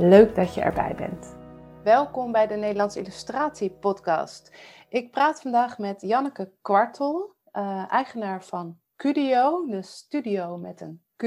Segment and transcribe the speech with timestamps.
[0.00, 1.36] Leuk dat je erbij bent.
[1.82, 4.52] Welkom bij de Nederlandse Illustratie Podcast.
[4.88, 11.24] Ik praat vandaag met Janneke Kwartel, uh, eigenaar van Cudio, de studio met een Q.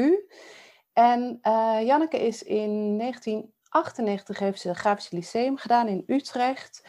[0.94, 6.82] En uh, Janneke is in 1998 heeft ze Grafisch Lyceum gedaan in Utrecht.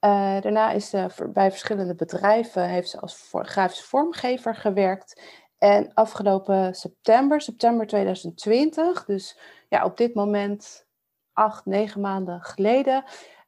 [0.00, 5.22] Uh, daarna is ze bij verschillende bedrijven heeft ze als voor, grafisch vormgever gewerkt.
[5.58, 9.38] En afgelopen september, september 2020, dus
[9.68, 10.88] ja, op dit moment
[11.32, 13.04] acht, negen maanden geleden,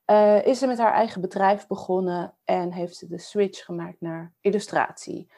[0.07, 4.33] uh, is ze met haar eigen bedrijf begonnen en heeft ze de switch gemaakt naar
[4.41, 5.31] illustratie.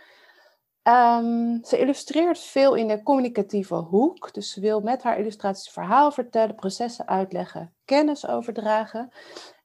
[0.88, 6.12] Um, ze illustreert veel in de communicatieve hoek, dus ze wil met haar illustraties verhaal
[6.12, 9.12] vertellen, processen uitleggen, kennis overdragen.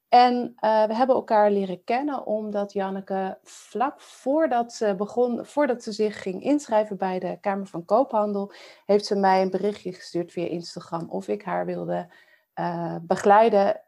[0.08, 5.92] En uh, we hebben elkaar leren kennen omdat Janneke vlak voordat ze begon, voordat ze
[5.92, 8.52] zich ging inschrijven bij de Kamer van Koophandel,
[8.86, 12.08] heeft ze mij een berichtje gestuurd via Instagram of ik haar wilde
[12.54, 13.80] uh, begeleiden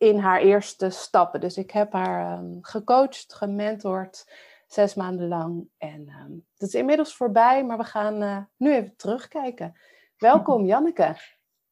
[0.00, 1.40] in haar eerste stappen.
[1.40, 4.32] Dus ik heb haar um, gecoacht, gementord,
[4.66, 5.68] zes maanden lang.
[5.78, 9.76] En um, het is inmiddels voorbij, maar we gaan uh, nu even terugkijken.
[10.16, 11.16] Welkom, Janneke.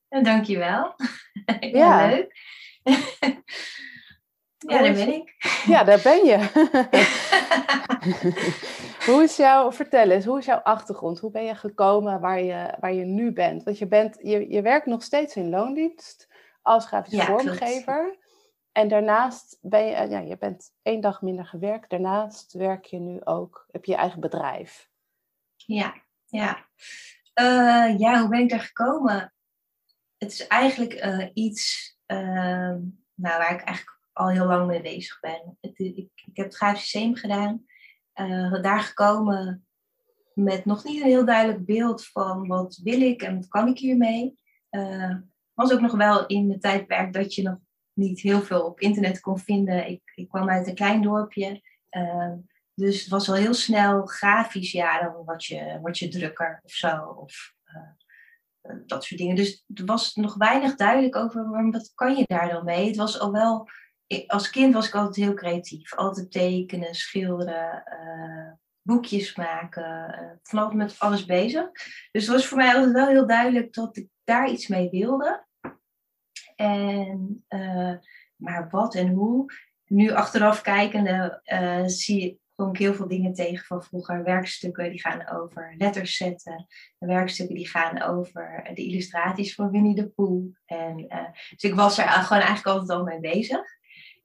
[0.09, 0.95] En dankjewel.
[1.61, 2.37] ja, leuk.
[4.69, 5.35] ja, daar ben ik.
[5.67, 6.37] Ja, daar ben je.
[9.07, 11.19] hoe is jouw, vertel eens, hoe is jouw achtergrond?
[11.19, 13.63] Hoe ben je gekomen waar je, waar je nu bent?
[13.63, 16.28] Want je, bent, je, je werkt nog steeds in loondienst
[16.69, 18.19] als grafisch vormgever.
[18.73, 21.91] En daarnaast ben je, ja, je bent één dag minder gewerkt.
[21.91, 24.91] Daarnaast werk je nu ook, heb je je eigen bedrijf.
[25.57, 25.95] Ja,
[26.27, 26.67] ja.
[27.41, 29.35] Uh, ja, hoe ben ik daar gekomen?
[30.17, 32.75] Het is eigenlijk uh, iets uh,
[33.15, 35.59] nou, waar ik eigenlijk al heel lang mee bezig ben.
[35.61, 37.67] Het, ik, ik, heb het grafisch systeem gedaan.
[38.13, 39.67] Eh, daar gekomen
[40.35, 43.79] met nog niet een heel duidelijk beeld van wat wil ik en wat kan ik
[43.79, 44.39] hiermee
[45.59, 47.57] was ook nog wel in het tijdperk dat je nog
[47.93, 49.89] niet heel veel op internet kon vinden.
[49.89, 51.63] Ik, ik kwam uit een klein dorpje.
[51.91, 52.33] Uh,
[52.75, 54.73] dus het was wel heel snel grafisch.
[54.73, 56.97] Ja, dan word je, word je drukker of zo.
[56.97, 59.37] Of uh, dat soort dingen.
[59.37, 62.87] Dus er was nog weinig duidelijk over wat kan je daar dan mee.
[62.87, 63.69] Het was al wel...
[64.07, 65.95] Ik, als kind was ik altijd heel creatief.
[65.95, 68.53] Altijd tekenen, schilderen, uh,
[68.83, 70.41] boekjes maken.
[70.43, 71.71] van alles met alles bezig.
[72.11, 75.47] Dus het was voor mij altijd wel heel duidelijk dat ik daar iets mee wilde.
[76.61, 77.95] En, uh,
[78.37, 79.53] maar wat en hoe?
[79.87, 84.25] Nu achteraf kijkende uh, zie, kom ik heel veel dingen tegen van vroeger.
[84.25, 86.67] Werkstukken die gaan over letters zetten.
[86.99, 90.55] Werkstukken die gaan over de illustraties van Winnie de Pooh.
[90.65, 90.97] En,
[91.51, 93.61] dus ik was er gewoon eigenlijk altijd al mee bezig.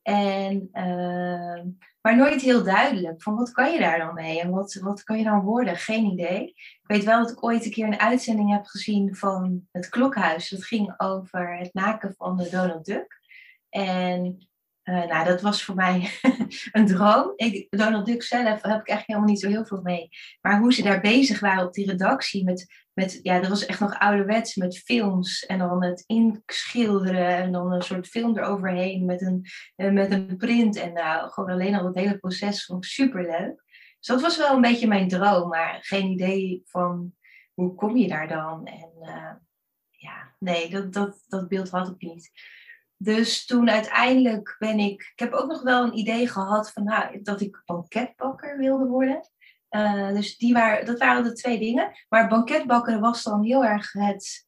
[0.01, 0.69] En,
[2.03, 5.17] maar nooit heel duidelijk van wat kan je daar dan mee en wat, wat kan
[5.17, 5.75] je dan worden?
[5.75, 6.47] Geen idee.
[6.47, 10.49] Ik weet wel dat ik ooit een keer een uitzending heb gezien van het Klokhuis.
[10.49, 13.21] Dat ging over het maken van de Donald Duck.
[13.69, 14.47] En
[14.83, 16.09] uh, nou, dat was voor mij
[16.71, 17.33] een droom.
[17.35, 20.09] Ik, Donald Duck zelf heb ik eigenlijk helemaal niet zo heel veel mee.
[20.41, 23.79] Maar hoe ze daar bezig waren op die redactie met met, ja, dat was echt
[23.79, 29.21] nog ouderwets met films en dan het inschilderen en dan een soort film eroverheen met
[29.21, 29.45] een,
[29.75, 30.75] eh, met een print.
[30.75, 33.63] En nou, gewoon alleen al het hele proces vond ik super leuk.
[33.97, 37.13] Dus dat was wel een beetje mijn droom, maar geen idee van
[37.53, 38.65] hoe kom je daar dan?
[38.65, 39.31] En uh,
[39.89, 42.31] ja, nee, dat, dat, dat beeld had ik niet.
[42.97, 47.21] Dus toen uiteindelijk ben ik, ik heb ook nog wel een idee gehad van nou,
[47.21, 49.21] dat ik banketbakker wilde worden.
[49.75, 51.91] Uh, dus die waren, dat waren de twee dingen.
[52.09, 54.47] Maar banketbakken was dan heel erg het,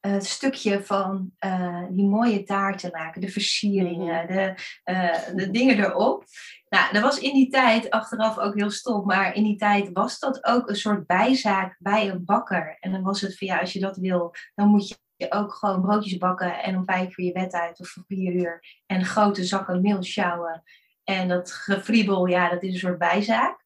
[0.00, 4.34] het stukje van uh, die mooie taarten maken, de versieringen, mhm.
[4.34, 6.24] de, uh, de dingen erop.
[6.68, 10.18] Nou, dat was in die tijd, achteraf ook heel stom, maar in die tijd was
[10.18, 12.76] dat ook een soort bijzaak bij een bakker.
[12.80, 14.96] En dan was het van ja, als je dat wil, dan moet je
[15.28, 18.82] ook gewoon broodjes bakken en om vijf uur je bed uit of voor vier uur
[18.86, 20.62] en grote zakken meel sjouwen.
[21.04, 23.63] En dat gefriebel, ja, dat is een soort bijzaak.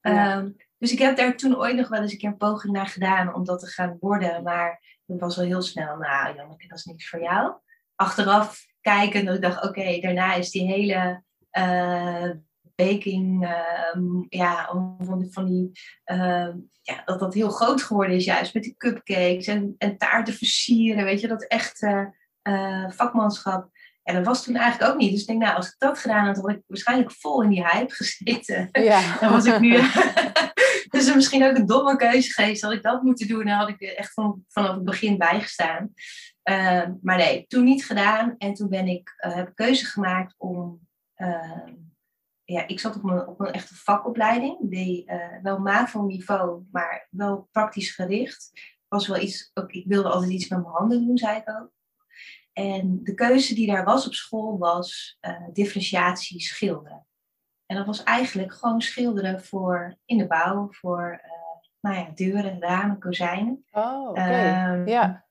[0.00, 2.86] Um, dus ik heb daar toen ooit nog wel eens een keer een poging naar
[2.86, 4.42] gedaan om dat te gaan worden.
[4.42, 7.52] Maar dat was al heel snel, nou Janneke, dat is niks voor jou.
[7.94, 11.22] Achteraf kijken, dat ik dacht, oké, daarna is die hele
[11.58, 12.30] uh,
[12.74, 14.66] baking, uh, ja,
[15.30, 15.70] van, die,
[16.04, 16.48] uh,
[16.82, 21.04] ja, dat dat heel groot geworden is juist met die cupcakes en, en taarten versieren,
[21.04, 23.70] weet je, dat echt uh, vakmanschap.
[24.08, 25.10] En dat was toen eigenlijk ook niet.
[25.10, 27.66] Dus ik denk, nou, als ik dat gedaan had, had ik waarschijnlijk vol in die
[27.66, 28.68] hype gezeten.
[28.82, 29.18] Ja.
[29.20, 29.80] dan was ik nu...
[30.90, 32.62] dus misschien ook een domme keuze geweest.
[32.62, 35.92] Had ik dat moeten doen, dan had ik er echt van, vanaf het begin bijgestaan.
[36.50, 38.34] Uh, maar nee, toen niet gedaan.
[38.38, 40.80] En toen ben ik, uh, heb ik keuze gemaakt om...
[41.16, 41.66] Uh,
[42.44, 44.56] ja, ik zat op een, op een echte vakopleiding.
[44.60, 45.10] Die
[45.42, 48.50] wel MAVO-niveau, maar wel praktisch gericht.
[48.88, 51.76] Was wel iets, ook, ik wilde altijd iets met mijn handen doen, zei ik ook.
[52.58, 57.06] En de keuze die daar was op school was uh, differentiatie schilderen.
[57.66, 61.32] En dat was eigenlijk gewoon schilderen voor in de bouw, voor uh,
[61.80, 63.64] nou ja, deuren, ramen, kozijnen.
[63.70, 64.20] Oh, oké.
[64.20, 65.26] Ehm, ja.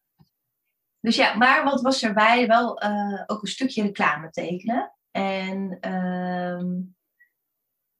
[1.00, 2.48] Dus ja, maar wat was erbij?
[2.48, 4.94] Wel uh, ook een stukje reclame tekenen.
[5.12, 6.97] En um,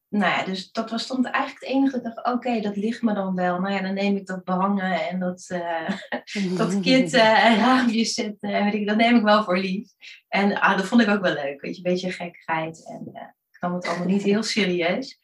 [0.08, 3.02] nou ja, dus dat was stond eigenlijk het enige dat ik dacht, oké, dat ligt
[3.02, 3.60] me dan wel.
[3.60, 5.90] Nou ja, dan neem ik dat behangen en dat, uh,
[6.58, 8.52] dat kit uh, en raampjes zetten.
[8.52, 9.90] En weet ik, dat neem ik wel voor lief.
[10.28, 12.86] En ah, dat vond ik ook wel leuk, weet je, een beetje gekkigheid.
[12.86, 15.18] En uh, ik nam het allemaal niet heel serieus.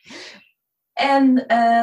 [0.92, 1.34] En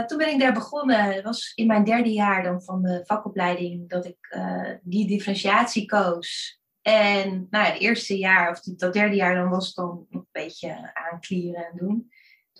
[0.08, 1.04] toen ben ik daar begonnen.
[1.04, 4.38] Het was in mijn derde jaar dan van de vakopleiding dat ik
[4.82, 6.60] die differentiatie koos.
[6.82, 10.22] En nou ja, het eerste jaar, of dat derde jaar, dan was het dan nog
[10.22, 12.12] een beetje aanklieren en doen.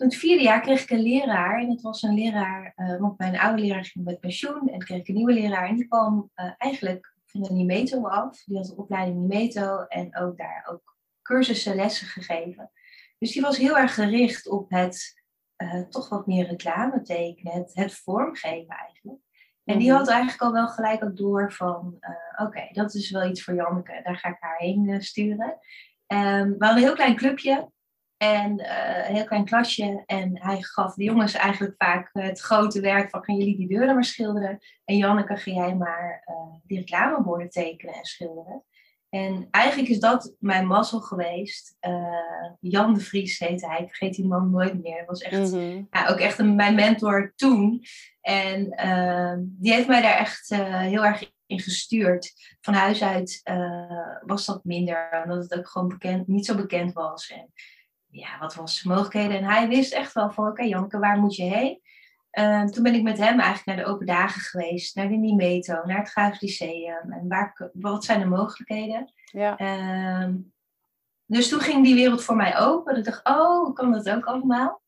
[0.02, 1.60] Toen het vierde jaar kreeg ik een leraar.
[1.60, 4.68] En het was een leraar, uh, want mijn oude leraar ging met pensioen.
[4.68, 5.68] En kreeg ik een nieuwe leraar.
[5.68, 8.44] En die kwam uh, eigenlijk van de Nimeto af.
[8.44, 9.84] Die had de opleiding Nimeto.
[9.84, 12.70] En ook daar ook cursussen, lessen gegeven.
[13.18, 15.22] Dus die was heel erg gericht op het
[15.56, 17.52] uh, toch wat meer reclame tekenen.
[17.52, 19.20] Het, het vormgeven eigenlijk.
[19.64, 19.98] En die mhm.
[19.98, 21.98] had eigenlijk al wel gelijk ook door van,
[22.36, 25.58] oké, dat is wel iets voor Janneke, daar ga ik haar heen sturen.
[26.06, 27.70] Um, we hadden een heel klein clubje,
[28.22, 30.02] en uh, een heel klein klasje.
[30.06, 33.94] En hij gaf de jongens eigenlijk vaak het grote werk van gaan jullie die deuren
[33.94, 34.58] maar schilderen.
[34.84, 38.64] En Janneke, ga jij maar uh, die reclameborden tekenen en schilderen.
[39.08, 41.76] En eigenlijk is dat mijn mazzel geweest.
[41.80, 43.80] Uh, Jan de Vries heette hij.
[43.80, 44.96] Ik vergeet die man nooit meer.
[44.96, 45.82] Hij was echt, mhm.
[45.90, 47.84] ja, ook echt een, mijn mentor toen.
[48.20, 48.64] En
[49.40, 52.32] die heeft mij daar echt heel erg in gestuurd.
[52.60, 53.42] Van huis uit
[54.26, 55.22] was dat minder.
[55.24, 57.30] Omdat het ook gewoon bekend, niet zo bekend was.
[57.30, 57.52] En
[58.12, 59.36] ja, wat was mogelijkheden?
[59.36, 61.80] En hij wist echt wel van, oké okay, Janneke, waar moet je heen?
[62.38, 65.84] Uh, toen ben ik met hem eigenlijk naar de open dagen geweest, naar de Nimeto,
[65.84, 67.12] naar het Graafs Lyceum.
[67.12, 69.12] En waar, wat zijn de mogelijkheden?
[69.24, 69.60] Ja.
[69.60, 70.28] Uh,
[71.26, 72.96] dus toen ging die wereld voor mij open.
[72.96, 74.82] Ik dacht, oh, kan dat ook allemaal?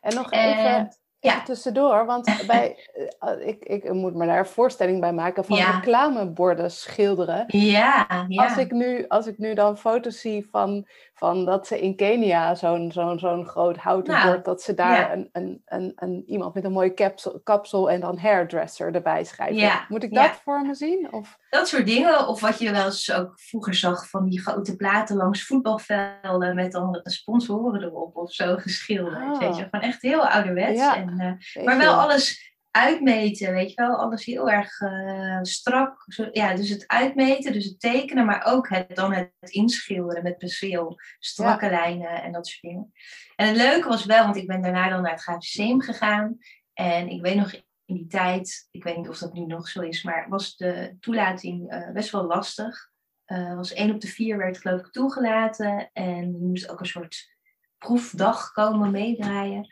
[0.00, 1.42] En nog even, ja.
[1.42, 2.88] tussendoor, want bij,
[3.18, 7.44] eh, ik, ik moet me daar een voorstelling bij maken van reclameborden schilderen.
[7.46, 8.44] Ja, ja.
[8.44, 10.86] Als, ik nu, als ik nu dan foto's zie van,
[11.18, 15.12] van dat ze in Kenia zo'n zo'n zo'n groot houten nou, bord, dat ze daar
[15.12, 19.86] een, een, een, een, iemand met een mooie kapsel, kapsel en dan hairdresser erbij schrijven.
[19.88, 21.12] Moet ik dat voor me zien?
[21.12, 21.38] Of?
[21.50, 22.28] Dat soort dingen.
[22.28, 26.72] Of wat je wel eens ook vroeger zag van die grote platen langs voetbalvelden met
[26.72, 29.38] dan sponsoren erop of zo geschilderd.
[29.38, 30.80] Weet je, van echt heel ouderwets.
[30.80, 36.04] En, uh, maar wel alles uitmeten, weet je wel, alles heel erg uh, strak.
[36.06, 40.38] Zo, ja, dus het uitmeten, dus het tekenen, maar ook het, dan het inschilderen met
[40.38, 42.92] penseel, strakke lijnen en dat soort dingen.
[43.36, 46.38] En het leuke was wel, want ik ben daarna dan naar het Grafisch gegaan.
[46.72, 47.52] En ik weet nog
[47.84, 50.96] in die tijd, ik weet niet of dat nu nog zo is, maar was de
[51.00, 52.90] toelating uh, best wel lastig.
[53.26, 56.86] Uh, was één op de vier werd geloof ik toegelaten en je moest ook een
[56.86, 57.36] soort
[57.78, 59.70] proefdag komen meedraaien.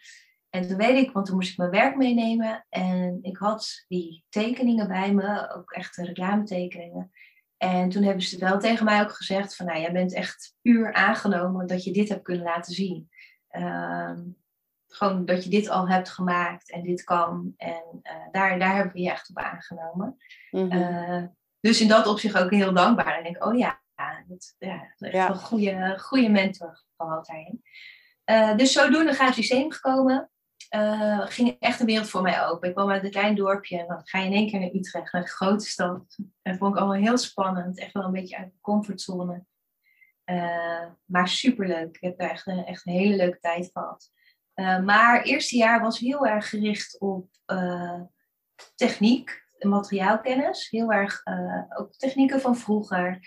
[0.56, 4.24] En toen weet ik, want toen moest ik mijn werk meenemen en ik had die
[4.28, 7.12] tekeningen bij me, ook echt reclametekeningen.
[7.56, 10.92] En toen hebben ze wel tegen mij ook gezegd van, nou, jij bent echt puur
[10.92, 13.10] aangenomen dat je dit hebt kunnen laten zien.
[13.50, 14.18] Uh,
[14.86, 17.54] gewoon dat je dit al hebt gemaakt en dit kan.
[17.56, 20.16] En uh, daar, daar hebben we je echt op aangenomen.
[20.50, 21.36] Mm -hmm.
[21.60, 23.16] dus in dat opzicht ook heel dankbaar.
[23.16, 23.80] En denk ik, oh ja,
[24.26, 27.62] dat, ja, dat echt een goede, goede mentor gehad daarin.
[28.30, 30.30] Uh, dus zodoende gaat het systeem gekomen
[30.70, 32.68] uh, ging echt een wereld voor mij open.
[32.68, 35.12] Ik kwam uit een klein dorpje en dan ga je in één keer naar Utrecht,
[35.12, 36.14] naar grote stad.
[36.16, 37.78] En dat vond ik allemaal heel spannend.
[37.78, 39.44] Echt wel een beetje uit de comfortzone.
[40.24, 41.96] Uh, maar superleuk.
[41.96, 44.10] Ik heb daar echt een, echt een hele leuke tijd gehad.
[44.54, 47.28] Uh, maar het eerste jaar was heel erg gericht op
[48.74, 50.70] techniek, materiaalkennis.
[50.70, 51.22] Heel erg
[51.78, 53.18] ook technieken van vroeger.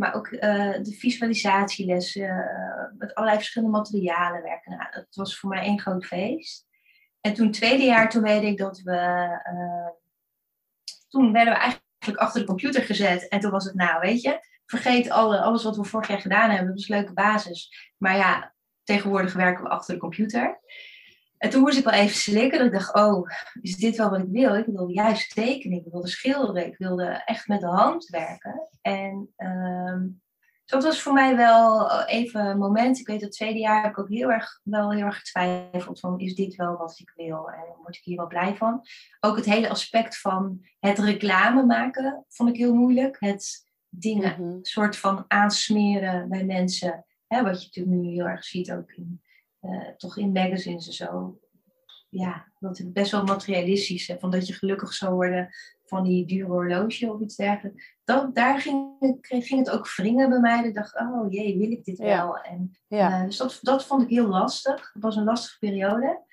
[0.00, 0.40] Maar ook uh,
[0.82, 4.76] de visualisatielessen, uh, met allerlei verschillende materialen werken.
[4.76, 6.66] Nou, dat was voor mij één groot feest.
[7.20, 8.96] En toen tweede jaar, toen weet ik dat we...
[9.52, 9.88] Uh,
[11.08, 13.28] toen werden we eigenlijk eigenlijk achter de computer gezet.
[13.28, 16.50] En toen was het, nou, weet je, vergeet alle, alles wat we vorig jaar gedaan
[16.50, 16.66] hebben.
[16.66, 17.92] Dat was een leuke basis.
[17.96, 20.60] Maar ja, tegenwoordig werken we achter de computer.
[21.40, 22.58] En toen moest ik wel even slikken.
[22.58, 23.28] Dat ik dacht, oh,
[23.60, 24.54] is dit wel wat ik wil?
[24.54, 28.68] Ik wilde juist tekenen, ik wilde schilderen, ik wilde echt met de hand werken.
[28.80, 30.20] En um,
[30.64, 32.98] dat was voor mij wel even een moment.
[32.98, 36.18] Ik weet, het tweede jaar heb ik ook heel erg, wel heel erg getwijfeld van,
[36.18, 37.50] is dit wel wat ik wil?
[37.50, 38.86] En word ik hier wel blij van?
[39.20, 43.16] Ook het hele aspect van het reclame maken vond ik heel moeilijk.
[43.20, 47.04] Het dingen mm soort van aansmeren bij mensen.
[47.26, 49.22] Hè, wat je natuurlijk nu heel erg ziet ook in
[49.60, 51.38] uh, toch in magazines en zo.
[52.08, 54.06] Ja, dat is best wel materialistisch.
[54.06, 55.50] Hè, van dat je gelukkig zou worden
[55.84, 57.96] van die dure horloge of iets dergelijks.
[58.04, 60.64] Dat, daar ging, ging het ook wringen bij mij.
[60.64, 62.38] Ik dacht, oh jee, wil ik dit wel?
[62.38, 63.18] En, ja.
[63.18, 64.90] Uh, dus dat, dat vond ik heel lastig.
[64.92, 66.24] Het was een lastige periode.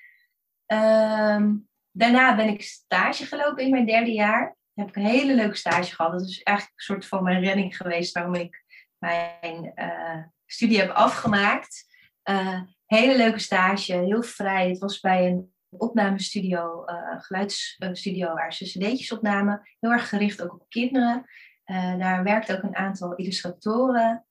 [0.66, 1.56] Ehm,
[1.92, 4.58] daarna ben ik stage gelopen in mijn derde jaar.
[4.74, 6.12] heb ik een hele leuke stage gehad.
[6.12, 8.64] Dat is eigenlijk een soort van mijn redding geweest waarom ik
[8.98, 11.86] mijn uh, studie heb afgemaakt.
[12.30, 14.70] Uh, Hele leuke stage, heel vrij.
[14.70, 19.62] Het was bij een opnamestudio, uh, geluidsstudio waar ze cd'tjes opnamen.
[19.80, 21.26] Heel erg gericht ook op kinderen.
[21.66, 24.26] Uh, daar werkte ook een aantal illustratoren.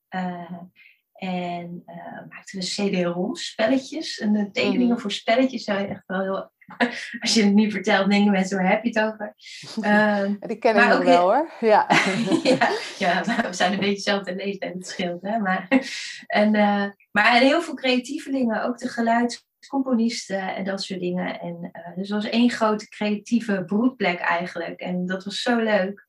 [1.12, 1.82] En
[2.28, 4.18] maakten de CD-ROM spelletjes.
[4.18, 4.98] En de tekeningen mhm.
[4.98, 6.50] voor spelletjes zijn echt wel heel
[7.20, 9.34] Als je het nu vertelt, denken mensen, waar heb je het over?
[9.82, 11.50] Uh, Die kennen we wel hoor.
[11.60, 11.86] Ja.
[12.42, 15.22] ja, ja, we zijn een beetje hetzelfde leeftijd, het scheelt.
[15.22, 15.38] Hè?
[15.38, 15.68] Maar,
[16.26, 21.40] en, uh, maar heel veel creatievelingen, ook de geluidscomponisten en dat soort dingen.
[21.40, 24.80] En, uh, dus het was één grote creatieve broedplek eigenlijk.
[24.80, 26.06] En dat was zo leuk.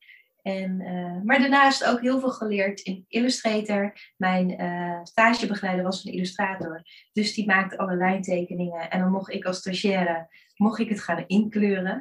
[0.48, 3.94] En, uh, maar daarnaast ook heel veel geleerd in Illustrator.
[4.18, 6.82] Mijn uh, stagebegeleider was een illustrator.
[7.12, 8.90] Dus die maakte alle lijntekeningen.
[8.90, 12.00] En dan mocht ik als stagiaire mocht ik het gaan inkleuren.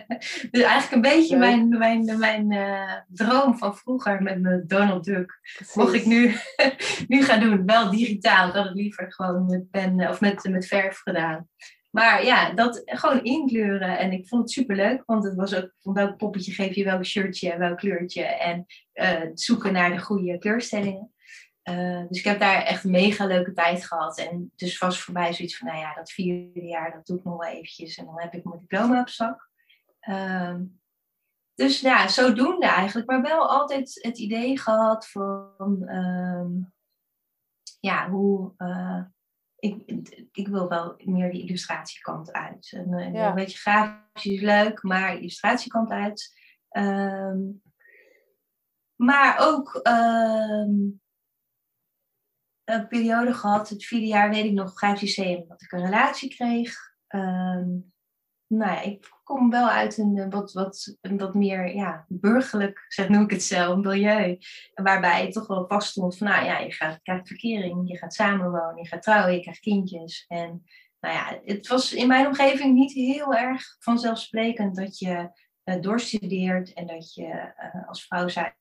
[0.50, 5.38] dus eigenlijk een beetje mijn, mijn, mijn uh, droom van vroeger met mijn Donald Duck.
[5.74, 6.34] Mocht ik nu,
[7.08, 7.66] nu gaan doen.
[7.66, 8.48] Wel digitaal.
[8.48, 11.48] Ik had het liever gewoon met pen of met, met verf gedaan.
[11.90, 13.98] Maar ja, dat gewoon inkleuren.
[13.98, 17.04] En ik vond het superleuk, want het was ook van welk poppetje geef je welk
[17.04, 18.22] shirtje en welk kleurtje.
[18.22, 21.12] En uh, zoeken naar de goede kleurstellingen.
[21.68, 24.18] Uh, dus ik heb daar echt een mega leuke tijd gehad.
[24.18, 27.24] En dus was voor mij zoiets van, nou ja, dat vierde jaar, dat doe ik
[27.24, 27.96] nog wel eventjes.
[27.96, 29.50] En dan heb ik mijn diploma op zak.
[30.08, 30.54] Uh,
[31.54, 33.10] dus ja, zodoende eigenlijk.
[33.10, 36.66] Maar wel altijd het idee gehad van, uh,
[37.80, 39.04] ja, hoe uh,
[39.58, 39.82] ik,
[40.32, 42.72] ik wil wel meer die illustratiekant uit.
[42.76, 43.28] En, ja.
[43.28, 46.36] Een beetje grafisch is leuk, maar illustratiekant uit.
[46.70, 47.62] Um,
[48.96, 51.00] maar ook um,
[52.88, 56.74] periode gehad, het vierde jaar weet ik nog, grafisch lyceum, dat ik een relatie kreeg.
[57.08, 57.92] Um,
[58.46, 63.08] nou ja, ik kom wel uit een eh, wat, wat, een meer ja, burgerlijk, zeg,
[63.08, 64.38] noem ik het zelf, milieu.
[64.74, 68.82] Waarbij toch wel vast stond van, nou ja, je gaat, krijgt verkering, je gaat samenwonen,
[68.82, 70.24] je gaat trouwen, je krijgt kindjes.
[70.28, 70.64] En
[71.00, 75.30] nou ja, het was in mijn omgeving niet heel erg vanzelfsprekend dat je
[75.64, 78.54] uh, doorstudeert en dat je uh, als vrouw zijn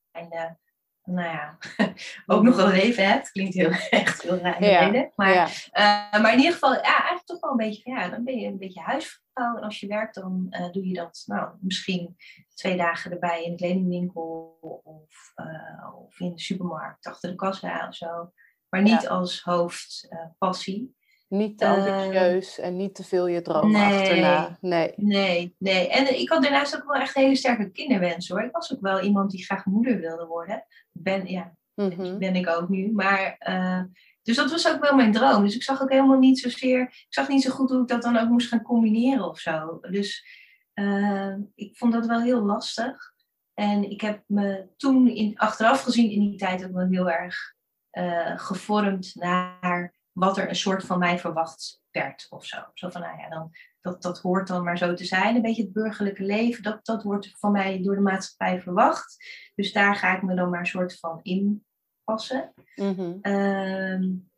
[1.08, 1.58] nou ja,
[2.36, 3.32] ook nog een leven hebt.
[3.32, 4.64] Klinkt heel echt heel raar.
[4.64, 5.46] Ja, maar, ja.
[5.46, 8.48] uh, maar in ieder geval, ja, eigenlijk toch wel een beetje, ja, dan ben je
[8.48, 9.58] een beetje huisvrouw.
[9.58, 12.16] En als je werkt, dan uh, doe je dat nou, misschien
[12.54, 17.88] twee dagen erbij in de kledingwinkel of, uh, of in de supermarkt achter de kassa
[17.88, 18.32] of zo.
[18.70, 19.10] Maar niet ja.
[19.10, 20.97] als hoofdpassie.
[21.28, 24.58] Niet te ambitieus en niet te veel je droom nee, achterna.
[24.62, 24.94] Nee.
[24.96, 25.90] nee, nee.
[25.90, 28.42] En ik had daarnaast ook wel echt hele sterke kinderwens hoor.
[28.42, 30.66] Ik was ook wel iemand die graag moeder wilde worden.
[30.92, 32.20] Ben, ja, mm-hmm.
[32.20, 32.92] ben ik ook nu.
[32.92, 33.82] Maar, uh,
[34.22, 35.44] dus dat was ook wel mijn droom.
[35.44, 36.82] Dus ik zag ook helemaal niet zozeer...
[36.82, 39.80] Ik zag niet zo goed hoe ik dat dan ook moest gaan combineren of zo.
[39.82, 40.26] Dus
[40.74, 43.14] uh, ik vond dat wel heel lastig.
[43.54, 47.56] En ik heb me toen in, achteraf gezien in die tijd ook wel heel erg
[47.92, 52.58] uh, gevormd naar wat er een soort van mij verwacht werd of zo.
[52.74, 55.36] Zo van, nou ja, dan, dat, dat hoort dan maar zo te zijn.
[55.36, 59.16] Een beetje het burgerlijke leven, dat, dat wordt van mij door de maatschappij verwacht.
[59.56, 62.54] Dus daar ga ik me dan maar een soort van inpassen.
[62.76, 63.20] Mm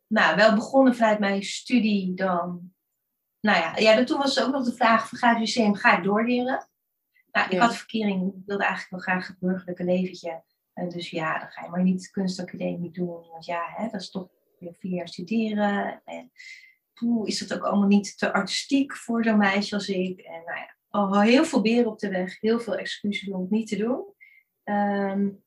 [0.06, 2.72] nou, wel begonnen vanuit mijn studie dan.
[3.40, 6.68] Nou ja, ja toen was het ook nog de vraag ga het ga ik doorleren?
[7.32, 10.42] Nou, ik had verkering, ik wilde eigenlijk wel graag het burgerlijke leventje.
[10.74, 13.26] Uh, dus ja, dan ga je maar niet kunstacademie doen.
[13.30, 14.28] Want ja, hè, dat is toch
[14.60, 16.02] weer vier jaar studeren.
[16.04, 16.30] En
[16.92, 20.20] hoe is dat ook allemaal niet te artistiek voor zo'n meisje als ik.
[20.20, 23.50] En nou ja, al heel veel beren op de weg, heel veel excuses om het
[23.50, 24.14] niet te doen.
[24.64, 25.42] Um,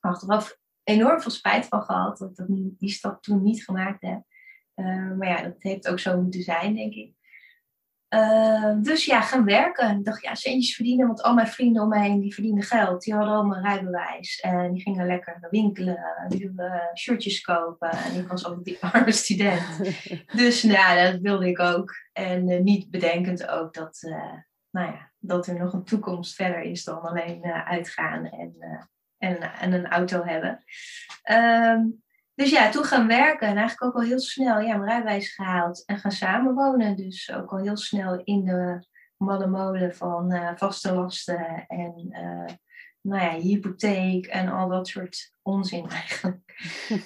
[0.00, 4.22] achteraf enorm veel spijt van gehad dat ik die stap toen niet gemaakt heb.
[4.74, 7.14] Uh, maar ja, dat heeft ook zo moeten zijn, denk ik.
[8.16, 9.98] Ehm, dus ja, gaan werken.
[9.98, 13.02] Ik dacht, ja, centjes verdienen, want al mijn vrienden om mij heen, die verdienen geld.
[13.02, 14.40] Die hadden allemaal een rijbewijs.
[14.40, 17.90] En die gingen lekker winkelen, die wilden shirtjes kopen.
[17.90, 19.62] En ik was ook die arme student.
[20.40, 21.94] dus nou, dat wilde ik ook.
[22.12, 24.32] En uh, niet bedenkend ook dat, uh,
[24.70, 28.54] nou ja, dat er nog een toekomst verder is dan alleen uitgaan en,
[29.18, 30.64] en, en, een auto hebben.
[31.30, 32.04] Um,
[32.36, 35.84] dus ja, toen gaan werken en eigenlijk ook al heel snel ja, mijn rijbewijs gehaald
[35.84, 36.96] en gaan samenwonen.
[36.96, 42.54] Dus ook al heel snel in de malle molen van uh, vaste lasten en uh,
[43.00, 46.38] nou ja, hypotheek en al dat soort onzin eigenlijk.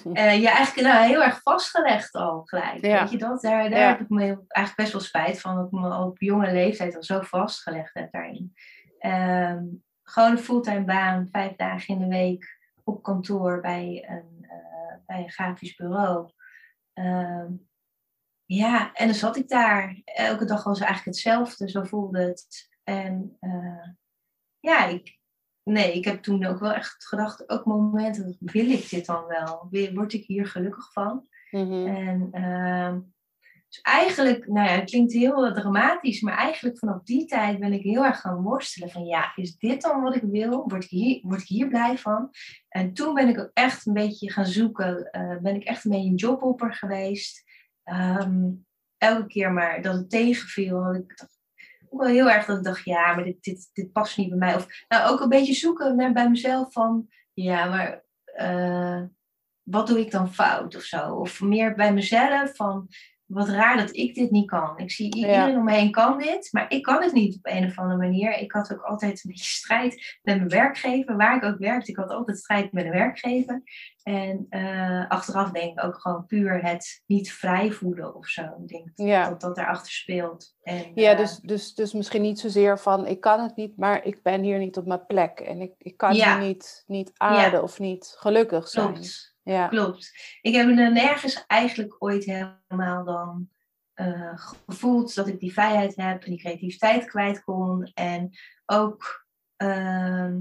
[0.03, 2.85] uh, ja, eigenlijk nou, heel erg vastgelegd al gelijk.
[2.85, 2.99] Ja.
[2.99, 3.41] Weet je dat?
[3.41, 6.51] Daar, daar heb ik me eigenlijk best wel spijt van dat ik me op jonge
[6.51, 8.53] leeftijd al zo vastgelegd heb daarin.
[8.99, 14.40] Um, gewoon een fulltime baan, vijf dagen in de week op kantoor bij een
[15.05, 16.31] bij een grafisch bureau.
[16.93, 17.51] Ehm,
[18.45, 20.01] ja, en dan zat ik daar.
[20.05, 22.69] Elke dag was eigenlijk hetzelfde, zo voelde het.
[22.83, 23.87] En uh,
[24.59, 25.19] ja, ik,
[25.63, 29.67] nee, ik heb toen ook wel echt gedacht, ook momenten, wil ik dit dan wel?
[29.93, 31.27] Word ik hier gelukkig van?
[31.51, 31.87] Mm-hmm.
[31.87, 32.97] En uh,
[33.71, 37.83] dus eigenlijk, nou ja, het klinkt heel dramatisch, maar eigenlijk vanaf die tijd ben ik
[37.83, 40.63] heel erg gaan worstelen van ja, is dit dan wat ik wil?
[40.67, 42.29] Word ik hier, word ik hier blij van?
[42.69, 45.91] En toen ben ik ook echt een beetje gaan zoeken, uh, ben ik echt een
[45.91, 47.43] beetje een jobhopper geweest.
[47.83, 48.65] Um,
[48.97, 50.93] elke keer maar dat het tegenviel.
[50.93, 51.39] Ik dacht
[51.89, 54.37] ook wel heel erg dat ik dacht, ja, maar dit, dit, dit past niet bij
[54.37, 54.55] mij.
[54.55, 58.03] Of nou, ook een beetje zoeken naar bij mezelf van, ja, maar
[58.35, 59.03] uh,
[59.63, 61.15] wat doe ik dan fout of zo?
[61.15, 62.87] Of meer bij mezelf van,
[63.33, 64.79] wat raar dat ik dit niet kan.
[64.79, 67.65] Ik zie iedereen om me heen kan dit, maar ik kan het niet op een
[67.65, 68.37] of andere manier.
[68.37, 71.91] Ik had ook altijd een beetje strijd met mijn werkgever, waar ik ook werkte.
[71.91, 73.63] Ik had altijd strijd met een werkgever.
[74.03, 78.41] En uh, achteraf denk ik ook gewoon puur het niet vrij voelen of zo.
[78.41, 79.29] Ik denk ja.
[79.29, 80.55] dat dat daarachter speelt.
[80.61, 84.05] En, ja, uh, dus, dus, dus misschien niet zozeer van ik kan het niet, maar
[84.05, 85.39] ik ben hier niet op mijn plek.
[85.39, 86.37] En ik, ik kan ja.
[86.37, 88.93] hier niet, niet aarden of niet gelukkig zijn.
[88.93, 89.30] Klopt.
[89.43, 89.67] Ja.
[89.67, 90.37] Klopt.
[90.41, 93.49] Ik heb me nergens eigenlijk ooit helemaal dan
[93.95, 97.83] uh, gevoeld dat ik die vrijheid heb en die creativiteit kwijt kon.
[97.93, 98.29] En
[98.65, 99.25] ook,
[99.57, 100.35] uh,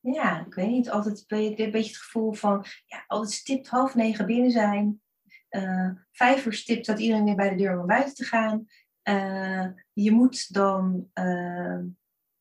[0.00, 4.26] ja, ik weet niet, altijd een beetje het gevoel van, ja, altijd stipt half negen
[4.26, 5.02] binnen zijn.
[5.50, 8.66] Uh, vijf uur stipt dat iedereen weer bij de deur om naar buiten te gaan.
[9.02, 11.10] Uh, je moet dan,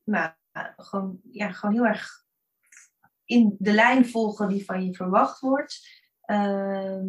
[0.04, 0.32] nou,
[0.78, 2.26] gewoon, ja, gewoon heel erg
[3.28, 5.88] in de lijn volgen die van je verwacht wordt.
[6.26, 7.02] Uh,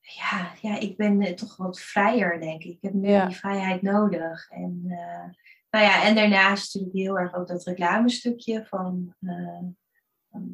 [0.00, 2.70] ja, ja, ik ben uh, toch wat vrijer, denk ik.
[2.70, 3.26] Ik heb meer ja.
[3.26, 4.50] die vrijheid nodig.
[4.50, 5.28] En, uh,
[5.70, 9.62] nou ja, en daarnaast natuurlijk heel erg ook dat reclamestukje van eh,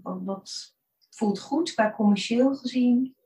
[0.02, 0.74] wat, wat,
[1.11, 3.16] voelt goed qua commercieel gezien.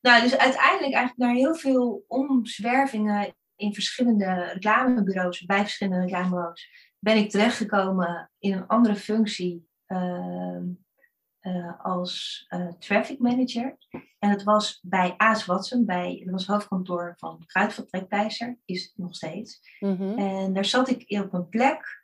[0.00, 7.16] Nou, dus uiteindelijk eigenlijk naar heel veel omzwervingen in verschillende reclamebureaus, bij verschillende reclamebureaus, ben
[7.16, 9.67] ik terechtgekomen in een andere functie
[11.82, 13.76] als uh, traffic manager.
[14.18, 18.92] En het was bij Aas Watson, bij, dat was hoofdkantoor van Kruidvat Trekpleister, is het
[18.96, 19.76] nog steeds.
[19.80, 20.18] Mm -hmm.
[20.18, 22.02] En daar zat ik op een plek,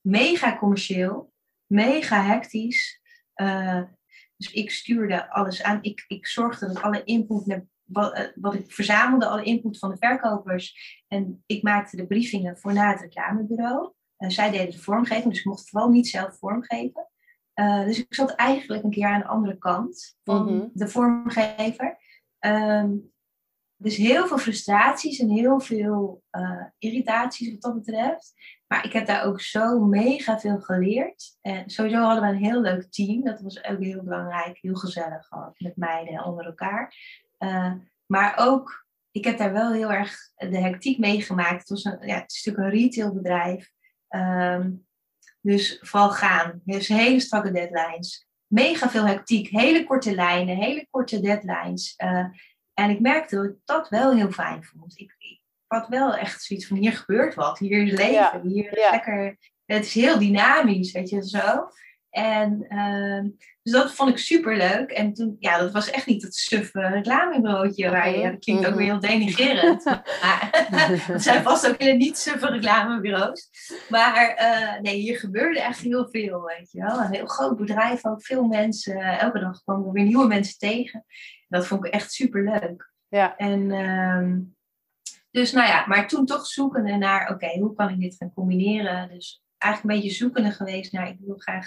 [0.00, 1.32] mega commercieel,
[1.66, 3.00] mega hectisch.
[4.36, 5.78] dus ik stuurde alles aan.
[5.82, 9.96] Ik, ik zorgde dat alle input naar wat, wat, ik verzamelde, alle input van de
[9.96, 10.98] verkopers.
[11.08, 13.92] En ik maakte de briefingen voor na het reclamebureau.
[14.20, 17.08] Uh, zij deden de vormgeving, dus ik mocht vooral niet zelf vormgeven.
[17.54, 20.70] Uh, dus ik zat eigenlijk een keer aan de andere kant van mm -hmm.
[20.72, 21.98] de vormgever.
[22.46, 23.12] Um,
[23.82, 28.32] dus heel veel frustraties en heel veel uh, irritaties wat dat betreft.
[28.66, 31.36] Maar ik heb daar ook zo mega veel geleerd.
[31.40, 33.24] En sowieso hadden we een heel leuk team.
[33.24, 34.58] Dat was ook heel belangrijk.
[34.60, 36.94] Heel gezellig gehad met meiden onder elkaar.
[37.38, 37.72] Uh,
[38.06, 41.58] maar ook, ik heb daar wel heel erg de hectiek meegemaakt.
[41.58, 43.72] Het, was een, ja, het is natuurlijk een retailbedrijf.
[44.16, 44.86] Um,
[45.40, 46.60] dus vooral gaan.
[46.64, 48.26] Dus hele strakke deadlines.
[48.46, 49.48] Mega veel hectiek.
[49.48, 50.56] Hele korte lijnen.
[50.56, 51.94] Hele korte deadlines.
[51.98, 52.26] Uh,
[52.74, 54.98] en ik merkte dat ik dat wel heel fijn vond.
[54.98, 57.58] Ik, ik had wel echt zoiets van hier gebeurt wat.
[57.58, 58.12] Hier is leven.
[58.12, 58.40] Ja.
[58.42, 58.90] Hier is ja.
[58.90, 59.38] lekker.
[59.64, 61.70] Het is heel dynamisch, weet je zo.
[62.10, 63.30] En uh,
[63.62, 64.90] dus dat vond ik super leuk.
[64.90, 68.74] En toen, ja, dat was echt niet dat suffe reclamebroodje waar je, dat klinkt ook
[68.74, 69.84] weer heel denigrerend.
[69.84, 70.48] maar
[71.06, 73.48] het zijn vast ook hele niet suffe reclamebureaus.
[73.88, 77.00] Maar uh, nee, hier gebeurde echt heel veel, weet je wel.
[77.00, 79.18] Een heel groot bedrijf, ook veel mensen.
[79.18, 81.04] Elke dag kwamen er weer nieuwe mensen tegen.
[81.48, 82.92] Dat vond ik echt super leuk.
[83.08, 83.36] Ja.
[83.36, 84.36] En uh,
[85.30, 88.32] dus nou ja, maar toen toch zoekende naar, oké, okay, hoe kan ik dit gaan
[88.32, 89.08] combineren?
[89.08, 91.66] Dus eigenlijk een beetje zoekende geweest naar, ik wil graag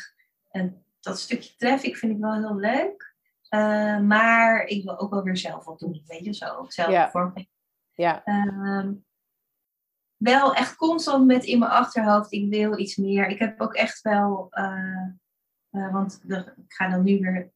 [0.53, 3.15] en dat stukje traffic vind ik wel heel leuk.
[3.49, 6.65] Uh, maar ik wil ook wel weer zelf wat doen, weet je zo.
[6.67, 7.09] Zelf ja.
[7.09, 7.49] vormgeven.
[7.91, 8.23] Ja.
[8.23, 8.93] Ehm,
[10.17, 13.27] wel echt constant met in mijn achterhoofd, ik wil iets meer.
[13.27, 17.51] Ik heb ook echt wel, uh, want ik ga dan nu weer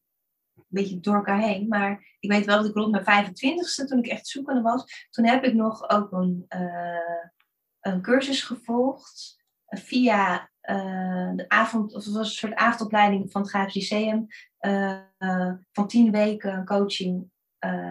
[0.55, 3.99] een beetje door elkaar heen, maar ik weet wel dat ik rond mijn 25ste, toen
[3.99, 6.45] ik echt zoekende was, toen heb ik nog ook een,
[7.79, 10.49] een cursus gevolgd via
[11.35, 14.27] de avond, of het was een soort avondopleiding van het Grafisch Lyceum,
[15.71, 17.29] van tien weken coaching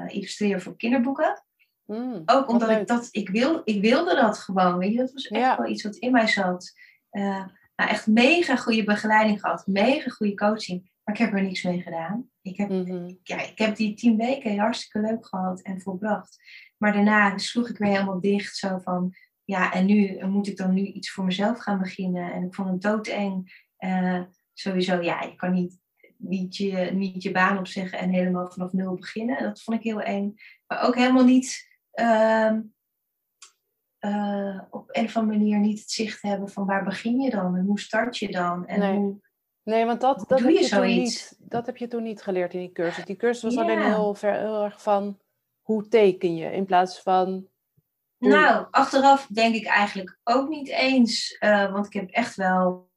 [0.07, 1.45] illustreren voor kinderboeken.
[1.85, 5.27] Mm, ook omdat ik dat, ik, wil, ik wilde dat gewoon, weet je, dat was
[5.27, 6.73] echt wel iets wat in mij zat.
[7.77, 11.83] Nou, echt mega goede begeleiding gehad, mega goede coaching, maar ik heb er niks mee
[11.83, 12.31] gedaan.
[12.43, 13.15] Ik heb, mhm.
[13.23, 16.37] ja, ik heb die tien weken hartstikke leuk gehad en volbracht.
[16.77, 19.15] Maar daarna sloeg ik weer helemaal dicht, zo van,
[19.47, 22.33] ja, en nu moet ik dan nu iets voor mezelf gaan beginnen.
[22.33, 23.65] En ik vond het doodeng.
[23.79, 25.79] Uh, sowieso, ja, je kan niet,
[26.17, 29.43] niet, je, niet je baan opzeggen en helemaal vanaf nul beginnen.
[29.43, 30.35] Dat vond ik heel eng.
[30.67, 32.53] Maar ook helemaal niet uh,
[34.01, 37.57] uh, op een of andere manier niet het zicht hebben van waar begin je dan
[37.57, 38.97] en hoe start je dan en nee.
[38.97, 39.21] hoe,
[39.63, 42.61] nee, want dat, dat, heb je, toen niet, dat heb je toen niet geleerd in
[42.61, 43.05] die cursus.
[43.05, 45.19] Die cursus was alleen heel, ver, heel erg van
[45.61, 47.49] hoe teken je in plaats van.
[48.19, 52.91] Nou, achteraf denk ik eigenlijk ook niet eens, uh, want ik heb echt wel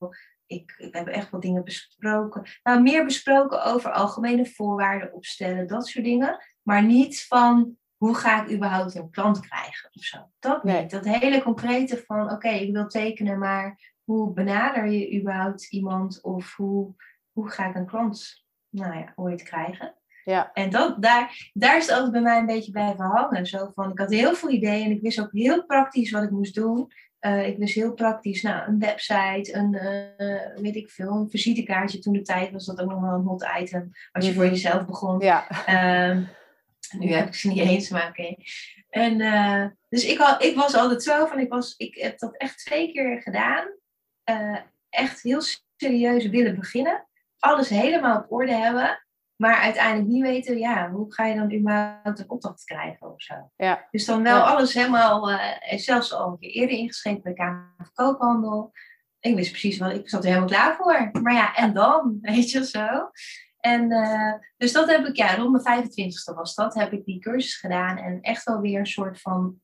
[0.50, 2.44] ik, ik heb echt wat dingen besproken.
[2.64, 6.44] Nou, meer besproken over algemene voorwaarden opstellen, dat soort dingen.
[6.62, 10.30] Maar niet van hoe ga ik überhaupt een klant krijgen of zo.
[10.40, 10.92] Dat niet.
[10.92, 16.56] Dat hele concrete van, oké, ik wil tekenen, maar hoe benader je überhaupt iemand of
[16.56, 16.96] hoe,
[17.32, 19.99] hoe ga ik een klant nou ja, ooit krijgen?
[20.24, 20.52] Ja.
[20.54, 23.46] En dat, daar, daar is het altijd bij mij een beetje blijven hangen.
[23.46, 26.32] Zo van, ik had heel veel ideeën en ik wist ook heel praktisch wat ik
[26.32, 26.92] moest doen.
[27.22, 32.00] Uh, ik wist heel praktisch, nou, een website, een, uh, weet ik veel, een visitekaartje.
[32.00, 34.54] Toen de tijd was dat ook nog wel een hot item, als je voor mhm.
[34.54, 35.20] jezelf begon.
[35.20, 35.48] Ja.
[35.70, 36.18] Uh,
[37.00, 38.36] nu heb ik ze niet eens, maar oké.
[38.90, 42.38] En uh, dus ik, had, ik was altijd zo van, ik, was, ik heb dat
[42.38, 43.68] echt twee keer gedaan.
[44.90, 45.42] Echt heel
[45.78, 47.08] serieus willen beginnen.
[47.40, 49.06] Alles helemaal op orde hebben.
[49.42, 53.52] Maar uiteindelijk niet weten, ja, hoe ga je dan überhaupt een opdracht krijgen of zo.
[53.56, 53.88] Ja.
[53.92, 55.40] Dus dan wel alles helemaal, uh,
[55.76, 58.72] zelfs al een keer eerder ingeschreven bij de Kamer van Koophandel.
[59.20, 61.10] Ik wist precies wat, ik zat er helemaal klaar voor.
[61.22, 63.12] Maar ja, en dan, weet je zo.
[63.60, 67.20] En uh, dus dat heb ik, ja, rond mijn 25ste was dat, heb ik die
[67.20, 69.62] cursus gedaan en echt wel weer een soort van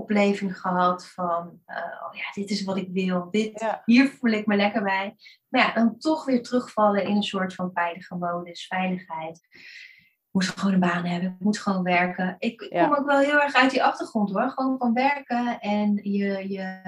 [0.00, 4.46] opleving gehad van, uh, oh ja, dit is wat ik wil, dit, hier voel ik
[4.46, 5.16] me lekker bij.
[5.48, 9.46] Maar ja, dan toch weer terugvallen in een soort van veilige modus, veiligheid.
[9.50, 12.36] Ik moet gewoon een baan hebben, ik moet gewoon werken.
[12.38, 15.94] Ik, ik kom ook wel heel erg uit die achtergrond hoor, gewoon van werken en
[16.02, 16.80] je, je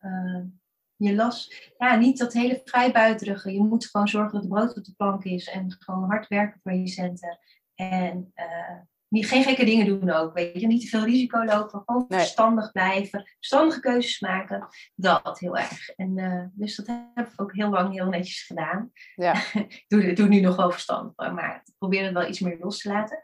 [0.00, 0.42] uh,
[0.96, 3.52] je las, ja, niet dat hele vrijbuiterige.
[3.52, 6.60] Je moet gewoon zorgen dat het brood op de plank is en gewoon hard werken
[6.62, 7.38] voor je centen.
[7.74, 8.80] En uh,
[9.14, 10.66] niet, geen gekke dingen doen ook, weet je.
[10.66, 14.68] Niet te veel risico lopen, gewoon verstandig blijven, verstandige keuzes maken.
[14.94, 15.88] Dat heel erg.
[15.88, 18.90] En uh, dus dat heb ik ook heel lang heel netjes gedaan.
[19.14, 19.34] Ja.
[19.54, 22.78] ik doe, doe nu nog wel verstandig, maar ik probeer het wel iets meer los
[22.78, 23.22] te laten.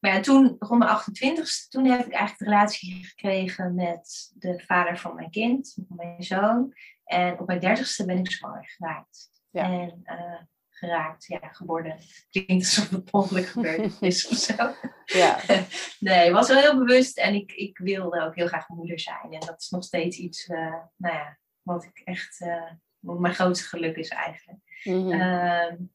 [0.00, 4.62] Maar ja, toen, rond mijn 28 toen heb ik eigenlijk de relatie gekregen met de
[4.66, 6.74] vader van mijn kind, van mijn zoon.
[7.04, 9.30] En op mijn dertigste ben ik zwanger geraakt.
[9.50, 9.62] Ja.
[9.62, 10.40] En uh,
[10.80, 11.98] geraakt, ja, geworden.
[12.30, 14.74] Klinkt alsof het ongeluk gebeurd is of zo.
[15.04, 15.40] Ja.
[16.08, 19.32] nee, ik was wel heel bewust en ik, ik wilde ook heel graag moeder zijn.
[19.32, 23.34] En dat is nog steeds iets, uh, nou ja, wat ik echt, uh, wat mijn
[23.34, 24.58] grootste geluk is eigenlijk.
[24.84, 25.90] Mm -hmm.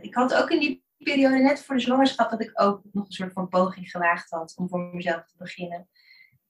[0.00, 3.12] ik had ook in die periode, net voor de zwangerschap, dat ik ook nog een
[3.12, 5.88] soort van poging gewaagd had om voor mezelf te beginnen.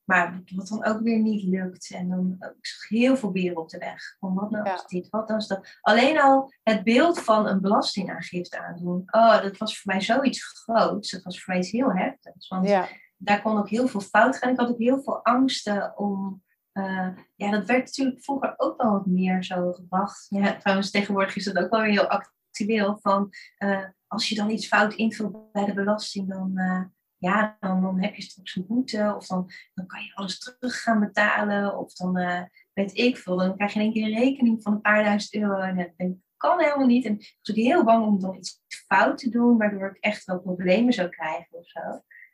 [0.07, 1.91] Maar wat dan ook weer niet lukt.
[1.91, 4.17] En dan ik zag heel veel beren op de weg.
[4.19, 5.09] Van wat nou is dit?
[5.11, 5.79] Wat is dat?
[5.81, 9.03] Alleen al het beeld van een belastingaangifte aandoen.
[9.07, 11.11] Oh, dat was voor mij zoiets groots.
[11.11, 12.49] Dat was voor mij iets heel heftigs.
[12.49, 12.69] Want
[13.17, 14.51] daar kon ook heel veel fout gaan.
[14.51, 16.45] Ik had ook heel veel angsten om.
[16.73, 20.27] Uh, ja, dat werd natuurlijk vroeger ook wel wat meer zo gebracht.
[20.29, 22.99] Ja, trouwens, tegenwoordig is dat ook wel weer heel actueel.
[23.01, 26.51] Van uh, als je dan iets fout invult bij de belasting, dan.
[26.55, 26.85] Uh,
[27.27, 31.01] ja, dan, heb je straks een boete of dan, dan kan je alles terug gaan
[31.01, 34.63] betalen of dan uh, weet ik veel, dan krijg je in één keer een rekening
[34.63, 37.05] van een paar duizend euro en dat kan helemaal niet.
[37.05, 40.25] En ik was ook heel bang om dan iets fout te doen, waardoor ik echt
[40.25, 41.81] wel problemen zou krijgen of zo.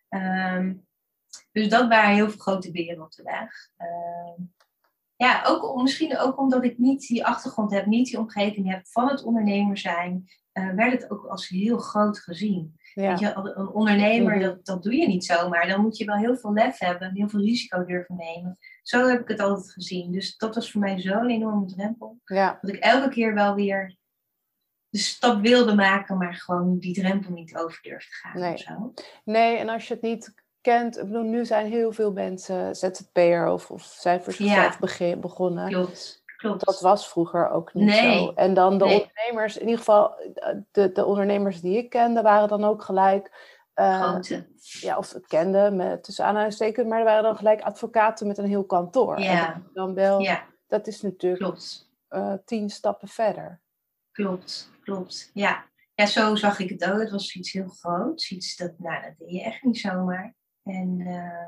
[0.09, 0.87] Um,
[1.53, 3.69] dus dat waren heel veel grote beren op de weg.
[3.77, 4.55] Um,
[5.23, 9.09] ja, ook, misschien ook omdat ik niet die achtergrond heb, niet die omgeving heb van
[9.09, 12.81] het ondernemer zijn, uh, werd het ook als heel groot gezien.
[12.95, 14.45] Weet je, een ondernemer, mhm.
[14.45, 15.69] dat, dat doe je niet zomaar.
[15.69, 18.59] Dan moet je wel heel veel lef hebben, heel veel risico durven nemen.
[18.83, 20.13] Zo heb ik het altijd gezien.
[20.13, 22.21] Dus dat was voor mij zo'n enorme drempel.
[22.25, 22.59] Ja.
[22.61, 23.97] Dat ik elke keer wel weer
[24.89, 28.41] de stap wilde maken, maar gewoon die drempel niet over durfde gaan.
[28.41, 28.53] Nee.
[28.53, 28.93] Of zo.
[29.25, 33.47] nee, en als je het niet kent, ik bedoel, nu zijn heel veel mensen ZZP'er
[33.47, 34.79] of, of zijn voor zichzelf
[35.21, 35.69] begonnen.
[35.69, 36.65] Klopt, klopt.
[36.65, 38.19] Dat was vroeger ook niet Nee.
[38.19, 38.33] zo.
[38.35, 39.01] En dan de Nee.
[39.01, 40.15] ondernemers, in ieder geval
[40.71, 44.47] de, de ondernemers die ik kende, waren dan ook gelijk, eh, Grote.
[44.81, 48.65] ja, of kende, met, tussen aanhalingstekens, maar er waren dan gelijk advocaten met een heel
[48.65, 49.21] kantoor.
[49.21, 49.63] Ja.
[49.73, 51.91] dan wel, Ja, dat is natuurlijk klopt.
[52.09, 53.61] eh, tien stappen verder.
[54.13, 55.31] Klopt, klopt.
[55.35, 55.65] Ja.
[55.95, 57.01] ja, zo zag ik het ook.
[57.01, 58.31] Het was iets heel groots.
[58.31, 60.35] Iets dat, nou, dat deed je echt niet zomaar.
[60.63, 61.47] En eh,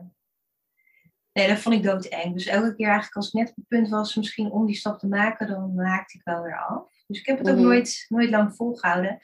[1.33, 2.33] nee, dat vond ik doodeng.
[2.33, 4.99] Dus elke keer eigenlijk als ik net op het punt was misschien om die stap
[4.99, 7.03] te maken, dan haakte ik wel weer af.
[7.07, 7.65] Dus ik heb het ook Mhm.
[7.65, 9.19] nooit, nooit lang volgehouden.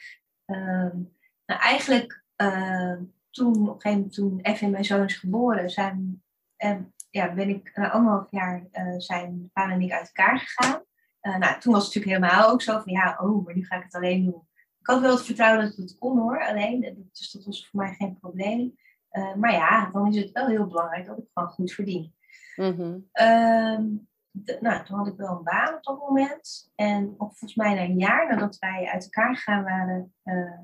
[0.45, 0.97] Ehm,
[1.45, 2.97] nou, eigenlijk eh,
[3.31, 6.23] toen, op een gegeven moment, toen mijn zoon, is geboren, zijn,
[6.55, 6.77] eh,
[7.09, 10.83] ja, ben ik na anderhalf jaar uh, zijn vader en ik uit elkaar gegaan.
[11.21, 13.75] Uh, nou, toen was het natuurlijk helemaal ook zo van ja, oh, maar nu ga
[13.75, 14.47] ik het alleen doen.
[14.79, 17.07] Ik had wel het vertrouwen dat het kon hoor, alleen.
[17.11, 18.75] Dus dat was voor mij geen probleem.
[19.11, 22.13] Uh, maar ja, dan is het wel heel belangrijk dat ik gewoon goed verdien.
[22.55, 26.71] Um, de, nou, toen had ik wel een baan op dat moment.
[26.75, 30.59] En op, volgens mij na een jaar nadat wij uit elkaar gegaan waren, uh,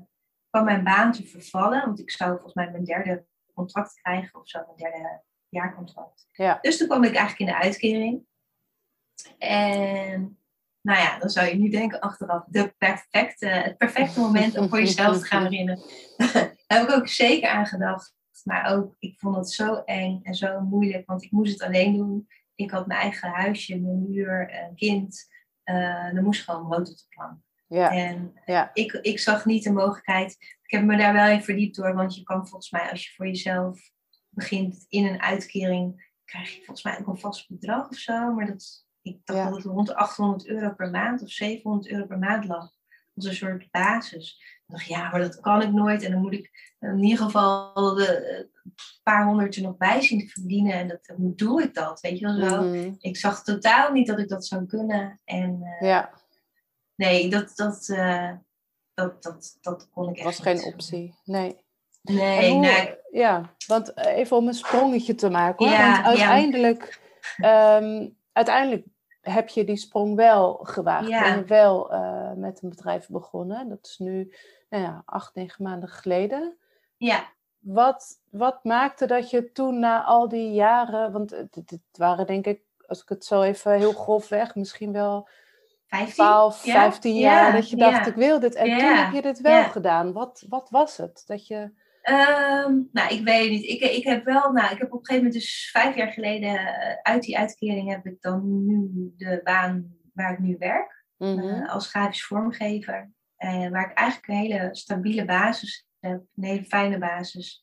[0.50, 1.84] kwam mijn baan te vervallen.
[1.84, 6.26] Want ik zou volgens mij mijn derde contract krijgen of zo, mijn derde jaarcontract.
[6.32, 6.58] Ja.
[6.60, 8.26] Dus toen kwam ik eigenlijk in de uitkering.
[9.38, 10.38] En
[10.80, 14.78] nou ja, dan zou je nu denken achteraf, de perfecte, het perfecte moment om voor
[14.78, 15.76] jezelf te gaan beginnen.
[16.66, 18.16] Daar heb ik ook zeker aan gedacht.
[18.44, 21.96] Maar ook, ik vond het zo eng en zo moeilijk, want ik moest het alleen
[21.96, 22.28] doen.
[22.54, 25.26] Ik had mijn eigen huisje, mijn muur, een kind.
[25.64, 27.38] Uh, er moest gewoon brood op de plank.
[27.66, 27.90] Ja.
[27.92, 28.70] En ja.
[28.72, 30.36] ik, ik zag niet de mogelijkheid.
[30.62, 33.14] Ik heb me daar wel in verdiept door, want je kan volgens mij, als je
[33.14, 33.90] voor jezelf
[34.28, 38.32] begint in een uitkering, krijg je volgens mij ook een vast bedrag of zo.
[38.34, 39.44] Maar dat, ik dacht Ja.
[39.44, 42.76] dat het rond de 800 euro per maand of 700 euro per maand lag.
[43.14, 44.57] Als een soort basis.
[44.68, 46.02] Dacht, ja, maar dat kan ik nooit.
[46.02, 50.18] En dan moet ik in ieder geval de een paar honderd er nog bij zien
[50.18, 50.72] te verdienen.
[50.72, 52.00] En dat, hoe doe ik dat?
[52.00, 52.62] Weet je wel zo?
[52.62, 52.92] Mhm.
[52.98, 55.20] Ik zag totaal niet dat ik dat zou kunnen.
[55.24, 56.10] En uh, Ja,
[56.94, 58.32] nee, dat, dat, uh,
[58.94, 60.60] dat, dat, dat kon ik echt was niet.
[60.62, 61.14] geen optie.
[61.24, 61.56] Nee.
[62.02, 62.96] Nee, En hoe- nee.
[63.10, 65.74] Ja, want eh, even om een sprongetje te maken hoor.
[65.74, 67.00] Ja, want uiteindelijk,
[67.36, 68.86] ehm, uiteindelijk
[69.20, 71.08] heb je die sprong wel gewaagd.
[71.08, 71.22] Ja.
[71.22, 73.68] Ben je wel eh, met een bedrijf begonnen.
[73.68, 74.34] Dat is nu
[74.68, 76.56] nou ja, acht, negen maanden geleden.
[76.96, 82.46] Ja, Wat, wat maakte dat je toen na al die jaren, want het, waren denk
[82.46, 85.28] ik, als ik het zo even heel grof weg, misschien wel
[85.86, 86.14] 15?
[86.14, 88.10] 12, Ja, 15 ja, jaar, dat je dacht ja.
[88.10, 88.54] ik wil dit.
[88.54, 90.12] En toen heb je dit wel gedaan.
[90.12, 91.22] Wat, wat was het?
[91.26, 91.72] Dat je,
[92.08, 93.64] Ehm, nou, ik weet niet.
[93.64, 96.56] Ik, ik heb wel, nou, ik heb op een gegeven moment dus vijf jaar geleden
[96.58, 101.04] eh, uit die uitkering heb ik dan nu de baan waar ik nu werk.
[101.16, 101.38] Mhm.
[101.38, 103.10] eh, als grafisch vormgever.
[103.38, 106.22] Eh, waar ik eigenlijk een hele stabiele basis heb.
[106.34, 107.60] Een hele fijne basis.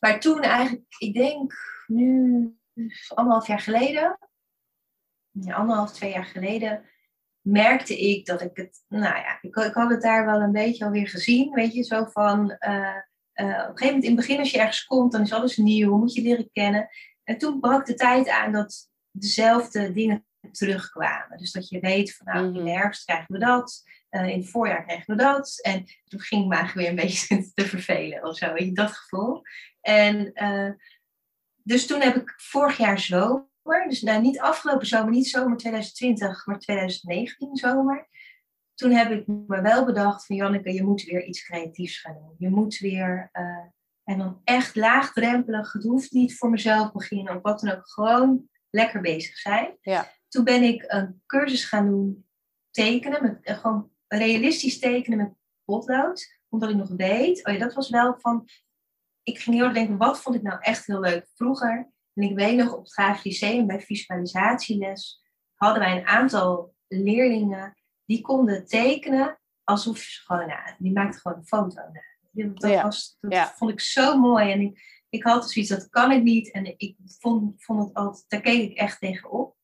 [0.00, 1.52] Maar toen eigenlijk, ik denk
[1.86, 2.56] nu
[3.14, 4.18] anderhalf jaar geleden.
[5.30, 6.84] Ja, anderhalf, twee jaar geleden.
[7.40, 10.84] Merkte ik dat ik het, nou ja, ik, ik had het daar wel een beetje
[10.84, 11.52] alweer gezien.
[11.52, 12.96] Weet je, zo van, eh,
[13.32, 15.56] eh, op een gegeven moment in het begin als je ergens komt, dan is alles
[15.56, 16.88] nieuw, moet je leren kennen.
[17.24, 21.38] En toen brak de tijd aan dat dezelfde dingen terugkwamen.
[21.38, 22.68] Dus dat je weet van nou, in de Mhm.
[22.68, 25.58] herfst krijgen we dat, eh, in het voorjaar krijgen we dat.
[25.62, 28.92] En toen ging ik me eigenlijk weer een beetje te vervelen of zo, je, dat
[28.92, 29.42] gevoel.
[29.80, 30.70] En eh,
[31.62, 36.46] dus toen heb ik vorig jaar zomer, dus nou, niet afgelopen zomer, niet zomer 2020,
[36.46, 38.08] maar 2019 zomer.
[38.74, 42.34] Toen heb ik me wel bedacht van Janneke, je moet weer iets creatiefs gaan doen.
[42.38, 43.66] Je moet weer, eh,
[44.04, 48.48] en dan echt laagdrempelig, het hoeft niet voor mezelf beginnen of wat dan ook, gewoon
[48.70, 49.76] lekker bezig zijn.
[49.80, 50.12] Ja.
[50.28, 52.26] Toen ben ik een cursus gaan doen,
[52.70, 55.32] tekenen, met, gewoon realistisch tekenen met
[55.64, 56.36] potlood.
[56.48, 58.48] Omdat ik nog weet, oh ja, dat was wel van,
[59.22, 61.92] ik ging heel erg denken, wat vond ik nou echt heel leuk vroeger?
[62.14, 65.22] En ik weet nog op het Grafisch Lyceum bij visualisatieles
[65.54, 71.38] hadden wij een aantal leerlingen die konden tekenen alsof ze gewoon, nou, die maakten gewoon
[71.38, 71.82] een foto.
[72.32, 73.52] Nou, dat Ja, was, dat ja.
[73.56, 74.52] vond ik zo mooi.
[74.52, 76.50] En ik, ik had zoiets, dat kan ik niet.
[76.50, 79.56] En ik vond, vond het altijd, daar keek ik echt tegenop.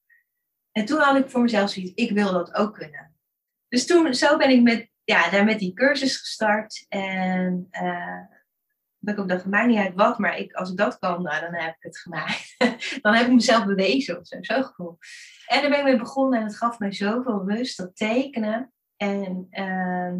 [0.73, 3.14] En toen had ik voor mezelf zoiets, ik wil dat ook kunnen.
[3.75, 6.87] Dus toen, zo ben ik met, ja, daar met die cursus gestart.
[6.89, 8.21] En eh
[9.05, 11.41] dat ik ook dacht, maakt niet uit wat, maar ik, als ik dat kan, nou,
[11.41, 12.55] dan heb ik het gemaakt.
[13.03, 14.99] dan heb ik mezelf bewezen of zo, zo'n gevoel.
[15.47, 18.73] En daar ben ik mee begonnen en het gaf mij zoveel rust, dat tekenen.
[18.97, 20.19] En ehm,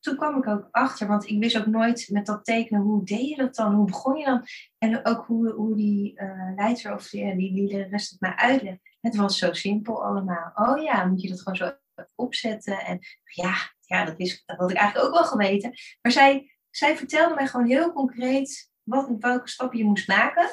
[0.00, 3.28] toen kwam ik ook achter, want ik wist ook nooit met dat tekenen, hoe deed
[3.28, 3.74] je dat dan?
[3.74, 4.42] Hoe begon je dan?
[4.78, 8.34] En ook hoe, hoe die uh, leidster of die, die, die de rest het mij
[8.34, 8.80] uitlegde.
[9.00, 10.52] Het was zo simpel allemaal.
[10.54, 11.72] Oh ja, moet je dat gewoon zo
[12.14, 12.78] opzetten.
[12.78, 15.72] En ja, ja dat, wist, dat had ik eigenlijk ook wel geweten.
[16.02, 20.50] Maar zij, zij vertelde mij gewoon heel concreet wat, welke stappen je moest maken.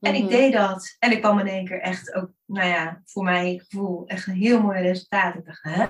[0.00, 0.30] En ik Mhm.
[0.30, 0.96] deed dat.
[0.98, 4.34] En ik kwam in één keer echt ook, nou ja, voor mijn gevoel echt een
[4.34, 5.34] heel mooi resultaat.
[5.34, 5.86] Ik dacht, hè?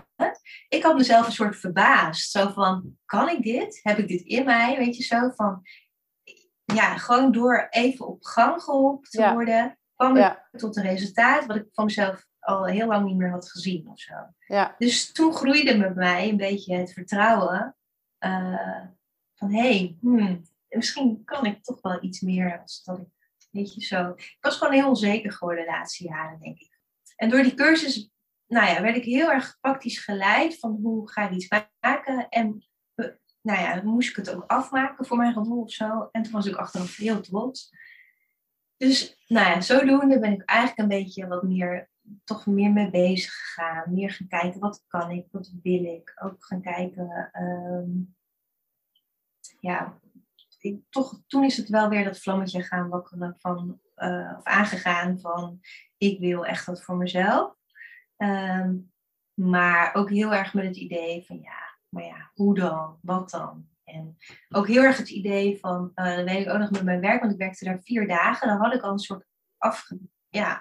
[0.69, 2.31] Ik had mezelf een soort verbaasd.
[2.31, 3.81] Zo van, kan ik dit?
[3.83, 4.77] Heb ik dit in mij?
[4.79, 5.63] Weet je zo van,
[6.65, 9.33] ja, gewoon door even op gang geholpen te Ja.
[9.33, 10.49] worden, kwam Ja.
[10.53, 13.89] ik tot een resultaat wat ik van mezelf al heel lang niet meer had gezien
[13.89, 14.15] of zo.
[14.47, 14.75] Ja.
[14.79, 17.77] Dus toen groeide met mij een beetje het vertrouwen
[18.19, 18.85] eh,
[19.35, 23.07] van, hé, hey, hmm, misschien kan ik toch wel iets meer als dat ik,
[23.51, 24.09] weet je zo.
[24.17, 26.79] Ik was gewoon heel onzeker geworden de laatste jaren, denk ik.
[27.17, 28.11] En door die cursus,
[28.47, 31.49] nou ja, werd ik heel erg praktisch geleid van hoe ga ik iets
[31.81, 32.29] maken.
[32.29, 33.07] En eh,
[33.41, 36.09] nou ja, moest ik het ook afmaken voor mijn gevoel of zo.
[36.13, 37.71] En toen was ik achteraf heel trots.
[38.77, 41.91] Dus, nou ja, zodoende ben ik eigenlijk een beetje wat meer,
[42.25, 43.95] toch meer mee bezig gegaan.
[43.95, 46.13] Meer gaan kijken, wat kan ik, wat wil ik.
[46.23, 47.91] Ook gaan kijken, ehm,
[49.61, 50.01] ja,
[50.59, 55.21] ik, toch, toen is het wel weer dat vlammetje gaan wakkeren van, eh, of aangegaan
[55.21, 55.61] van,
[55.97, 57.55] ik wil echt wat voor mezelf.
[58.17, 58.77] Ehm,
[59.35, 62.99] maar ook heel erg met het idee van, ja, maar ja, hoe dan?
[63.03, 63.69] Wat dan?
[63.85, 64.17] En
[64.49, 67.21] ook heel erg het idee van, eh dat weet ik ook nog met mijn werk,
[67.21, 68.49] want ik werkte daar vier dagen.
[68.49, 69.27] Dan had ik al een soort
[69.59, 70.59] afge, ja,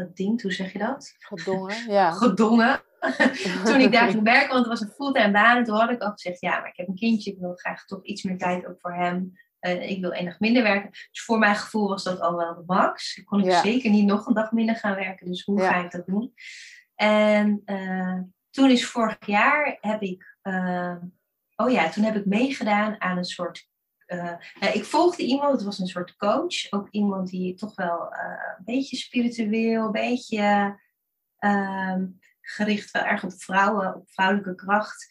[0.00, 1.14] afgedinkt, hoe zeg je dat?
[1.18, 1.90] Gedongen.
[1.90, 2.10] Ja.
[2.22, 2.80] Gedongen.
[3.64, 5.56] toen ik daar ging werken, want het was een fulltime baan.
[5.56, 7.84] En toen had ik al gezegd, ja, maar ik heb een kindje, ik wil graag
[7.84, 9.32] toch iets meer tijd ook voor hem.
[9.58, 10.90] Eh, ik wil dag minder werken.
[10.90, 13.16] Dus voor mijn gevoel was dat al wel de max.
[13.16, 13.62] Ik kon ik Ja.
[13.62, 15.26] zeker niet nog een dag minder gaan werken.
[15.26, 15.72] Dus hoe Ja.
[15.72, 16.34] ga ik dat doen?
[16.94, 18.18] En eh,
[18.50, 20.96] toen is vorig jaar heb ik, eh,
[21.56, 23.68] oh ja, toen heb ik meegedaan aan een soort.
[24.10, 26.70] Eh, nou, ik volgde iemand, het was een soort coach.
[26.70, 30.78] Ook iemand die toch wel eh, een beetje spiritueel, een beetje
[31.38, 32.06] ehm,
[32.40, 35.06] gericht wel erg op vrouwen, op vrouwelijke kracht.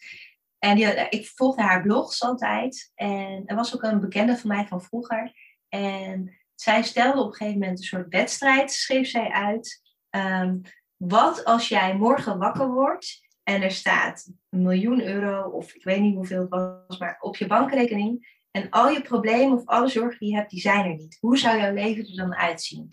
[0.58, 2.92] En die, ik volgde haar blogs altijd.
[2.94, 5.32] En er was ook een bekende van mij van vroeger.
[5.68, 9.82] En zij stelde op een gegeven moment een soort wedstrijd, schreef zij uit.
[10.10, 10.58] Ehm,
[10.96, 16.00] wat als jij morgen wakker wordt en er staat een miljoen euro, of ik weet
[16.00, 18.38] niet hoeveel het was, maar op je bankrekening.
[18.50, 21.16] En al je problemen of alle zorgen die je hebt, die zijn er niet.
[21.20, 22.88] Hoe zou jouw leven er dan uitzien?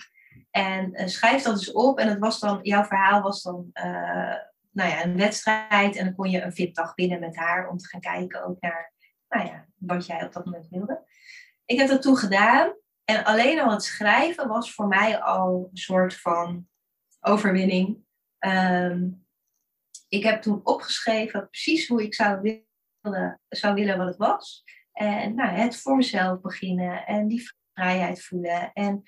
[0.52, 2.00] En eh, schrijf dat eens op.
[2.00, 4.36] En het was dan, jouw verhaal was dan eh,
[4.72, 5.96] nou ja, een wedstrijd.
[5.96, 8.94] En dan kon je een VIP-dag binnen met haar om te gaan kijken ook naar
[9.30, 11.06] nou ja, wat jij op dat moment wilde.
[11.66, 12.76] Ik heb dat toen gedaan.
[13.04, 16.68] En alleen al het schrijven was voor mij al een soort van
[17.20, 18.06] overwinning.
[18.40, 19.10] Ehm,
[20.08, 22.42] ik heb toen opgeschreven precies hoe ik zou
[23.02, 24.64] willen, zou willen wat het was.
[24.98, 28.72] En nou, het voor mezelf beginnen en die vrijheid voelen.
[28.74, 29.04] En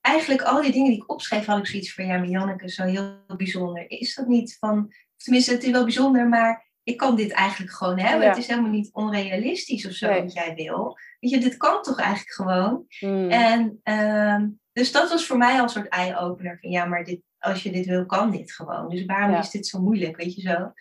[0.00, 2.84] eigenlijk al die dingen die ik opschreef, had ik zoiets van, ja, maar Janneke, zo
[2.84, 3.90] heel bijzonder.
[3.90, 7.98] Is dat niet van, tenminste, het is wel bijzonder, maar ik kan dit eigenlijk gewoon
[7.98, 8.22] hebben.
[8.22, 8.28] Ja.
[8.28, 10.22] Het is helemaal niet onrealistisch of zo Nee.
[10.22, 10.96] wat jij wil.
[11.20, 12.86] Weet je, dit kan toch eigenlijk gewoon?
[13.00, 13.30] Mm.
[13.30, 17.20] En ehm, dus dat was voor mij al een soort eye-opener van ja, maar dit,
[17.38, 18.88] als je dit wil, kan dit gewoon.
[18.88, 19.38] Dus waarom Ja.
[19.38, 20.72] is dit zo moeilijk, weet je zo?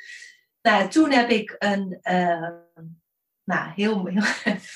[0.61, 2.51] Nou, toen heb ik een, ehm,
[3.51, 4.23] nou, heel, heel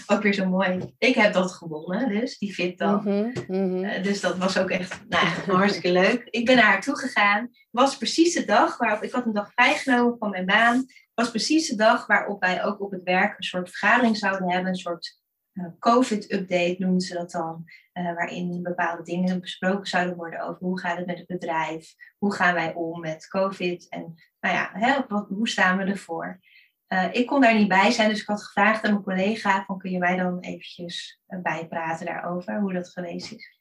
[0.06, 0.94] ook weer zo mooi.
[0.98, 2.96] Ik heb dat gewonnen, dus die fit dan.
[3.04, 3.84] Mhm, mhm.
[3.84, 5.26] Eh, dus dat was ook echt nou,
[5.58, 6.28] hartstikke leuk.
[6.30, 7.50] Ik ben naar haar toe gegaan.
[7.72, 10.86] was precies de dag waarop ik had een dag vrijgenomen van mijn baan.
[11.14, 14.70] was precies de dag waarop wij ook op het werk een soort vergadering zouden hebben.
[14.70, 15.20] Een soort
[15.54, 17.64] eh, COVID-update noemen ze dat dan.
[17.92, 21.94] eh, waarin bepaalde dingen besproken zouden worden over hoe gaat het met het bedrijf.
[22.18, 23.90] Hoe gaan wij om met COVID.
[23.90, 26.40] En nou ja, hè, wat, hoe staan we ervoor.
[26.88, 29.78] Eh, ik kon daar niet bij zijn, dus ik had gevraagd aan mijn collega: van,
[29.78, 33.58] kun je mij dan eventjes eh, bijpraten daarover, hoe dat geweest is.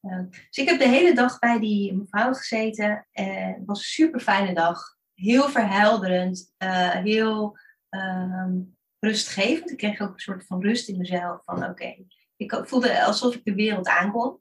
[0.00, 3.06] Eh, dus ik heb de hele dag bij die mevrouw gezeten.
[3.12, 4.96] En het was een super fijne dag.
[5.14, 6.54] Heel verhelderend,
[7.02, 8.52] heel ehm,
[8.98, 9.70] rustgevend.
[9.70, 11.42] Ik kreeg ook een soort van rust in mezelf.
[11.44, 11.96] Van oké,
[12.36, 14.40] ik voelde alsof ik de wereld aankon.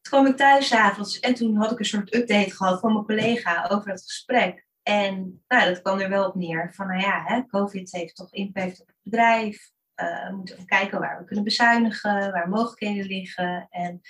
[0.00, 3.04] Toen kwam ik thuis avonds en toen had ik een soort update gehad van mijn
[3.04, 4.65] collega over het gesprek.
[4.86, 8.32] En nou, dat kwam er wel op neer van, nou ja, hè, COVID heeft toch
[8.32, 9.70] impact op het bedrijf.
[9.94, 13.66] Eh, we moeten even kijken waar we kunnen bezuinigen, waar mogelijkheden liggen.
[13.70, 14.00] En,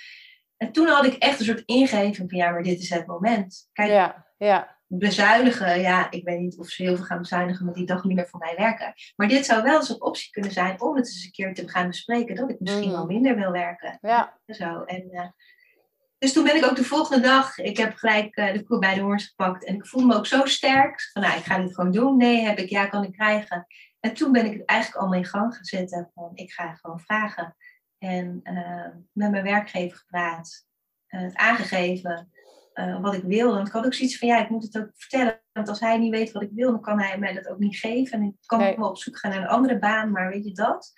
[0.56, 3.68] en toen had ik echt een soort ingeving van, ja, maar dit is het moment.
[3.72, 7.74] Kijk, Ja, ja, bezuinigen, ja, ik weet niet of ze heel veel gaan bezuinigen met
[7.74, 8.92] die dag minder voor mij werken.
[9.16, 11.68] Maar dit zou wel eens een optie kunnen zijn om het eens een keer te
[11.68, 12.96] gaan bespreken, dat ik misschien Mhm.
[12.96, 13.98] wel minder wil werken.
[14.00, 14.38] ja.
[14.46, 14.82] Zo.
[14.82, 15.28] En, eh,
[16.18, 18.94] dus toen ben ik ook de volgende dag, ik heb gelijk eh, de koe bij
[18.94, 21.10] de hoorns gepakt en ik voelde me ook zo sterk.
[21.12, 22.16] Van nou, ik ga dit gewoon doen.
[22.16, 23.66] Nee, heb ik, ja, kan ik krijgen.
[24.00, 26.10] En toen ben ik het eigenlijk allemaal in gang gaan zetten.
[26.14, 27.56] Van ik ga gewoon vragen.
[27.98, 30.66] En eh, met mijn werkgever gepraat,
[31.06, 32.30] eh, het aangegeven
[33.00, 33.54] wat ik wil.
[33.54, 35.42] Want ik had ook zoiets van ja, ik moet het ook vertellen.
[35.52, 37.76] Want als hij niet weet wat ik wil, dan kan hij mij dat ook niet
[37.76, 38.18] geven.
[38.18, 38.76] En ik kan Nee.
[38.76, 40.92] wel op zoek gaan naar een andere baan, maar weet je dat?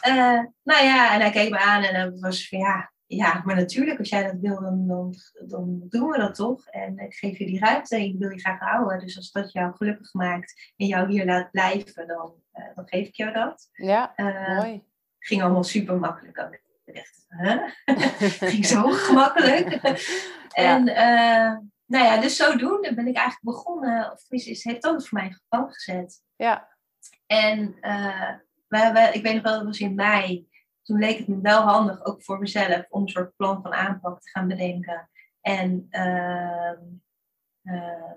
[0.00, 3.56] Eh, nou ja, en hij keek me aan en het was van ja, ja, maar
[3.56, 5.14] natuurlijk, als jij dat wil, dan, dan,
[5.46, 6.66] dan doen we dat toch.
[6.66, 8.98] En ik geef je die ruimte en ik wil je graag houden.
[8.98, 13.06] Dus als dat jou gelukkig maakt en jou hier laat blijven, dan, eh, dan geef
[13.08, 13.68] ik jou dat.
[13.72, 14.82] Ja, Eh, mooi.
[15.18, 16.60] ging allemaal super makkelijk ook.
[16.94, 17.62] Dacht, huh?
[18.50, 19.72] ging zo gemakkelijk.
[20.52, 21.56] En eh,
[21.86, 25.40] nou ja, dus zodoende ben ik eigenlijk begonnen, of is- heeft dat voor mij in
[25.48, 26.22] gang gezet.
[26.36, 26.68] Ja,
[27.26, 27.74] En
[28.68, 30.50] we, we, ik weet nog wel, dat was in mei.
[30.82, 34.20] Toen leek het me wel handig, ook voor mezelf, om een soort plan van aanpak
[34.20, 35.10] te gaan bedenken.
[35.40, 36.78] En ehm,
[37.62, 38.16] ehm,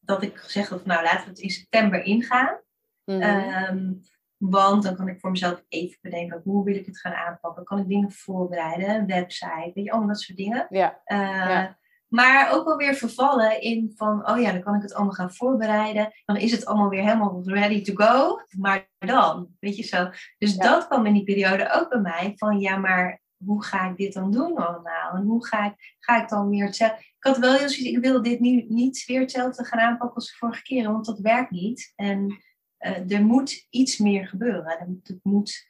[0.00, 2.60] dat ik gezegd had, nou laten we het in september ingaan.
[3.04, 3.20] Mhm.
[3.20, 3.92] Ehm,
[4.36, 7.64] want dan kan ik voor mezelf even bedenken, hoe wil ik het gaan aanpakken?
[7.64, 10.66] Kan ik dingen voorbereiden, website, weet je, allemaal dat soort dingen.
[10.70, 11.78] ja, Eh, Ja.
[12.08, 15.34] Maar ook wel weer vervallen in van, oh ja, dan kan ik het allemaal gaan
[15.34, 16.12] voorbereiden.
[16.24, 18.40] Dan is het allemaal weer helemaal ready to go.
[18.58, 20.10] Maar dan, weet je zo.
[20.38, 20.62] Dus Ja.
[20.62, 22.32] dat kwam in die periode ook bij mij.
[22.36, 25.14] Van ja, maar hoe ga ik dit dan doen allemaal?
[25.14, 26.98] En hoe ga ik, ga ik dan weer hetzelfde...
[26.98, 30.30] Ik had wel heel zoiets, ik wil dit nu niet weer hetzelfde gaan aanpakken als
[30.30, 30.92] de vorige keer.
[30.92, 31.92] Want dat werkt niet.
[31.96, 32.42] En
[32.76, 34.78] eh, er moet iets meer gebeuren.
[34.78, 35.66] Er, moet- er moet,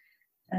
[0.46, 0.58] eh,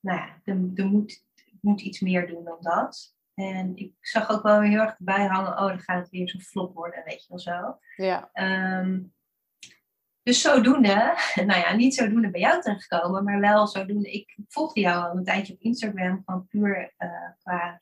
[0.00, 3.14] nou ja, er, er moet, er moet iets meer doen dan dat.
[3.34, 6.28] En ik zag ook wel weer heel erg erbij hangen, oh, dan gaat het weer
[6.28, 7.78] zo'n flop worden, weet je wel zo.
[7.96, 8.30] ja.
[8.32, 9.00] Ehm,
[10.22, 11.14] dus zodoende,
[11.46, 14.12] nou ja, niet zodoende bij jou terechtgekomen, maar wel zodoende.
[14.12, 17.80] Ik volgde jou al een tijdje op Instagram, van puur eh, qua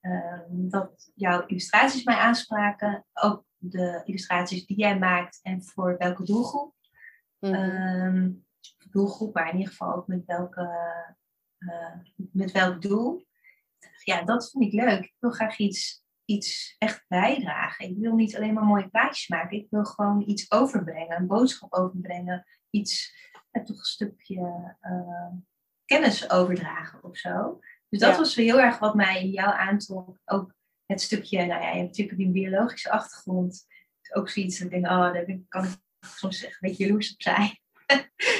[0.00, 3.06] ehm, dat jouw illustraties mij aanspraken.
[3.12, 6.74] Ook de illustraties die jij maakt en voor welke doelgroep.
[7.38, 7.54] Mhm.
[7.54, 8.30] Ehm,
[8.90, 10.68] doelgroep, maar in ieder geval ook met, welke,
[11.58, 11.94] eh,
[12.32, 13.26] met welk doel.
[14.04, 15.04] Ja, dat vind ik leuk.
[15.04, 17.88] Ik wil graag iets, iets echt bijdragen.
[17.88, 19.56] Ik wil niet alleen maar mooie plaatjes maken.
[19.58, 22.46] Ik wil gewoon iets overbrengen, een boodschap overbrengen.
[22.70, 23.14] Iets,
[23.50, 25.32] eh, toch een stukje eh,
[25.84, 27.58] kennis overdragen of zo.
[27.88, 28.18] Dus dat Ja.
[28.18, 30.18] was heel erg wat mij in jou aantrok.
[30.24, 30.54] Ook
[30.86, 33.66] het stukje, nou ja, je hebt natuurlijk die biologische achtergrond.
[34.00, 37.12] Is ook zoiets dat ik denk, oh, daar kan ik soms echt een beetje jaloers
[37.12, 37.59] op zijn.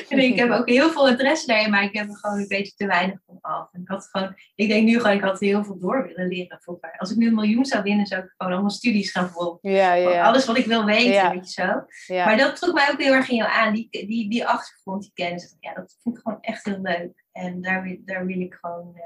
[0.09, 2.75] En ik heb ook heel veel interesse daarin, maar ik heb er gewoon een beetje
[2.75, 3.69] te weinig van af.
[3.73, 6.59] En ik had gewoon, ik denk nu gewoon, ik had heel veel door willen leren
[6.61, 6.95] vroeger.
[6.99, 9.71] Als ik nu een miljoen zou winnen, zou ik gewoon allemaal studies gaan volgen.
[9.71, 10.23] ja, ja.
[10.25, 11.33] Alles wat ik wil weten, Ja.
[11.33, 11.85] weet je zo.
[12.15, 12.25] ja.
[12.25, 15.13] Maar dat trok mij ook heel erg in jou aan, die, die, die achtergrond, die
[15.15, 15.57] kennis.
[15.61, 17.25] Ja, dat vind ik gewoon echt heel leuk.
[17.33, 18.97] En daar wil, daar wil ik gewoon,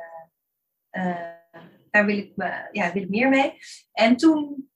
[0.91, 1.33] eh, eh,
[1.91, 3.59] daar wil ik, me, ja, wil ik meer mee.
[3.93, 4.69] En toen,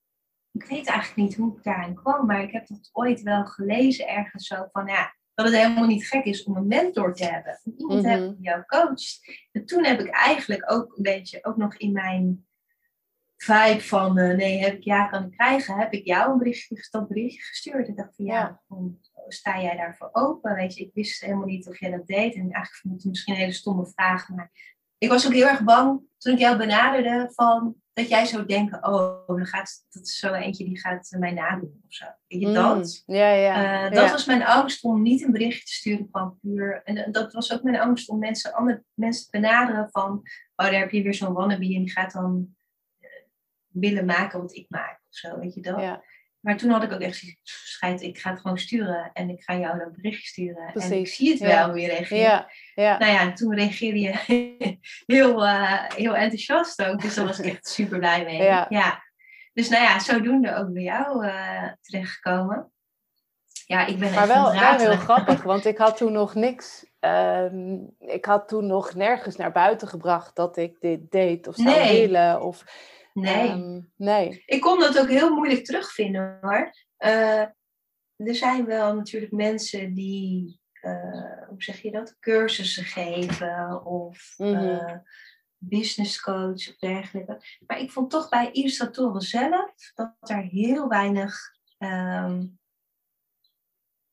[0.51, 4.07] ik weet eigenlijk niet hoe ik daarin kwam, maar ik heb dat ooit wel gelezen
[4.07, 5.13] ergens zo van, ja,
[5.43, 7.59] dat het helemaal niet gek is om een mentor te hebben.
[7.63, 8.17] Om iemand te Mhm.
[8.17, 9.19] hebben die jou coacht.
[9.51, 12.47] En toen heb ik eigenlijk ook een beetje, ook nog in mijn
[13.37, 16.87] vibe van, eh, nee, heb ik ja kan ik krijgen, heb ik jou een berichtje,
[16.91, 17.87] dat berichtje gestuurd.
[17.87, 18.61] Ik dacht van, ja,
[19.27, 20.55] sta jij daarvoor open?
[20.55, 22.33] Weet je, ik wist helemaal niet of jij dat deed.
[22.33, 24.51] En eigenlijk vond ik het misschien een hele stomme vraag, maar
[24.97, 28.85] ik was ook heel erg bang toen ik jou benaderde van dat jij zou denken,
[28.85, 32.05] oh, dan gaat, dat is zo eentje die gaat mij nadoen of zo.
[32.27, 33.03] Weet je Mm, dat?
[33.05, 33.83] Ja, ja.
[33.83, 34.11] Eh, dat ja.
[34.11, 36.81] was mijn angst om niet een berichtje te sturen van puur.
[36.83, 40.11] En dat was ook mijn angst om mensen, andere mensen te benaderen van,
[40.55, 42.55] oh, daar heb je weer zo'n wannabe en die gaat dan
[42.99, 43.09] eh,
[43.67, 45.79] willen maken wat ik maak of zo, weet je dat?
[45.79, 46.03] Ja.
[46.39, 49.55] Maar toen had ik ook echt schijt, ik ga het gewoon sturen en ik ga
[49.55, 50.73] jou dan een berichtje sturen.
[50.73, 52.21] En ik zie het wel weer reageren.
[52.23, 52.97] Ja, ja.
[52.97, 54.13] Nou ja, toen reageerde je
[55.15, 57.01] heel, eh, heel enthousiast ook.
[57.01, 58.41] Dus daar was ik echt super blij mee.
[58.69, 59.03] Ja.
[59.53, 62.71] Dus nou ja, zodoende ook bij jou eh, terechtgekomen.
[63.65, 66.85] Ja, ik ben Maar echt wel, wel heel grappig, want ik had toen nog niks.
[66.99, 71.67] ehm, ik had toen nog nergens naar buiten gebracht dat ik dit deed of zou
[71.69, 72.01] Nee.
[72.01, 72.41] willen.
[72.41, 72.63] Of,
[73.13, 74.43] Nee, ehm, nee.
[74.45, 76.71] ik kon dat ook heel moeilijk terugvinden hoor.
[76.97, 77.41] Eh,
[78.15, 84.95] er zijn wel natuurlijk mensen die, eh, hoe zeg je dat, cursussen geven of eh,
[85.57, 87.41] business coach of dergelijke.
[87.67, 91.37] Maar ik vond toch bij illustratoren zelf dat er heel weinig,
[91.77, 92.45] ehm,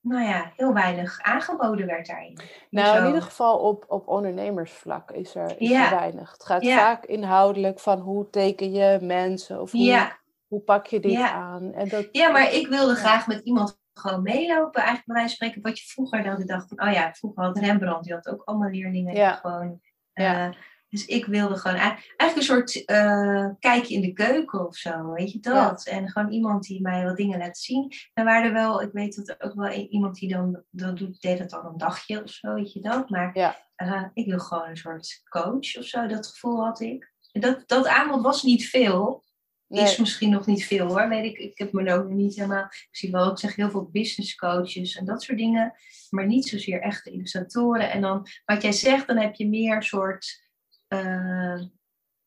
[0.08, 2.38] nou ja, heel weinig aangeboden werd daarin.
[2.70, 5.90] Nou, in ieder geval op, op ondernemersvlak is er, is Ja.
[5.90, 6.32] er weinig.
[6.32, 6.76] Het gaat Ja.
[6.76, 11.72] vaak inhoudelijk van hoe teken je mensen of hoe, Ja, hoe pak je dit aan.
[11.72, 14.80] En dat, ja, maar ik wilde graag met iemand gewoon meelopen.
[14.80, 17.58] Eigenlijk bij wijze van spreken wat je vroeger ik dacht van, oh ja, vroeger had
[17.58, 19.14] Rembrandt, die had ook allemaal leerlingen.
[19.14, 19.36] die.
[19.36, 19.80] Gewoon,
[20.12, 20.54] Ja.
[20.88, 25.32] Dus ik wilde gewoon eigenlijk een soort eh, kijkje in de keuken of zo, weet
[25.32, 25.86] je dat?
[25.86, 27.92] En gewoon iemand die mij wat dingen laat zien.
[28.14, 30.96] En waar er wel, ik weet dat er ook wel i- iemand die dan, dat
[30.98, 33.10] doet, deed dat dan een dagje of zo, weet je dat?
[33.10, 33.56] Maar Ja.
[33.76, 37.12] eh, ik wil gewoon een soort coach of zo, dat gevoel had ik.
[37.32, 39.24] Dat, dat aanbod was niet veel.
[39.68, 41.08] is misschien nog niet veel hoor.
[41.08, 42.64] Weet ik, ik heb me ook niet helemaal.
[42.64, 45.72] Ik zie wel, ik zeg heel veel business coaches en dat soort dingen.
[46.10, 47.90] Maar niet zozeer echte illustratoren.
[47.90, 50.44] En dan, wat jij zegt, dan heb je meer soort
[50.88, 51.62] uh,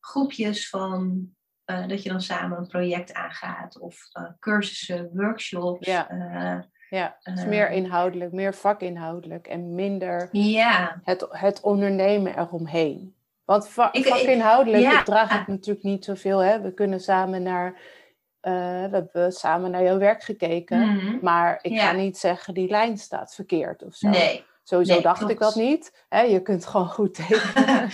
[0.00, 1.28] groepjes van.
[1.66, 3.78] Uh, dat je dan samen een project aangaat.
[3.78, 5.86] Of uh, cursussen, workshops.
[5.86, 6.68] Ja.
[6.90, 11.00] Ja, meer inhoudelijk, meer vakinhoudelijk en minder ja.
[11.04, 13.14] het, het ondernemen eromheen.
[13.44, 15.02] Want va ik, vakinhoudelijk ja.
[15.02, 16.38] draagt het natuurlijk niet zoveel.
[16.38, 16.60] Hè?
[16.60, 17.80] We kunnen samen naar,
[18.40, 18.50] we
[18.90, 20.94] hebben samen naar jouw werk gekeken.
[20.94, 21.18] Mhm.
[21.22, 24.08] Maar ik ga niet zeggen, die lijn staat verkeerd of zo.
[24.08, 24.44] Nee.
[24.70, 25.32] Sowieso Nee, dacht klopt.
[25.32, 26.04] ik dat niet.
[26.08, 26.20] Hè?
[26.20, 27.90] Je kunt gewoon goed tekenen.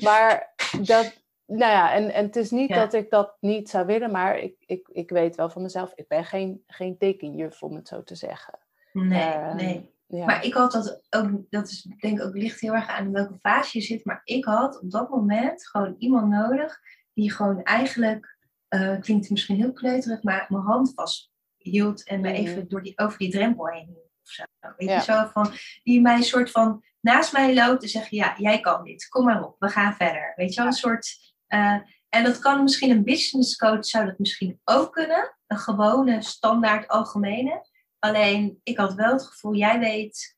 [0.00, 2.76] maar dat, nou ja, en, en het is niet Ja.
[2.76, 4.10] dat ik dat niet zou willen.
[4.10, 7.88] Maar ik, ik, ik weet wel van mezelf, ik ben geen, geen tekenjuf, om het
[7.88, 8.58] zo te zeggen.
[8.92, 9.90] Nee, Ehm, nee.
[10.06, 10.24] Ja.
[10.24, 13.12] Maar ik had dat ook, dat is denk ik ook ligt heel erg aan in
[13.12, 14.04] welke fase je zit.
[14.04, 16.78] Maar ik had op dat moment gewoon iemand nodig
[17.14, 22.40] die gewoon eigenlijk, eh, klinkt misschien heel kleuterig, maar mijn hand vasthield en mij Mhm.
[22.40, 24.09] even door die, over die drempel heen hield.
[24.30, 24.72] Of zo.
[24.76, 24.94] Weet Ja.
[24.94, 25.52] je zo van,
[25.82, 29.24] die mij een soort van naast mij loopt en zegt, ja, jij kan dit, kom
[29.24, 30.32] maar op, we gaan verder.
[30.36, 31.78] Weet je wel, een soort, eh,
[32.08, 35.36] en dat kan misschien een business coach, zou dat misschien ook kunnen.
[35.46, 37.66] Een gewone, standaard, algemene.
[37.98, 40.36] Alleen, ik had wel het gevoel, jij weet,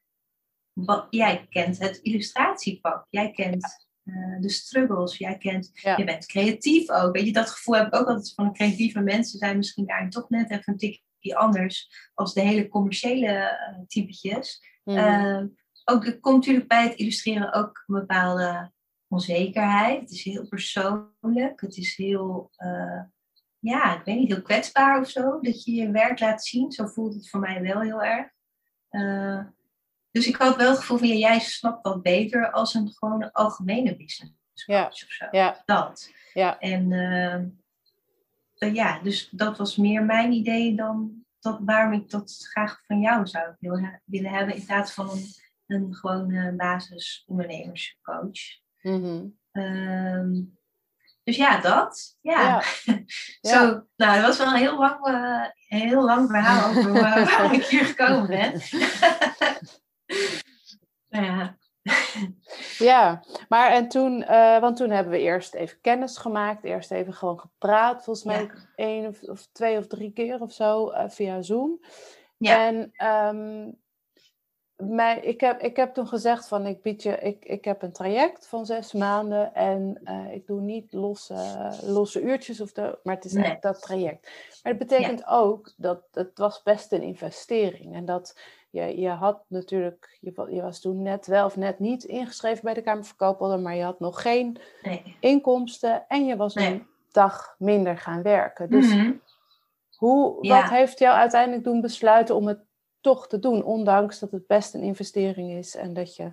[0.72, 5.96] wat, jij kent het illustratievak, jij kent eh, de struggles, jij kent, Ja.
[5.96, 7.14] je bent creatief ook.
[7.16, 10.28] Weet je, dat gevoel heb ik ook altijd van creatieve mensen zijn misschien daarin toch
[10.28, 11.00] net even een tikje
[11.30, 14.60] anders als de hele commerciële eh, typetjes.
[14.84, 14.96] Mhm.
[14.98, 15.46] Ehm,
[15.84, 18.72] ook, er komt natuurlijk bij het illustreren ook een bepaalde
[19.08, 20.00] onzekerheid.
[20.00, 21.60] Het is heel persoonlijk.
[21.60, 23.00] Het is heel, eh,
[23.58, 25.40] ja, ik weet niet, heel kwetsbaar of zo.
[25.40, 26.72] Dat je je werk laat zien.
[26.72, 28.30] Zo voelt het voor mij wel heel erg.
[28.88, 29.40] Eh,
[30.10, 33.32] dus ik had wel het gevoel van, ja, jij snapt dat beter als een gewone
[33.32, 34.34] algemene business
[34.66, 34.82] Ja.
[34.82, 35.26] coach of zo.
[35.30, 36.10] ja, Dat.
[36.32, 37.46] ja, En ehm, eh,
[38.70, 43.26] ja, dus dat was meer mijn idee dan dat, waarom ik dat graag van jou
[43.26, 45.24] zou wil- willen hebben in plaats van een,
[45.66, 48.40] een gewone basisondernemerscoach.
[49.52, 50.40] Ehm,
[51.24, 52.16] dus ja, dat.
[52.20, 52.40] Ja.
[52.40, 52.62] ja.
[53.50, 57.26] Zo, nou, dat was wel een heel lang, eh, een heel lang verhaal over eh,
[57.30, 58.60] waarom ik hier gekomen ben.
[61.08, 61.56] Ja.
[62.78, 67.12] Ja, maar en toen, eh, want toen hebben we eerst even kennis gemaakt, eerst even
[67.12, 68.50] gewoon gepraat, volgens mij Ja.
[68.74, 71.80] één of, of twee of drie keer of zo eh, via Zoom.
[72.36, 72.66] Ja.
[72.66, 73.70] En ehm,
[74.76, 77.92] mij, ik, heb, ik heb toen gezegd van ik bied je, ik, ik heb een
[77.92, 83.14] traject van zes maanden en eh, ik doe niet losse, losse uurtjes of de, maar
[83.14, 83.44] het is Nee.
[83.44, 84.30] echt dat traject.
[84.62, 88.38] Maar dat betekent ook dat het was best een investering en dat
[88.72, 92.64] je, je had natuurlijk, je, wa- je was toen net wel of net niet ingeschreven
[92.64, 95.16] bij de Kamer van Koophandel, maar je had nog geen Nee.
[95.20, 96.70] inkomsten en je was Nee.
[96.72, 98.70] een dag minder gaan werken.
[98.70, 99.12] Dus Mhm.
[99.96, 100.60] hoe, Ja.
[100.60, 102.60] wat heeft jou uiteindelijk doen besluiten om het
[103.00, 106.32] toch te doen, ondanks dat het best een investering is en dat je,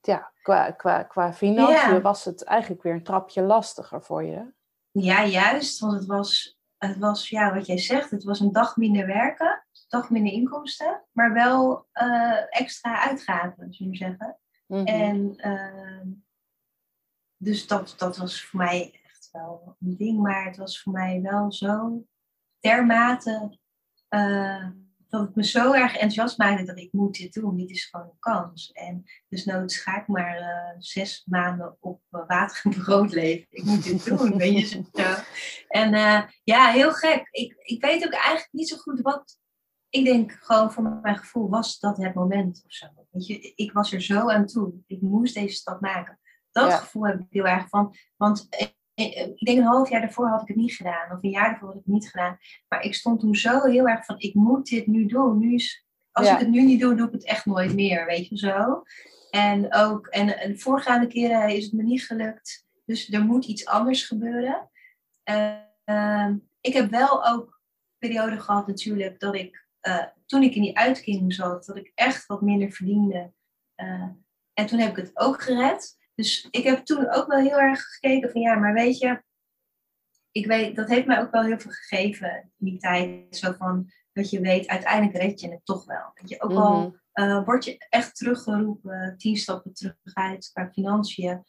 [0.00, 2.00] ja, qua, qua, qua financiën Ja.
[2.00, 4.52] was het eigenlijk weer een trapje lastiger voor je.
[4.90, 5.78] Ja, juist.
[5.80, 9.66] Want het was, het was, ja, wat jij zegt, het was een dag minder werken,
[9.88, 14.38] dag minder inkomsten, maar wel eh, extra uitgaven, zullen we zeggen.
[14.66, 14.86] Mhm.
[14.86, 16.08] En ehm,
[17.36, 21.20] dus dat, dat was voor mij echt wel een ding, maar het was voor mij
[21.22, 22.04] wel zo
[22.60, 23.58] dermate
[24.08, 24.68] eh,
[25.08, 27.56] dat het me zo erg enthousiast maakte dat ik moet dit doen.
[27.56, 28.72] Dit is gewoon een kans.
[28.72, 33.46] En dus noods ga ik maar eh, zes maanden op uh, water en brood leven.
[33.50, 34.84] Ik moet dit doen, weet je zo.
[35.68, 35.90] En
[36.44, 37.28] ja, heel gek.
[37.30, 39.38] Ik, ik weet ook eigenlijk niet zo goed wat...
[39.90, 42.86] Ik denk gewoon voor mijn gevoel was dat het moment of zo.
[43.10, 44.72] Weet je, ik was er zo aan toe.
[44.86, 46.20] Ik moest deze stap maken.
[46.50, 46.76] Dat Ja.
[46.76, 47.94] gevoel heb ik heel erg van.
[48.16, 48.76] Want ik,
[49.34, 51.12] ik denk een half jaar daarvoor had ik het niet gedaan.
[51.16, 52.38] Of een jaar daarvoor had ik het niet gedaan.
[52.68, 55.38] Maar ik stond toen zo heel erg van, ik moet dit nu doen.
[55.38, 56.32] Nu is, als Ja.
[56.32, 58.82] ik het nu niet doe, doe ik het echt nooit meer, weet je zo.
[59.30, 62.66] En ook, en, en de voorgaande keren is het me niet gelukt.
[62.84, 64.70] Dus er moet iets anders gebeuren.
[65.22, 67.60] Eh, ehm, ik heb wel ook
[67.98, 72.26] perioden gehad natuurlijk dat ik, eh, toen ik in die uitkering zat, dat ik echt
[72.26, 73.32] wat minder verdiende.
[73.74, 74.08] Eh,
[74.52, 75.96] en toen heb ik het ook gered.
[76.14, 79.22] Dus ik heb toen ook wel heel erg gekeken van ja, maar weet je,
[80.30, 83.36] ik weet, dat heeft mij ook wel heel veel gegeven in die tijd.
[83.36, 86.10] Zo van, dat je weet, uiteindelijk red je het toch wel.
[86.14, 86.96] Dat je ook al Mhm.
[87.12, 91.44] eh, word je echt teruggeroepen, tien stappen terug uit qua financiën.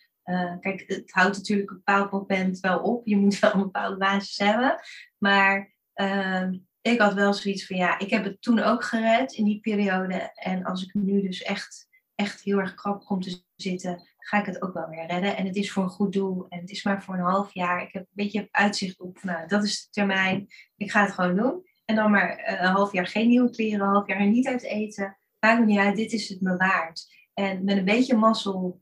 [0.60, 3.08] Kijk, het houdt natuurlijk op een bepaald moment wel op.
[3.08, 4.80] Je moet wel een bepaalde basis hebben.
[5.18, 6.58] Maar ehm,
[6.90, 10.32] ik had wel zoiets van, ja, ik heb het toen ook gered in die periode.
[10.34, 14.46] En als ik nu dus echt, echt heel erg krap kom te zitten, ga ik
[14.46, 15.38] het ook wel weer redden.
[15.38, 17.82] En het is voor een goed doel en het is maar voor een half jaar.
[17.82, 20.48] Ik heb een beetje uitzicht op, nou, dat is de termijn.
[20.78, 21.68] Ik ga het gewoon doen.
[21.86, 24.64] En dan maar eh, een half jaar geen nieuwe kleren, een half jaar niet uit
[24.64, 25.18] eten.
[25.40, 27.08] Maakt me niet uit, dit is het me waard.
[27.34, 28.82] En met een beetje mazzel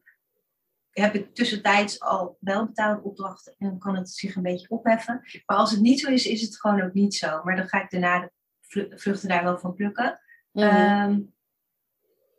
[1.02, 5.22] heb ik tussentijds al wel betaalde opdrachten en kan het zich een beetje opheffen.
[5.46, 7.44] Maar als het niet zo is, is het gewoon ook niet zo.
[7.44, 8.32] Maar dan ga ik daarna
[8.68, 10.20] de vruchten daar wel van plukken.
[10.52, 10.66] Mhm.
[10.66, 11.20] Ehm,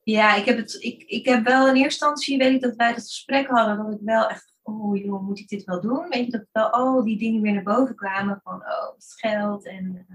[0.02, 2.92] ja, ik heb, het, ik, ik heb wel in eerste instantie, weet ik dat wij
[2.92, 6.08] dat gesprek hadden, dat ik wel echt, oh joh, moet ik dit wel doen?
[6.08, 9.66] Weet je, dat wel al die dingen weer naar boven kwamen van, oh, het geld
[9.66, 10.06] en...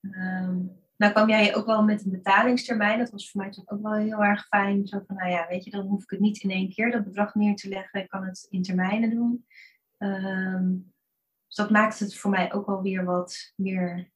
[0.00, 0.58] Uh,
[0.98, 2.98] nou kwam jij ook wel met een betalingstermijn.
[2.98, 4.86] Dat was voor mij toch ook wel heel erg fijn.
[4.86, 7.04] Zo van, nou ja, weet je, dan hoef ik het niet in één keer dat
[7.04, 8.00] bedrag neer te leggen.
[8.00, 9.46] Ik kan het in termijnen doen.
[9.98, 10.72] Ehm,
[11.46, 14.10] dus dat maakt het voor mij ook wel weer wat meer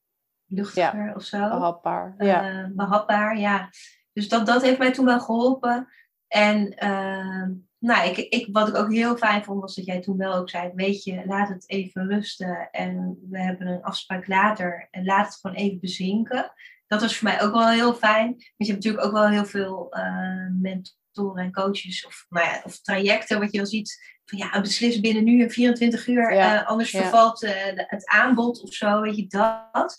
[0.45, 1.37] luchtiger ja, of zo.
[1.37, 2.15] Behapbaar.
[2.17, 2.51] Ja.
[2.51, 3.69] Uh, behapbaar, ja.
[4.13, 5.87] Dus dat, dat heeft mij toen wel geholpen.
[6.27, 10.17] En uh, nou, ik, ik, wat ik ook heel fijn vond, was dat jij toen
[10.17, 12.69] wel ook zei: Weet je, laat het even rusten.
[12.71, 14.87] En we hebben een afspraak later.
[14.91, 16.53] En laat het gewoon even bezinken.
[16.93, 18.27] Dat was voor mij ook wel heel fijn.
[18.27, 22.61] Want je hebt natuurlijk ook wel heel veel uh, mentoren en coaches of, nou ja,
[22.65, 24.11] of trajecten, wat je al ziet.
[24.25, 26.33] Van ja, beslis binnen nu en 24 uur.
[26.33, 29.01] Uh, anders vervalt uh, het aanbod of zo.
[29.01, 29.95] Weet je dat?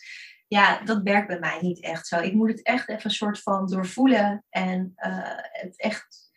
[0.48, 2.20] ja, dat werkt bij mij niet echt zo.
[2.20, 4.92] Ik moet het echt even een soort van doorvoelen en
[5.52, 6.32] het echt,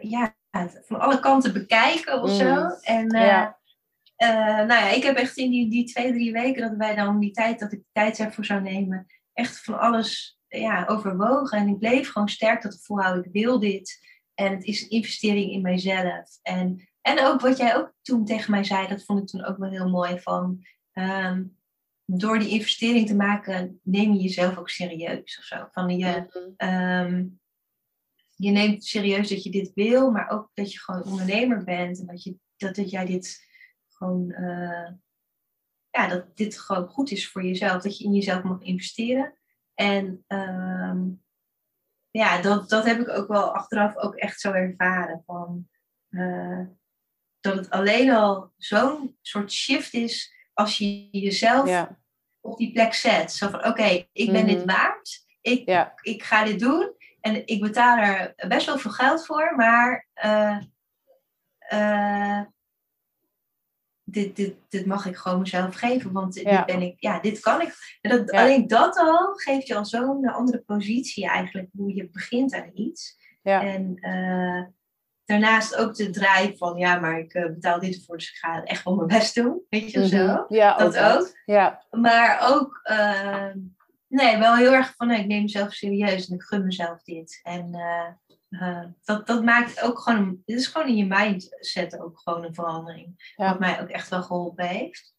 [0.00, 0.36] ja,
[0.86, 2.54] van alle kanten bekijken of zo.
[2.54, 2.76] Mm.
[2.82, 3.58] En ja.
[4.56, 7.30] nou ja, ik heb echt in die, die twee, drie weken dat wij dan die
[7.30, 11.58] tijd, dat ik tijd ervoor zou nemen, echt van alles ja, overwogen.
[11.58, 13.24] En ik bleef gewoon sterk dat volhouden.
[13.24, 13.98] Ik wil dit.
[14.34, 16.38] En het is een investering in mijzelf.
[16.42, 19.56] En, en ook wat jij ook toen tegen mij zei, dat vond ik toen ook
[19.56, 20.20] wel heel mooi.
[20.20, 21.44] Van, ehm,
[22.04, 25.68] door die investering te maken, neem je jezelf ook serieus of zo.
[25.72, 26.26] Van je,
[26.56, 27.26] ehm,
[28.34, 32.00] je neemt serieus dat je dit wil, maar ook dat je gewoon ondernemer bent.
[32.00, 33.46] En dat, je, dat, dat jij dit
[33.88, 34.90] gewoon, uh,
[35.90, 37.82] ja, dat dit gewoon goed is voor jezelf.
[37.82, 39.34] Dat je in jezelf mag investeren.
[39.74, 40.98] En ehm,
[42.10, 45.22] ja, dat, dat heb ik ook wel achteraf ook echt zo ervaren.
[45.26, 45.68] Van,
[46.10, 46.66] uh,
[47.40, 51.88] dat het alleen al zo'n soort shift is als je jezelf
[52.40, 53.32] op die plek zet.
[53.32, 54.66] Zo van, oké, ik ben dit mhm.
[54.66, 55.24] waard.
[55.40, 56.94] Ik, ik ga dit doen.
[57.20, 60.58] En ik betaal er best wel veel geld voor, maar uh,
[61.72, 62.40] uh,
[64.12, 66.12] dit, dit, dit mag ik gewoon mezelf geven.
[66.12, 67.98] Want dit ben ik, ja, dit kan ik.
[68.00, 72.54] En dat, Alleen dat al geeft je al zo'n andere positie eigenlijk, hoe je begint
[72.54, 73.18] aan iets.
[73.42, 73.62] Ja.
[73.62, 74.64] En uh,
[75.24, 78.84] daarnaast ook de drive van, ja, maar ik betaal dit ervoor, dus ik ga echt
[78.84, 79.62] wel mijn best doen.
[79.68, 80.44] Weet je, mm zo.
[80.48, 81.40] Ja, dat ook.
[81.44, 81.84] Ja.
[81.90, 83.58] Maar ook ehm,
[84.10, 87.40] Nee, wel heel erg van, nee, ik neem mezelf serieus en ik gun mezelf dit.
[87.42, 87.74] En
[88.50, 92.54] uh, dat, dat maakt ook gewoon, dit is gewoon in je mindset ook gewoon een
[92.54, 93.32] verandering.
[93.36, 95.14] Wat mij ook echt wel geholpen heeft.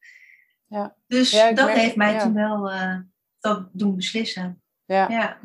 [0.67, 0.95] Ja.
[1.07, 2.97] Dus dat heeft mij toen wel uh,
[3.39, 4.61] dat doen beslissen.
[4.85, 5.09] Ja.
[5.09, 5.37] ja.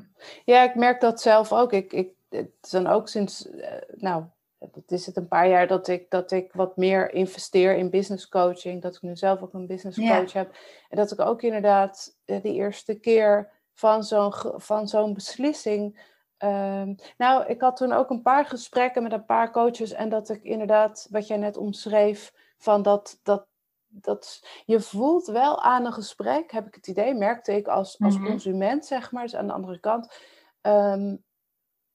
[0.45, 0.63] Ja.
[0.63, 1.73] ik merk dat zelf ook.
[1.73, 3.49] Ik, ik, het is dan ook sinds,
[3.97, 4.25] nou,
[4.59, 8.29] het is het een paar jaar dat ik, dat ik wat meer investeer in business
[8.29, 8.83] coaching.
[8.83, 10.57] Dat ik nu zelf ook een business coach heb.
[10.89, 16.15] En dat ik ook inderdaad de eerste keer van zo'n, van zo'n beslissing.
[16.37, 19.93] Ehm, nou, ik had toen ook een paar gesprekken met een paar coaches.
[19.93, 23.47] En dat ik inderdaad, wat jij net omschreef, van dat, dat,
[23.87, 28.19] dat je voelt wel aan een gesprek, heb ik het idee, merkte ik als, als
[28.19, 28.27] mhm.
[28.27, 30.19] consument, zeg maar, dus aan de andere kant.
[30.63, 31.25] Um,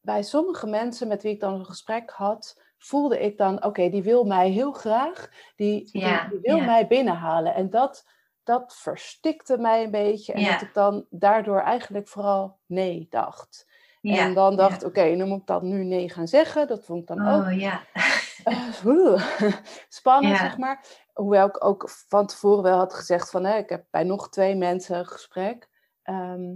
[0.02, 4.04] bij sommige mensen met wie ik dan een gesprek had, voelde ik dan, oké, die
[4.04, 7.56] wil mij heel graag, die, die, wil mij binnenhalen.
[7.56, 8.06] En dat,
[8.44, 10.34] dat verstikte mij een beetje.
[10.34, 13.71] En dat ik dan daardoor eigenlijk vooral nee dacht.
[14.02, 16.68] En dan dacht, oké, nu moet ik dan nu nee gaan zeggen.
[16.68, 17.84] Dat vond ik dan oh, ook ja.
[18.86, 19.32] uh,
[19.90, 20.86] spannend, zeg maar.
[21.14, 24.56] Hoewel ik ook van tevoren wel had gezegd van, hè, ik heb bij nog twee
[24.56, 25.70] mensen een gesprek.
[26.02, 26.56] Ehm,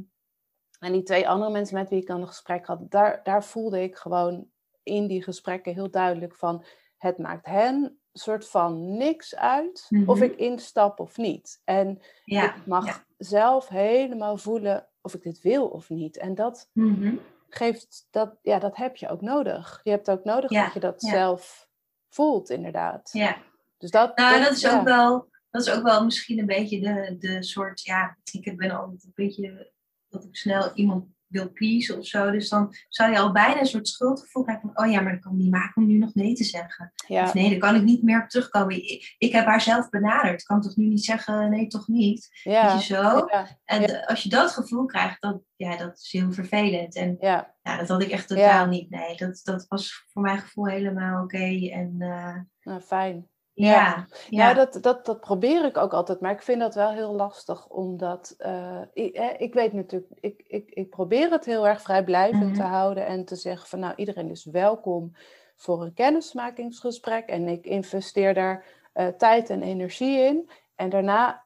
[0.80, 3.82] en die twee andere mensen met wie ik dan een gesprek had, daar, daar voelde
[3.82, 4.48] ik gewoon
[4.84, 6.66] in die gesprekken heel duidelijk van,
[6.98, 10.24] het maakt hen soort van niks uit of mhm.
[10.24, 11.62] ik instap of niet.
[11.64, 16.18] En ik mag zelf helemaal voelen of ik dit wil of niet.
[16.18, 17.16] En dat mhm.
[17.50, 19.80] Geeft, dat, ja, dat heb je ook nodig.
[19.84, 21.70] Je hebt ook nodig dat je dat zelf
[22.10, 23.10] voelt, inderdaad.
[23.12, 23.38] Ja.
[23.78, 27.16] Dus dat, nou, dat, is ook wel, dat is ook wel misschien een beetje de,
[27.20, 29.72] de soort, ja, ik ben altijd een beetje
[30.10, 32.32] dat ik snel iemand wil of zo.
[32.32, 35.22] Dus dan zou je al bijna een soort schuldgevoel krijgen van, oh ja, maar dat
[35.22, 36.94] kan niet maken om nu nog nee te zeggen.
[37.08, 37.24] Ja.
[37.24, 38.76] Of nee, daar kan ik niet meer op terugkomen.
[38.76, 40.40] Ik, ik heb haar zelf benaderd.
[40.42, 42.30] Ik kan toch nu niet zeggen, nee, toch niet.
[42.44, 42.72] Ja.
[42.74, 43.02] Weet je zo?
[43.02, 43.48] Ja.
[43.66, 46.96] En als je dat gevoel krijgt, dat, ja, dat is heel vervelend.
[46.96, 47.56] En Ja.
[47.62, 48.90] dat had ik echt totaal niet.
[48.90, 51.70] Nee, dat, dat was voor mijn gevoel helemaal oké.
[51.72, 53.30] En eh, Nou, fijn.
[53.56, 54.08] Ja, Ja.
[54.30, 57.14] ja, Ja, dat, dat, dat probeer ik ook altijd, maar ik vind dat wel heel
[57.14, 61.82] lastig, omdat eh, ik, eh, ik weet natuurlijk, ik, ik, ik probeer het heel erg
[61.82, 62.72] vrijblijvend te Mhm.
[62.72, 65.12] houden en te zeggen van nou, iedereen is welkom
[65.56, 70.50] voor een kennismakingsgesprek en ik investeer daar eh, tijd en energie in.
[70.76, 71.44] En daarna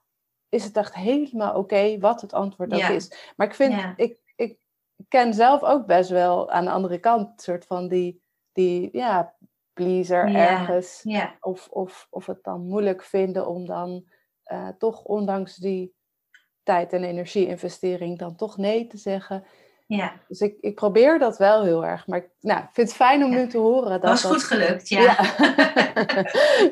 [0.49, 2.89] is het echt helemaal oké wat het antwoord ook Ja.
[2.89, 3.34] is.
[3.36, 3.93] Maar ik vind, Ja.
[3.95, 4.57] ik, ik
[5.07, 9.36] ken zelf ook best wel aan de andere kant, soort van die, die ja,
[9.84, 10.49] pleaser Ja.
[10.49, 14.05] ergens ja, of, of, of het dan moeilijk vinden om dan
[14.43, 15.93] eh, toch ondanks die
[16.63, 19.43] tijd- en energie-investering dan toch nee te zeggen.
[19.88, 20.13] ja.
[20.27, 22.07] Dus ik, ik probeer dat wel heel erg.
[22.07, 23.38] Maar ik nou, vind het fijn om Ja.
[23.38, 24.32] nu te horen dat was dat...
[24.32, 25.01] goed gelukt, ja.
[25.01, 25.17] Ja.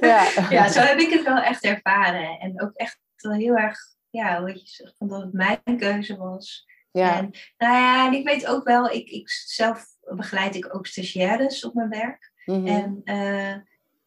[0.40, 0.48] ja.
[0.50, 2.40] ja, zo heb ik het wel echt ervaren.
[2.40, 3.80] En ook echt wel heel erg,
[4.10, 6.66] ja, wat je zegt, dat het mijn keuze was.
[6.92, 7.18] Ja.
[7.18, 11.66] En nou ja, en ik weet ook wel, ik, ik zelf begeleid ik ook stagiaires
[11.66, 12.32] op mijn werk.
[12.48, 12.68] Mhm.
[12.68, 13.56] En eh,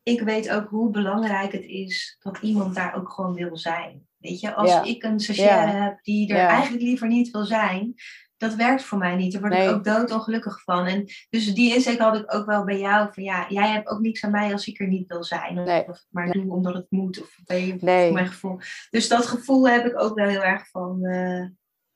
[0.03, 4.07] ik weet ook hoe belangrijk het is dat iemand daar ook gewoon wil zijn.
[4.19, 5.83] Weet je, als ik een stagiaire Ja.
[5.85, 7.95] heb die er eigenlijk liever niet wil zijn,
[8.37, 9.33] dat werkt voor mij niet.
[9.33, 9.69] Daar word Nee.
[9.69, 10.87] ik ook doodongelukkig van.
[10.87, 13.09] En dus die insteek had ik ook wel bij jou.
[13.13, 15.59] Van ja, jij hebt ook niks aan mij als ik er niet wil zijn.
[15.59, 15.89] Of, Nee.
[15.89, 17.21] of maar doe omdat het moet.
[17.23, 18.59] Of weet je, voor mijn gevoel.
[18.91, 21.05] Dus dat gevoel heb ik ook wel heel erg van.
[21.05, 21.45] eh,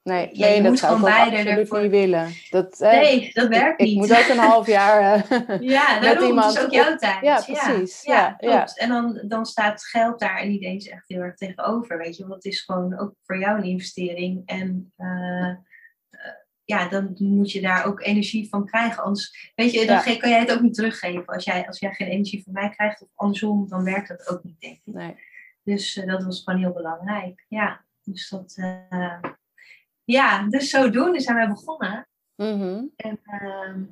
[0.04, 2.32] Nee, Ja, nee je dat moet zou ik absoluut ervoor- niet willen.
[2.50, 3.88] Dat, eh, nee, dat werkt niet.
[3.90, 5.24] ik moet ook een half jaar...
[5.28, 7.20] eh, Ja, daarom iemand is ook jouw tijd.
[7.22, 8.02] Ja, precies.
[8.02, 8.66] Ja, Ja, ja.
[8.74, 11.98] En dan, dan staat geld daar niet eens echt heel erg tegenover.
[11.98, 14.42] Weet je, want het is gewoon ook voor jou een investering.
[14.46, 15.54] En eh,
[16.64, 19.02] ja, dan moet je daar ook energie van krijgen.
[19.02, 20.16] Anders, weet je, dan Ja.
[20.16, 21.26] kan jij het ook niet teruggeven.
[21.26, 24.42] Als jij, als jij geen energie van mij krijgt of andersom, dan werkt dat ook
[24.42, 24.94] niet, denk ik.
[24.94, 25.14] nee.
[25.62, 27.44] Dus dat was gewoon heel belangrijk.
[27.48, 28.56] Ja, dus dat.
[30.04, 32.08] Ja, dus zodoende zijn wij begonnen.
[32.36, 32.84] Mhm.
[32.96, 33.84] En ehm,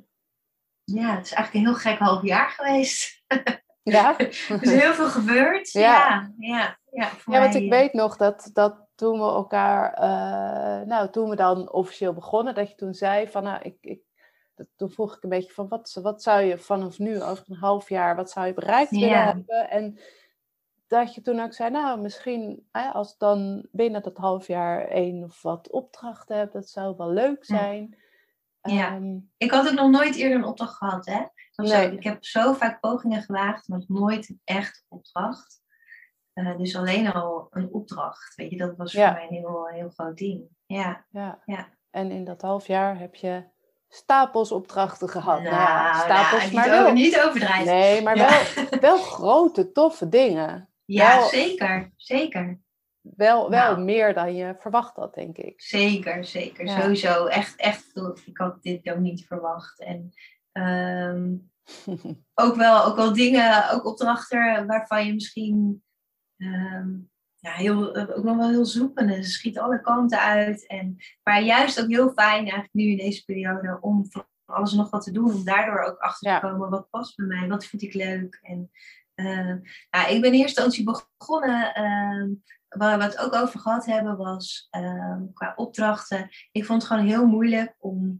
[0.83, 3.21] ja, het is eigenlijk een heel gek half jaar geweest.
[3.83, 4.19] Ja?
[4.19, 5.71] Er is heel veel gebeurd.
[5.71, 5.81] Ja.
[5.81, 7.07] Ja, ja, ja.
[7.07, 11.09] voor Ja, want mij, ik eh, weet nog dat, dat toen we elkaar, eh, nou,
[11.09, 14.01] toen we dan officieel begonnen, dat je toen zei van, nou, ik, ik,
[14.55, 17.55] dat, toen vroeg ik een beetje van, wat, wat zou je vanaf nu, over een
[17.55, 19.69] half jaar, wat zou je bereikt willen hebben?
[19.69, 19.99] En
[20.93, 25.23] dat je toen ook zei, nou, misschien hè, als dan binnen dat half jaar één
[25.23, 27.97] of wat opdrachten hebt, dat zou wel leuk zijn.
[28.61, 28.87] Ja.
[28.95, 31.21] Ehm, Ik had ook nog nooit eerder een opdracht gehad, hè?
[31.55, 31.91] Nee.
[31.91, 35.61] ik heb zo vaak pogingen gewaagd, maar nooit echt opdracht.
[36.33, 39.05] Eh, dus alleen al een opdracht, weet je, dat was Ja.
[39.05, 40.47] voor mij een heel, heel groot ding.
[40.65, 41.41] Ja, ja.
[41.45, 41.67] Ja.
[41.89, 43.43] En in dat half jaar heb je
[43.89, 45.41] stapels opdrachten gehad.
[45.41, 46.93] Nou, ja, nou, stapels, niet, maar over- wel.
[46.93, 47.65] niet overdrijven.
[47.65, 50.67] Nee, maar wel, wel grote, toffe dingen.
[50.85, 52.59] Ja, wel- zeker, zeker.
[53.01, 53.83] Wel, wel Nou.
[53.83, 55.61] meer dan je verwacht had, denk ik.
[55.61, 56.65] Zeker, zeker.
[56.65, 56.81] Ja.
[56.81, 57.25] Sowieso.
[57.25, 57.91] Echt, echt.
[58.25, 59.79] Ik had dit ook niet verwacht.
[59.79, 60.13] En
[60.51, 61.35] ehm,
[62.43, 65.83] ook, wel, ook wel dingen, ook opdrachten waarvan je misschien
[66.37, 66.89] ehm,
[67.37, 69.23] ja, heel, ook nog wel heel zoekende.
[69.23, 70.67] Ze schiet alle kanten uit.
[70.67, 74.77] En, maar juist ook heel fijn eigenlijk nu in deze periode om van alles en
[74.77, 75.33] nog wat te doen.
[75.33, 76.39] Om daardoor ook achter Ja.
[76.39, 78.39] te komen wat past bij mij, wat vind ik leuk.
[78.41, 78.71] En
[79.15, 79.55] eh,
[79.89, 81.73] ja, ik ben in eerste instantie begonnen.
[81.73, 82.29] ehm,
[82.67, 86.29] waar we het ook over gehad hebben, was ehm, qua opdrachten.
[86.51, 88.19] Ik vond het gewoon heel moeilijk om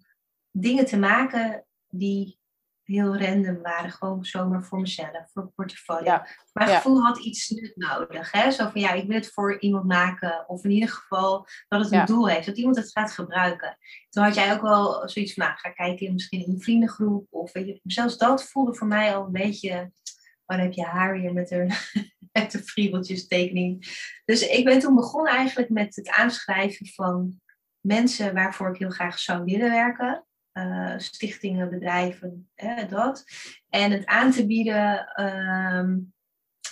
[0.51, 2.39] dingen te maken die
[2.83, 3.91] heel random waren.
[3.91, 6.03] Gewoon zomaar voor mezelf, voor het portfolio.
[6.03, 6.75] Ja, Mijn ja.
[6.75, 8.31] gevoel had iets nut nodig.
[8.31, 8.51] Hè?
[8.51, 10.49] Zo van ja, ik wil het voor iemand maken.
[10.49, 12.05] Of in ieder geval dat het een Ja.
[12.05, 12.45] doel heeft.
[12.45, 13.77] Dat iemand het gaat gebruiken.
[14.09, 17.27] Toen had jij ook wel zoiets van, nou, ga kijken misschien in een vriendengroep.
[17.29, 19.91] Of weet je, zelfs dat voelde voor mij al een beetje...
[20.45, 21.67] Dan heb je haar weer met de,
[22.31, 23.85] met de friebeltjes tekening.
[24.25, 27.41] Dus ik ben toen begonnen eigenlijk met het aanschrijven van
[27.79, 30.25] mensen waarvoor ik heel graag zou willen werken.
[30.51, 32.49] Eh, stichtingen, bedrijven,
[32.89, 33.23] dat.
[33.69, 35.97] En het aan te bieden, ehm,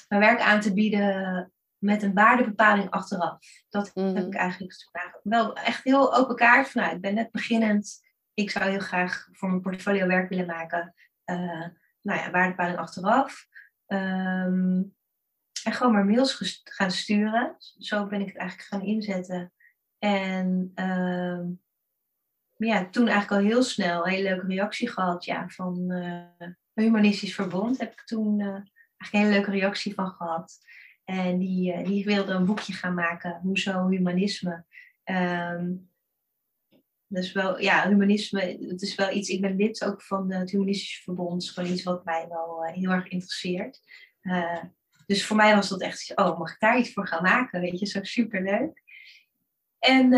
[0.07, 3.37] mijn werk aan te bieden met een waardebepaling achteraf.
[3.69, 4.15] Dat Mhm.
[4.15, 6.69] heb ik eigenlijk toen eigenlijk wel echt heel open kaart.
[6.69, 8.01] Van, nou, ik ben net beginnend.
[8.33, 10.93] Ik zou heel graag voor mijn portfolio werk willen maken.
[11.23, 11.65] Eh,
[12.01, 13.47] nou ja, waardebepaling achteraf.
[13.91, 14.81] Ehm,
[15.63, 17.55] en gewoon maar mails gaan sturen.
[17.77, 19.53] Zo ben ik het eigenlijk gaan inzetten.
[19.99, 21.47] En ehm,
[22.55, 25.25] ja, toen eigenlijk al heel snel een hele leuke reactie gehad.
[25.25, 28.65] Ja, van eh Humanistisch Verbond heb ik toen eh, eigenlijk
[29.11, 30.57] een hele leuke reactie van gehad.
[31.03, 34.65] En die, eh, die wilde een boekje gaan maken, Hoezo Humanisme.
[37.11, 41.01] Dus wel, ja, humanisme, het is wel iets, ik ben lid ook van het Humanistische
[41.01, 43.81] Verbond, gewoon iets wat mij wel heel erg interesseert.
[45.05, 47.79] dus voor mij was dat echt, oh, mag ik daar iets voor gaan maken, weet
[47.79, 48.81] je, zo superleuk.
[49.79, 50.09] En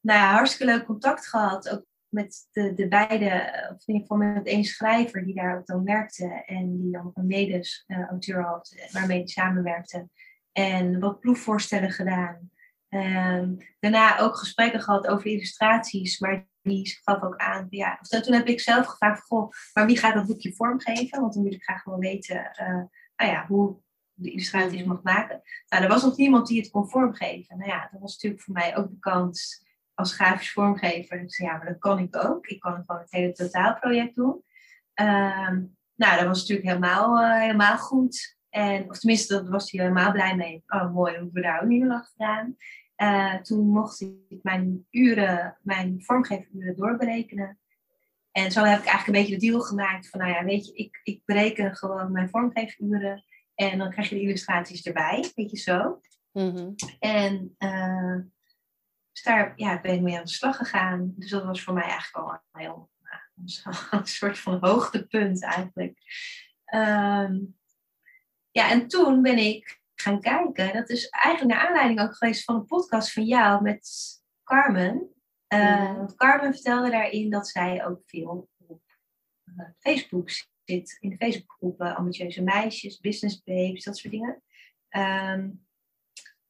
[0.00, 3.26] nou ja, hartstikke leuk contact gehad, ook met de, de beide,
[3.74, 7.10] of in ieder geval met één schrijver die daar ook dan werkte en die dan
[7.14, 10.08] een mede-auteur had waarmee hij samenwerkte.
[10.52, 12.50] En wat proefvoorstellen gedaan.
[12.90, 18.46] Um, daarna ook gesprekken gehad over illustraties, maar die gaf ook aan, ja, toen heb
[18.46, 21.20] ik zelf gevraagd, goh, maar wie gaat dat boekje vormgeven?
[21.20, 22.82] Want dan wil ik graag wel weten uh,
[23.16, 23.80] nou ja, hoe
[24.12, 25.42] de illustraties mag maken.
[25.68, 27.58] Nou, er was nog niemand die het kon vormgeven.
[27.58, 31.22] Nou ja, dat was natuurlijk voor mij ook de kans als grafisch vormgever.
[31.22, 32.46] Dus ja, maar dat kan ik ook.
[32.46, 34.42] Ik kan gewoon het hele totaalproject doen.
[34.94, 35.62] Ehm,
[35.94, 38.37] nou, dat was natuurlijk helemaal, uh, helemaal goed.
[38.50, 40.62] En, of tenminste, dat was hij helemaal blij mee.
[40.66, 42.56] Oh, mooi, we daar ook niet meer achteraan.
[42.96, 47.58] Uh, toen mocht ik mijn uren, mijn vormgeveruren doorberekenen.
[48.32, 50.72] En zo heb ik eigenlijk een beetje de deal gemaakt van, nou ja, weet je,
[50.72, 53.24] ik, ik bereken gewoon mijn vormgeveruren
[53.54, 56.00] en dan krijg je de illustraties erbij, weet je zo.
[56.32, 58.16] Mm En uh,
[59.12, 61.12] dus daar ja, ben ik mee aan de slag gegaan.
[61.16, 62.90] Dus dat was voor mij eigenlijk al een heel
[63.90, 65.98] een soort van hoogtepunt eigenlijk.
[66.74, 67.57] Um,
[68.58, 70.72] ja, en toen ben ik gaan kijken.
[70.72, 73.88] Dat is eigenlijk naar aanleiding ook geweest van een podcast van jou met
[74.44, 75.12] Carmen.
[75.54, 78.80] Uh, Carmen vertelde daarin dat zij ook veel op
[79.44, 80.30] uh, Facebook
[80.64, 80.96] zit.
[81.00, 84.42] In de Facebookgroepen, ambitieuze meisjes, business babes, dat soort dingen.
[84.90, 85.66] Um,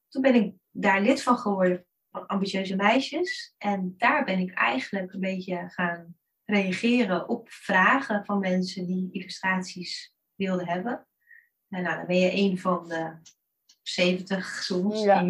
[0.09, 3.55] toen ben ik daar lid van geworden van ambitieuze meisjes.
[3.59, 10.15] En daar ben ik eigenlijk een beetje gaan reageren op vragen van mensen die illustraties
[10.35, 11.08] wilden hebben.
[11.69, 13.17] En nou, dan ben je een van de
[13.83, 15.03] 70 soms.
[15.03, 15.23] Ja.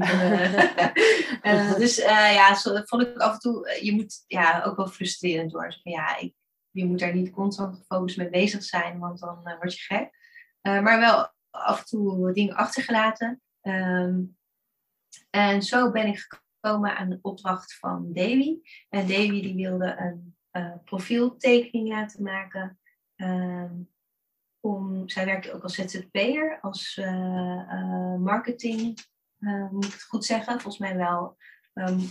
[1.43, 4.76] uh, dus uh, ja, zo, vond ik af en toe, eh, je moet ja, ook
[4.76, 5.80] wel frustrerend worden.
[5.82, 6.34] Van, ja, ik,
[6.70, 10.11] je moet daar niet constant gefocust mee bezig zijn, want dan uh, word je gek.
[10.62, 13.43] maar wel af en toe dingen achtergelaten.
[13.62, 14.36] Um,
[15.30, 16.18] en zo ben ik
[16.61, 18.57] gekomen aan de opdracht van Davy.
[18.89, 20.36] En Davy die wilde een
[20.84, 22.78] profieltekening laten maken.
[23.16, 23.91] Um,
[24.61, 28.99] om, zij werkte ook als ZZP'er, als uh, marketing,
[29.39, 31.37] uh, moet ik het goed zeggen, volgens mij wel
[31.75, 32.09] um,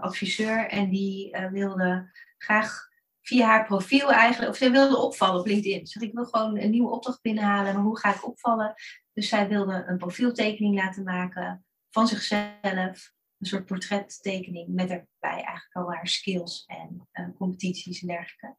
[0.00, 0.68] adviseur.
[0.68, 2.88] En die wilde graag
[3.20, 5.86] via haar profiel eigenlijk, of zij wilde opvallen op LinkedIn.
[5.86, 8.74] Zeg, ik wil gewoon een nieuwe opdracht binnenhalen, maar hoe ga ik opvallen?
[9.12, 15.06] Dus zij wilde een profieltekening laten maken van zichzelf, een soort portrettekening met erbij
[15.42, 16.64] eigenlijk al haar skills
[17.12, 18.56] en competities en dergelijke.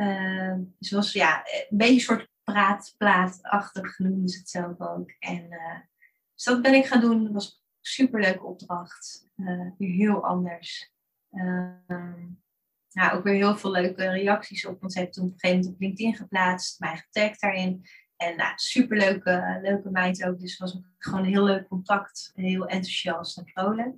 [0.00, 5.10] Uh, dus was ja, een beetje een soort praatplaatachtig noemen ze het zelf ook.
[5.18, 5.78] En uh,
[6.34, 7.24] dus dat ben ik gaan doen.
[7.24, 9.28] Dat was een superleuke opdracht.
[9.36, 10.92] Uh, heel anders.
[11.30, 12.26] Ehm,
[12.88, 14.80] ja, ook weer heel veel leuke reacties op.
[14.80, 17.82] Want ze heeft toen op een gegeven moment op LinkedIn geplaatst, mij getagd daarin.
[18.16, 20.40] En nou, superleuke leuke meid ook.
[20.40, 22.32] Dus was gewoon een heel leuk contact.
[22.34, 23.94] Heel enthousiast en vrolijk.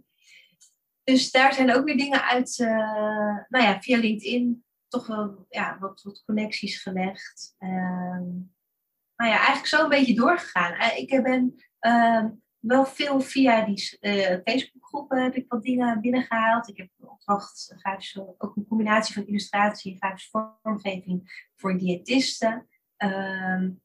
[1.05, 2.57] Dus daar zijn ook weer dingen uit,
[3.49, 7.55] nou ja, via LinkedIn toch wel ja, wat, wat connecties gelegd.
[7.59, 8.55] Um,
[9.15, 10.73] maar ja, eigenlijk zo een beetje doorgegaan.
[10.73, 12.25] Eh, ik ben uh,
[12.59, 16.69] wel veel via die uh, Facebookgroepen heb ik wat dingen binnengehaald.
[16.69, 17.77] Ik heb een opdracht,
[18.39, 22.69] ook een combinatie van illustratie en grafische vormgeving voor diëtisten.
[22.97, 23.81] Um,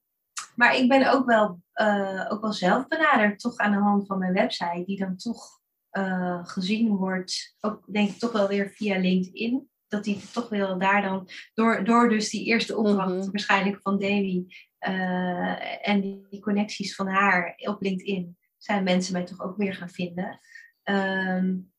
[0.56, 4.18] maar ik ben ook wel, uh, ook wel zelf benaderd, toch aan de hand van
[4.18, 5.56] mijn website, die dan toch
[6.44, 11.02] gezien wordt, ook denk ik toch wel weer via LinkedIn dat hij toch wil daar
[11.02, 13.32] dan, door, door dus die eerste opdracht mhm.
[13.32, 14.46] waarschijnlijk van Davy
[14.88, 19.90] uh, en die, connecties van haar op LinkedIn, zijn mensen mij toch ook weer gaan
[19.90, 20.40] vinden.
[20.84, 21.72] Um,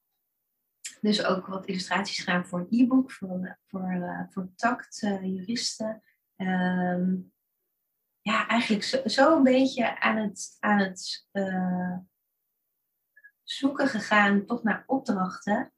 [1.00, 6.02] dus ook wat illustraties gedaan voor een e-book, voor, voor, uh, voor tact, uh, juristen.
[6.36, 7.32] Um,
[8.20, 11.26] ja, eigenlijk zo, zo, een beetje aan het, aan het
[13.42, 15.72] zoeken gegaan, toch naar opdrachten.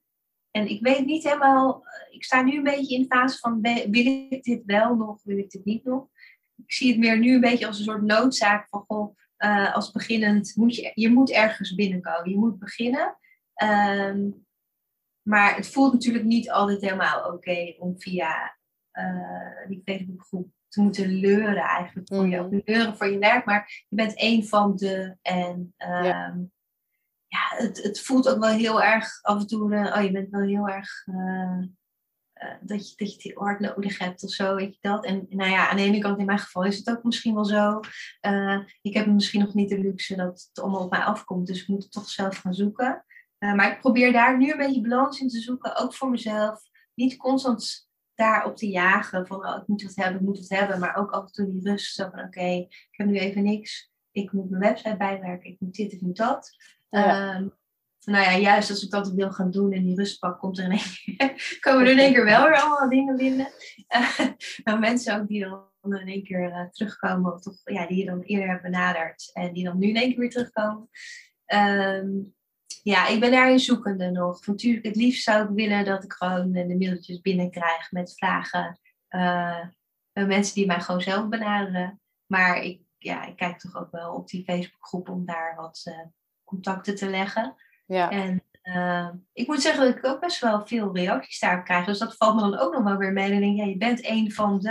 [0.51, 3.61] En ik weet niet helemaal, eh, ik sta nu een beetje in de fase van,
[3.61, 6.09] wil ik dit wel nog, wil ik dit niet nog?
[6.57, 9.91] Ik zie het meer nu een beetje als een soort noodzaak van, goh, uh, als
[9.91, 13.17] beginnend, moet je, je moet ergens binnenkomen, je moet beginnen.
[13.65, 14.47] Um,
[15.23, 18.57] maar het voelt natuurlijk niet altijd helemaal oké om via
[18.93, 22.63] uh, die Facebookgroep te moeten leuren eigenlijk voor je, mm.
[22.65, 26.37] leuren voor je werk, maar je bent een van de en um, ja,
[27.39, 30.41] het, het voelt ook wel heel erg af en toe, uh, oh je bent wel
[30.41, 31.59] heel erg, uh,
[32.35, 35.05] uh, dat, je, dat je heel hard nodig hebt of zo, weet je dat.
[35.05, 37.45] En nou ja, aan de ene kant in mijn geval is het ook misschien wel
[37.45, 37.81] zo.
[38.83, 41.69] ik heb misschien nog niet de luxe dat het allemaal op mij afkomt, dus ik
[41.69, 43.05] moet het toch zelf gaan zoeken.
[43.39, 46.61] maar ik probeer daar nu een beetje balans in te zoeken, ook voor mezelf.
[46.95, 47.89] Niet constant
[48.21, 50.79] daarop te jagen van oh, ik moet het hebben, ik moet het hebben.
[50.79, 51.95] Maar ook af en toe die rust.
[51.95, 53.93] Van oké, ik heb nu even niks.
[54.13, 55.51] Ik moet mijn website bijwerken.
[55.51, 56.51] Ik moet dit, ik moet dat.
[56.91, 57.49] Ehm,
[58.05, 60.65] nou ja, juist als ik dat wil gaan doen en die rust pak, komt er
[60.65, 63.49] in één keer, komen er in één keer wel weer allemaal dingen binnen.
[64.65, 68.05] Uh, mensen ook die dan in één keer uh, terugkomen, of toch, ja, die je
[68.05, 70.89] dan eerder hebben benaderd en die dan nu in één keer weer terugkomen.
[71.45, 72.09] Ehm,
[72.83, 74.47] ja, ik ben daarin zoekende nog.
[74.47, 78.81] Natuurlijk, het liefst zou ik willen dat ik gewoon de mailtjes binnenkrijg met vragen.
[79.11, 79.67] Uh,
[80.13, 82.01] mensen die mij gewoon zelf benaderen.
[82.27, 85.85] Maar ik, ja, ik kijk toch ook wel op die Facebookgroep om daar wat
[86.51, 87.55] contacten te leggen.
[87.87, 88.11] Ja.
[88.11, 91.87] En uh, ik moet zeggen dat ik ook best wel veel reacties daarop krijg.
[91.87, 93.33] Dus dat valt me dan ook nog wel weer mee.
[93.33, 94.71] En denk ja, je bent een van de.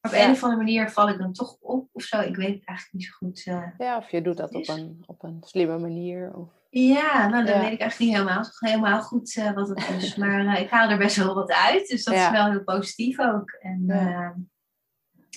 [0.00, 2.20] Maar op een of andere manier val ik dan toch op of zo.
[2.20, 3.46] Ik weet het eigenlijk niet zo goed.
[3.46, 6.34] Uh, ja, of je doet dat op een, op een slimme manier.
[6.34, 6.48] Of...
[6.70, 10.14] Ja, nou dan weet ik eigenlijk niet helemaal, helemaal goed uh, wat het is.
[10.22, 11.88] Maar ik haal er best wel wat uit.
[11.88, 13.50] Dus dat is wel heel positief ook.
[13.50, 13.84] En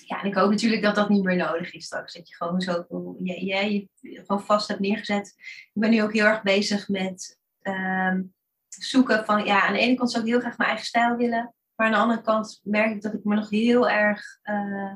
[0.07, 0.15] ja.
[0.15, 2.13] ja, en ik hoop natuurlijk dat dat niet meer nodig is straks.
[2.13, 2.85] Dat je gewoon zo
[3.19, 5.27] jij je, gewoon vast hebt neergezet.
[5.73, 8.23] Ik ben nu ook heel erg bezig met Ehm,
[8.67, 11.55] zoeken van, ja, aan de ene kant zou ik heel graag mijn eigen stijl willen.
[11.75, 14.93] Maar aan de andere kant merk ik dat ik me nog heel erg uh,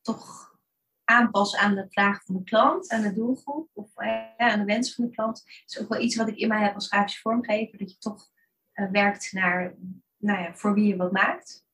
[0.00, 0.54] toch
[1.04, 4.94] aanpas aan de vraag van de klant, aan de doelgroep of uh, aan de wens
[4.94, 5.36] van de klant.
[5.36, 7.98] Dat is ook wel iets wat ik in mij heb als grafische vormgever, dat je
[7.98, 8.28] toch
[8.74, 9.74] uh, werkt naar,
[10.16, 11.64] nou ja, voor wie je wat maakt.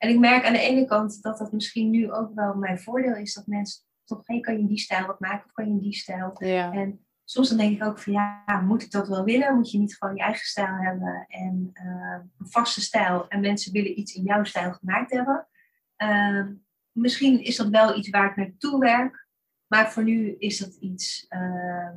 [0.00, 3.16] En ik merk aan de ene kant dat dat misschien nu ook wel mijn voordeel
[3.16, 5.70] is, dat mensen toch, hey, kan je in die stijl wat maken of kan je
[5.70, 6.44] in die stijl?
[6.44, 6.72] Ja.
[6.72, 9.54] En soms dan denk ik ook van ja, moet ik dat wel willen?
[9.54, 13.72] Moet je niet gewoon je eigen stijl hebben en uh, een vaste stijl en mensen
[13.72, 15.48] willen iets in jouw stijl gemaakt hebben?
[15.96, 16.46] Uh,
[16.92, 19.28] misschien is dat wel iets waar ik naartoe werk,
[19.66, 21.26] maar voor nu is dat iets.
[21.28, 21.96] Uh,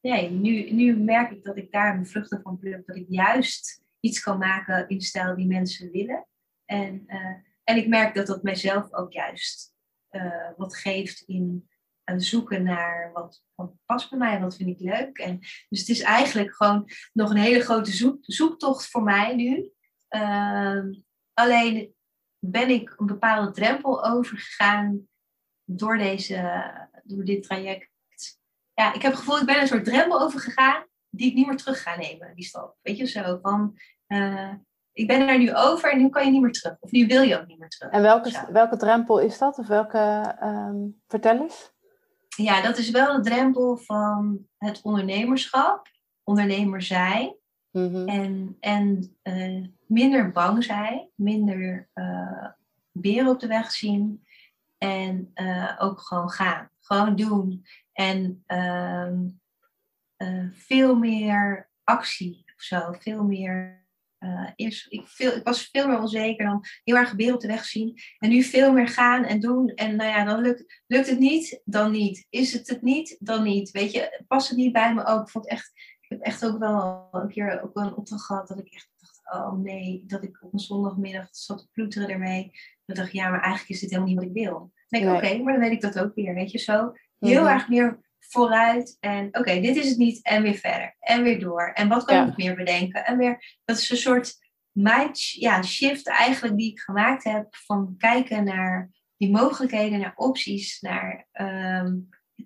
[0.00, 3.82] nee, nu, nu merk ik dat ik daar mijn vruchten van pluk, dat ik juist
[4.00, 6.26] iets kan maken in stijl die mensen willen.
[6.72, 9.74] En, eh, en ik merk dat dat mijzelf ook juist
[10.08, 11.70] eh, wat geeft in
[12.04, 15.18] aan zoeken naar wat, wat past bij mij, wat vind ik leuk.
[15.18, 19.72] En, dus het is eigenlijk gewoon nog een hele grote zoek, zoektocht voor mij nu.
[20.08, 20.92] Ehm,
[21.34, 21.94] alleen
[22.38, 25.08] ben ik een bepaalde drempel overgegaan
[25.64, 26.70] door, deze,
[27.04, 27.90] door dit traject.
[28.74, 31.56] Ja, ik heb het gevoel, ik ben een soort drempel overgegaan die ik niet meer
[31.56, 32.76] terug ga nemen, die stap.
[32.82, 34.54] Weet je, zo van, uh,
[34.92, 36.76] ik ben er nu over en nu kan je niet meer terug.
[36.80, 37.92] Of nu wil je ook niet meer terug.
[37.92, 39.58] En welke, welke drempel is dat?
[39.58, 41.72] Of welke, um, vertel eens
[42.36, 45.88] ja, dat is wel de drempel van het ondernemerschap,
[46.24, 47.36] ondernemer zijn.
[47.70, 48.08] Mhm.
[48.08, 52.46] En, en uh, minder bang zijn, minder uh,
[52.92, 54.26] beren op de weg zien.
[54.78, 56.70] En uh, ook gewoon gaan.
[56.80, 57.66] Gewoon doen.
[57.92, 59.28] En ehm,
[60.50, 62.92] veel meer actie of zo.
[62.92, 63.81] Veel meer
[64.24, 67.46] uh, eerst, ik, veel, ik was veel meer onzeker dan heel erg gebeuren op de
[67.46, 67.98] weg zien.
[68.18, 69.68] En nu veel meer gaan en doen.
[69.68, 72.26] En nou ja, dan lukt, lukt het niet, dan niet.
[72.30, 73.70] Is het het niet, dan niet.
[73.70, 75.22] Weet je, past het niet bij me ook.
[75.22, 78.48] Ik vond echt, ik heb echt ook wel een keer ook wel een opdracht gehad
[78.48, 82.50] dat ik echt dacht, oh nee, dat ik op een zondagmiddag zat te ploeteren ermee.
[82.84, 84.58] Dat dacht ja, maar eigenlijk is dit helemaal niet wat ik wil.
[84.88, 86.92] Dan denk ik, oké, maar dan weet ik dat ook weer, weet je, zo.
[87.18, 87.52] Heel mhm.
[87.52, 91.70] erg meer vooruit en oké, dit is het niet en weer verder en weer door.
[91.74, 93.04] En wat kan ik meer bedenken?
[93.04, 94.38] En weer, dat is een soort
[94.72, 100.80] mind ja, shift eigenlijk die ik gemaakt heb van kijken naar die mogelijkheden, naar opties,
[100.80, 101.96] naar ehm,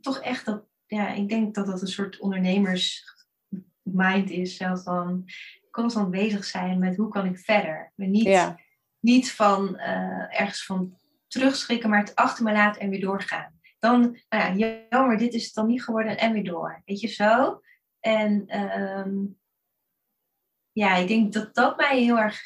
[0.01, 5.25] toch echt dat, ja, ik denk dat dat een soort ondernemersmind is, zelfs van
[5.71, 7.93] constant bezig zijn met hoe kan ik verder.
[7.95, 8.55] Maar niet,
[9.01, 13.56] niet van uh, ergens van terugschrikken, maar het achter me laten en weer doorgaan
[13.87, 16.83] dan, nou ja, jammer, dit is het dan niet geworden en weer door.
[16.85, 17.61] Weet je zo?
[18.01, 19.25] En ehm,
[20.73, 22.41] ja, ik denk dat dat mij heel erg.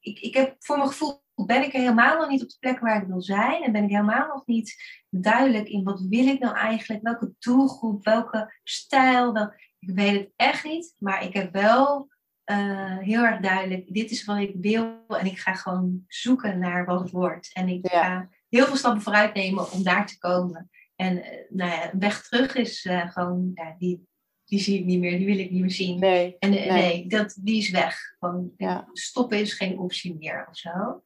[0.00, 2.78] Ik, ik heb voor mijn gevoel ben ik er helemaal nog niet op de plek
[2.78, 3.62] waar ik wil zijn.
[3.62, 4.76] En ben ik helemaal nog niet
[5.08, 7.02] duidelijk in wat wil ik nou eigenlijk?
[7.02, 9.32] Welke doelgroep, welke stijl?
[9.32, 10.94] Wel, ik weet het echt niet.
[10.98, 12.08] Maar ik heb wel
[12.50, 15.04] uh, heel erg duidelijk, dit is wat ik wil.
[15.06, 17.50] En ik ga gewoon zoeken naar wat het wordt.
[17.52, 20.70] En ik ga heel veel stappen vooruit nemen om daar te komen.
[20.96, 24.08] En uh, nou ja, weg terug is uh, gewoon, ja, die,
[24.44, 25.98] die zie ik niet meer, die wil ik niet meer zien.
[25.98, 27.98] Nee, en nee, nee dat, die is weg.
[28.18, 28.88] Gewoon, ja.
[28.92, 31.02] Stoppen is geen optie meer of zo.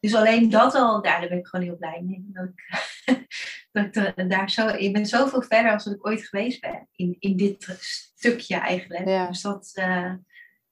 [0.00, 2.24] Dus alleen dat al, daar ben ik gewoon heel blij mee.
[2.26, 6.60] Dat ik, dat ik daar zo, ik ben zoveel verder als dat ik ooit geweest
[6.60, 6.88] ben.
[6.92, 9.08] In, in dit stukje eigenlijk.
[9.08, 9.26] Ja.
[9.26, 10.14] Dus dat, uh,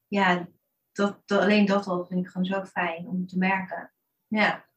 [0.07, 0.49] ja,
[0.93, 3.93] dat, alleen dat al vind ik gewoon zo fijn om te merken.
[4.27, 4.68] Ja.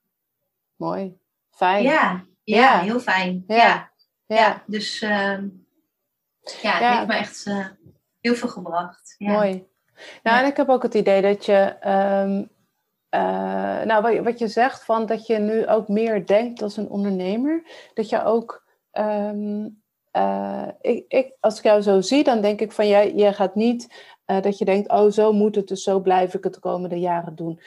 [0.82, 1.18] Mooi.
[1.50, 1.84] Fijn.
[1.84, 3.44] Ja, ja, heel fijn.
[3.48, 3.56] Ja.
[3.56, 3.92] ja.
[4.26, 4.64] ja.
[4.66, 5.38] Dus, uh,
[6.62, 7.66] ja, het heeft me echt uh,
[8.20, 9.16] heel veel gebracht.
[9.18, 9.32] Ja.
[9.32, 9.68] Mooi.
[10.24, 12.50] Nou, en ik heb ook het idee dat je, um,
[13.88, 17.64] nou, wat, wat, je zegt, van dat je nu ook meer denkt als een ondernemer.
[17.94, 19.82] Dat je ook, um,
[20.18, 23.56] uh, ik, ik, als ik jou zo zie, dan denk ik van jij, jij gaat
[23.56, 26.60] niet uh, dat je denkt, oh zo moet het, dus zo blijf ik het de
[26.60, 27.62] komende jaren doen.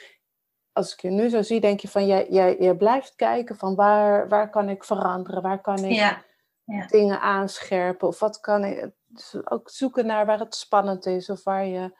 [0.75, 3.75] Als ik je nu zo zie, denk je van jij, jij, jij blijft kijken van
[3.75, 6.23] waar, waar kan ik veranderen, waar kan ik ja.
[6.63, 6.85] Ja.
[6.85, 11.43] dingen aanscherpen of wat kan ik, dus ook zoeken naar waar het spannend is of
[11.43, 11.93] waar je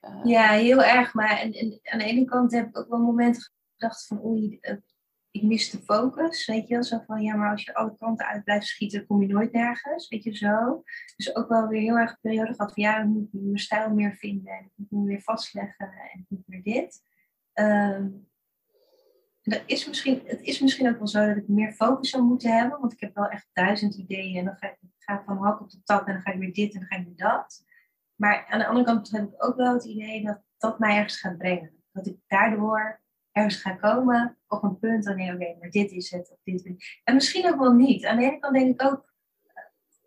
[0.00, 0.24] uh...
[0.24, 1.14] Ja, heel erg.
[1.14, 4.58] Maar en, en, aan de ene kant heb ik ook wel momenten gedacht van oei,
[4.60, 4.76] uh,
[5.30, 6.46] ik mis de focus.
[6.46, 9.22] Weet je wel, zo van ja, maar als je alle kanten uit blijft schieten, kom
[9.22, 10.08] je nooit nergens.
[10.08, 10.82] Weet je zo.
[11.16, 13.90] Dus ook wel weer heel erg een periode gehad van ja, ik moet mijn stijl
[13.90, 17.02] meer vinden en ik moet me weer vastleggen en ik moet weer dit.
[17.54, 18.24] Um,
[19.42, 22.56] dat is misschien, het is misschien ook wel zo dat ik meer focus zou moeten
[22.58, 25.36] hebben, want ik heb wel echt duizend ideeën en dan ga ik, ga ik van
[25.36, 27.16] hak op de tak en dan ga ik weer dit en dan ga ik weer
[27.16, 27.64] dat.
[28.14, 31.20] Maar aan de andere kant heb ik ook wel het idee dat dat mij ergens
[31.20, 31.82] gaat brengen.
[31.92, 33.02] Dat ik daardoor
[33.32, 36.64] ergens ga komen op een punt dan denk oké, maar dit is het of dit
[36.64, 38.04] is En misschien ook wel niet.
[38.04, 39.14] Aan de ene kant denk ik ook,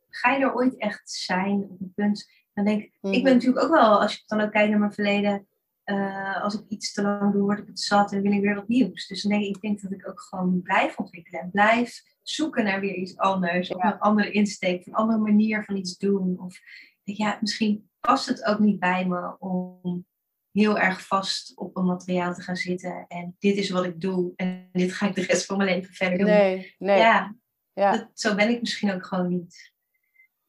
[0.09, 2.31] ga je er ooit echt zijn op een punt?
[2.53, 3.33] Dan denk ik, ik ben mhm.
[3.33, 5.47] natuurlijk ook wel, als je dan ook kijkt naar mijn verleden,
[5.89, 8.55] uh, als ik iets te lang doe, word ik het zat en wil ik weer
[8.55, 9.07] wat nieuws.
[9.07, 12.95] Dus ik, ik denk dat ik ook gewoon blijf ontwikkelen en blijf zoeken naar weer
[12.95, 13.69] iets anders.
[13.73, 16.39] Of een andere insteek, een andere manier van iets doen.
[16.39, 16.59] Of
[17.03, 20.05] ja, misschien past het ook niet bij me om
[20.51, 23.05] heel erg vast op een materiaal te gaan zitten.
[23.07, 24.33] En dit is wat ik doe.
[24.35, 26.27] En dit ga ik de rest van mijn leven verder doen.
[26.27, 26.97] Nee, nee.
[26.97, 27.35] Ja,
[27.73, 27.91] ja.
[27.91, 29.73] Dat, zo ben ik misschien ook gewoon niet.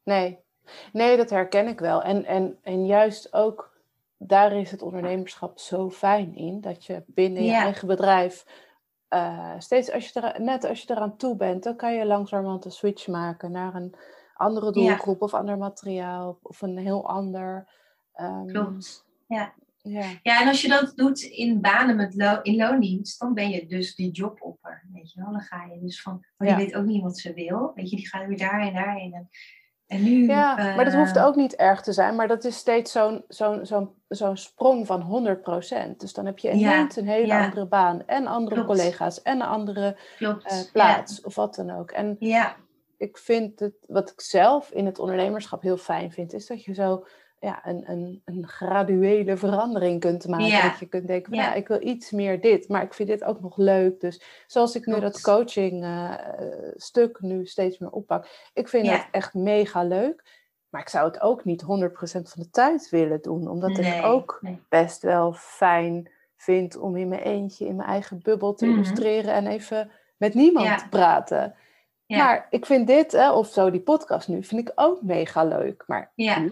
[0.02, 0.38] Nee,
[0.92, 2.02] nee dat herken ik wel.
[2.02, 3.67] En, en, en juist ook
[4.18, 6.60] daar is het ondernemerschap zo fijn in.
[6.60, 8.44] Dat je binnen je eigen bedrijf
[9.14, 12.64] uh, steeds als je er, net als je eraan toe bent, dan kan je langzamerhand
[12.64, 13.94] een switch maken naar een
[14.34, 17.68] andere doelgroep of ander materiaal of een heel ander.
[18.20, 19.06] Um, Klopt.
[19.26, 19.54] Ja.
[19.82, 20.06] Ja.
[20.22, 23.66] ja, en als je dat doet in banen met lo in loondienst, dan ben je
[23.66, 24.86] dus die jobopper.
[24.92, 27.18] Weet je wel, dan ga je dus van, maar oh, die weet ook niet wat
[27.18, 27.72] ze wil.
[27.74, 29.12] Weet je, die gaat weer daarheen, daarheen.
[29.12, 29.28] En,
[29.88, 32.56] en nu, ja, maar dat hoeft eh, ook niet erg te zijn, maar dat is
[32.56, 35.38] steeds zo'n zo'n zo'n zo'n sprong van
[35.92, 35.96] 100%.
[35.96, 39.96] Dus dan heb je ineens een hele andere baan en andere collega's en een andere
[40.18, 40.34] uh,
[40.72, 41.90] plaats of wat dan ook.
[41.90, 42.56] En ja.
[42.96, 46.74] ik vind het, wat ik zelf in het ondernemerschap heel fijn vind, is dat je
[46.74, 47.06] zo
[47.40, 50.62] ja, een, een, een graduele verandering kunt maken.
[50.70, 51.54] Dat je kunt denken, van, ja.
[51.54, 54.00] ik wil iets meer dit, maar ik vind dit ook nog leuk.
[54.00, 56.14] Dus zoals ik nu dat coaching uh,
[56.76, 58.26] stuk nu steeds meer oppak.
[58.54, 60.36] Ik vind het echt mega leuk.
[60.68, 63.48] Maar ik zou het ook niet 100% van de tijd willen doen.
[63.48, 68.54] Omdat ik ook best wel fijn vind om in mijn eentje, in mijn eigen bubbel
[68.54, 68.74] te mhm.
[68.74, 71.54] illustreren en even met niemand te praten.
[72.16, 75.84] Maar ik vind dit, hè, of zo die podcast nu, vind ik ook mega leuk.
[75.86, 76.48] Maar ja.
[76.48, 76.50] 100%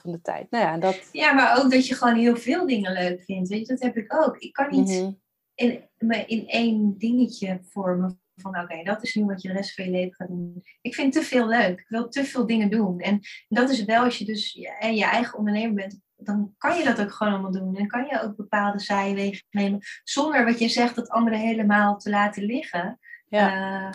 [0.00, 0.50] van de tijd.
[0.50, 1.08] Nou ja, dat...
[1.12, 3.48] ja, maar ook dat je gewoon heel veel dingen leuk vindt.
[3.48, 4.36] Weet je, dat heb ik ook.
[4.38, 5.20] Ik kan niet -hmm.
[5.54, 5.88] in,
[6.26, 9.90] in één dingetje vormen van oké, dat is nu wat je de rest van je
[9.90, 10.62] leven gaat doen.
[10.80, 11.80] Ik vind te veel leuk.
[11.80, 13.00] Ik wil te veel dingen doen.
[13.00, 16.84] En dat is wel als je dus je, je eigen ondernemer bent, dan kan je
[16.84, 17.76] dat ook gewoon allemaal doen.
[17.76, 19.80] En kan je ook bepaalde zijwegen nemen.
[20.04, 22.98] Zonder wat je zegt dat anderen helemaal te laten liggen.
[23.28, 23.54] Ja.
[23.54, 23.92] Uh, eh,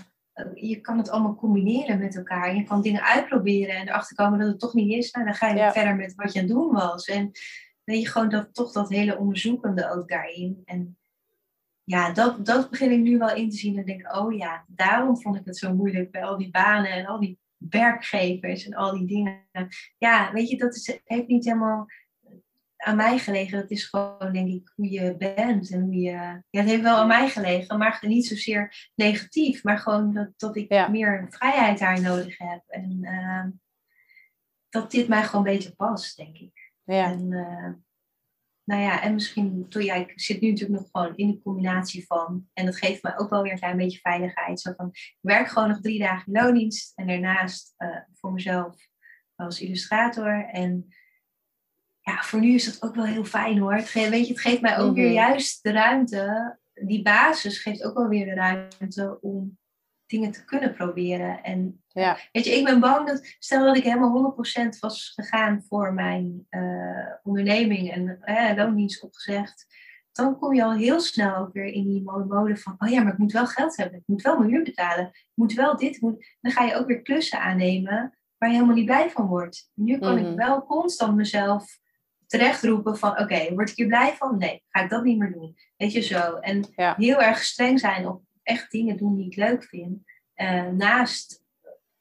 [0.53, 2.55] je kan het allemaal combineren met elkaar.
[2.55, 5.11] Je kan dingen uitproberen en erachter komen dat het toch niet is.
[5.11, 7.05] Nou, dan ga je verder met wat je aan het doen was.
[7.05, 7.31] En
[7.83, 10.61] weet je gewoon dat, toch dat hele onderzoekende ook daarin.
[10.65, 10.97] En
[11.83, 13.77] ja, dat, dat begin ik nu wel in te zien.
[13.77, 17.05] En denk oh ja, daarom vond ik het zo moeilijk bij al die banen en
[17.05, 19.47] al die werkgevers en al die dingen.
[19.97, 21.87] Ja, weet je, dat is, heeft niet helemaal
[22.83, 23.59] aan mij gelegen.
[23.59, 26.11] Dat is gewoon, denk ik, hoe je bent en hoe je.
[26.11, 30.55] Ja, het heeft wel aan mij gelegen, maar niet zozeer negatief, maar gewoon dat, dat
[30.55, 32.63] ik meer vrijheid daar nodig heb.
[32.67, 33.45] En uh,
[34.69, 36.71] dat dit mij gewoon beter past, denk ik.
[36.83, 37.11] Ja.
[37.11, 37.73] En, uh,
[38.63, 42.05] nou ja, en misschien, toen ja, ik zit nu natuurlijk nog gewoon in de combinatie
[42.05, 44.59] van, en dat geeft mij ook wel weer een klein beetje veiligheid.
[44.59, 48.87] Zo van, ik werk gewoon nog drie dagen in loondienst en daarnaast uh, voor mezelf
[49.35, 50.49] als illustrator.
[50.49, 50.87] En
[52.03, 53.73] ja, voor nu is dat ook wel heel fijn hoor.
[53.73, 55.13] Het geeft, weet je, het geeft mij ook weer mhm.
[55.13, 56.57] juist de ruimte.
[56.73, 59.57] Die basis geeft ook wel weer de ruimte om
[60.05, 61.43] dingen te kunnen proberen.
[61.43, 62.17] En ja.
[62.31, 64.35] weet je, ik ben bang dat, stel dat ik helemaal
[64.75, 69.65] 100% was gegaan voor mijn uh, onderneming en uh, loondienst opgezegd,
[70.11, 73.11] dan kom je al heel snel ook weer in die mode van, oh ja, maar
[73.11, 76.01] ik moet wel geld hebben, ik moet wel mijn huur betalen, ik moet wel dit,
[76.01, 76.35] moet...
[76.41, 79.69] dan ga je ook weer klussen aannemen waar je helemaal niet blij van wordt.
[79.73, 80.35] Nu kan ik mhm.
[80.35, 81.81] wel constant mezelf
[82.33, 84.37] terecht roepen van oké, word ik hier blij van?
[84.37, 85.57] Nee, ga ik dat niet meer doen.
[85.77, 86.35] Weet je zo.
[86.35, 89.99] En heel erg streng zijn op echt dingen doen die ik leuk vind.
[90.35, 91.43] Uh, naast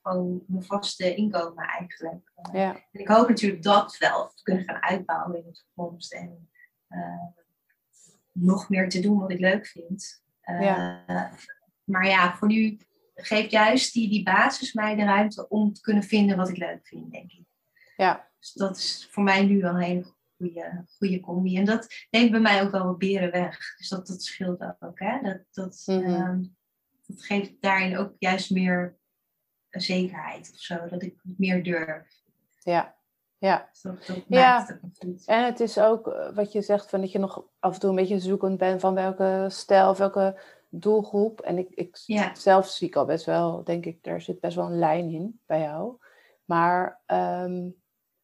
[0.03, 2.33] gewoon mijn vaste inkomen eigenlijk.
[2.37, 2.75] Uh, Ja.
[2.93, 6.13] En ik hoop natuurlijk dat wel te kunnen gaan uitbouwen in de toekomst.
[6.13, 6.51] En
[6.89, 7.27] eh,
[8.33, 10.23] nog meer te doen wat ik leuk vind.
[10.41, 11.05] Eh, Ja.
[11.85, 12.79] Maar ja, voor nu
[13.15, 16.87] geeft juist die, die basis mij de ruimte om te kunnen vinden wat ik leuk
[16.87, 17.45] vind, denk ik.
[17.97, 18.31] Ja.
[18.39, 21.57] Dus dat is voor mij nu wel een hele goede, goede combi.
[21.57, 23.77] En dat neemt bij mij ook wel wat beren weg.
[23.77, 24.99] Dus dat, dat scheelt ook.
[24.99, 25.21] Hè?
[25.23, 26.05] Dat, dat, Mhm.
[26.15, 26.43] ehm,
[27.07, 28.97] dat geeft daarin ook juist meer
[29.71, 30.87] zekerheid of zo.
[30.89, 32.21] Dat ik meer durf.
[32.59, 32.95] Ja.
[33.39, 33.69] Ja.
[33.83, 34.79] Dus Ja.
[35.27, 37.91] En het is ook eh, wat je zegt, van dat je nog af en toe
[37.91, 41.41] een beetje zoekend bent van welke stijl, of welke doelgroep.
[41.41, 42.35] En ik, ik Ja.
[42.35, 45.41] zelf zie ik al best wel, denk ik, er zit best wel een lijn in
[45.47, 45.97] bij jou.
[46.45, 47.69] Maar ehm,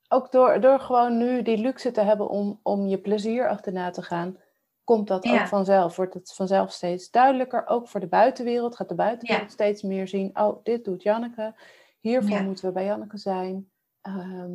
[0.08, 4.02] ook door, door gewoon nu die luxe te hebben om, om je plezier achterna te
[4.02, 4.36] gaan,
[4.84, 5.40] komt dat Ja.
[5.40, 5.96] ook vanzelf.
[5.96, 8.76] Wordt het vanzelf steeds duidelijker, ook voor de buitenwereld.
[8.76, 9.52] Gaat de buitenwereld Ja.
[9.52, 11.54] steeds meer zien, oh, dit doet Janneke.
[12.00, 12.42] Hiervoor Ja.
[12.42, 13.70] moeten we bij Janneke zijn.
[14.00, 14.52] Ehm,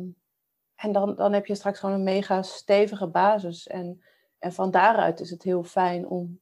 [0.74, 3.66] en dan, dan heb je straks gewoon een mega stevige basis.
[3.66, 4.02] En,
[4.38, 6.40] en van daaruit is het heel fijn om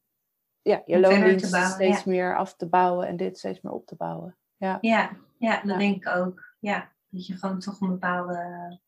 [0.62, 4.36] ja, je loondienst steeds meer af te bouwen en dit steeds meer op te bouwen.
[4.56, 6.54] Ja, Ja, ja dat denk ik ook.
[6.58, 8.78] Ja, dat je gewoon toch een bepaalde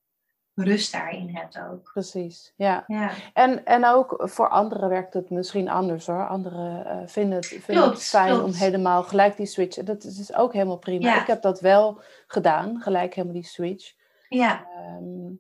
[0.55, 1.91] rust daarin hebt ook.
[1.93, 2.53] precies.
[2.57, 2.85] Ja.
[2.87, 6.29] Ja, En, en ook voor anderen werkt het misschien anders hoor.
[6.29, 9.77] Anderen eh, vinden het, vinden het Klopt, fijn om helemaal gelijk die switch.
[9.77, 11.07] Dat is ook helemaal prima.
[11.15, 11.21] Ja.
[11.21, 13.95] Ik heb dat wel gedaan, gelijk helemaal die switch.
[14.29, 15.33] ja, Ehm,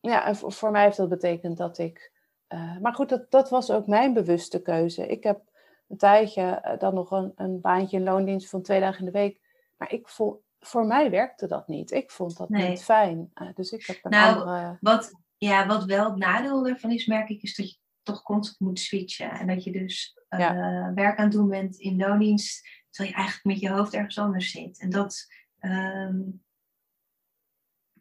[0.00, 2.12] ja, en voor, voor mij heeft dat betekend dat ik.
[2.46, 5.06] eh, maar goed, dat, dat was ook mijn bewuste keuze.
[5.06, 5.40] Ik heb
[5.88, 9.18] een tijdje eh, dan nog een, een baantje in loondienst van twee dagen in de
[9.18, 9.40] week.
[9.76, 11.90] Maar ik voel, voor mij werkte dat niet.
[11.90, 12.68] Ik vond dat Nee.
[12.68, 13.30] niet fijn.
[13.34, 14.76] Eh, dus ik heb een Nou, andere.
[14.80, 18.60] wat, ja, wat wel het nadeel ervan is, merk ik, is dat je toch constant
[18.60, 19.30] moet switchen.
[19.30, 23.44] En dat je dus eh, werk aan het doen bent in loondienst, terwijl je eigenlijk
[23.46, 24.78] met je hoofd ergens anders zit.
[24.80, 25.26] En dat
[25.58, 26.20] ehm,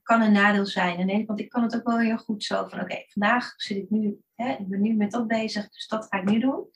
[0.04, 1.26] kan een nadeel zijn.
[1.26, 4.20] Want ik kan het ook wel heel goed zo van, oké, vandaag zit ik nu,
[4.36, 6.70] hè, ik ben nu met dat bezig, dus dat ga ik nu doen.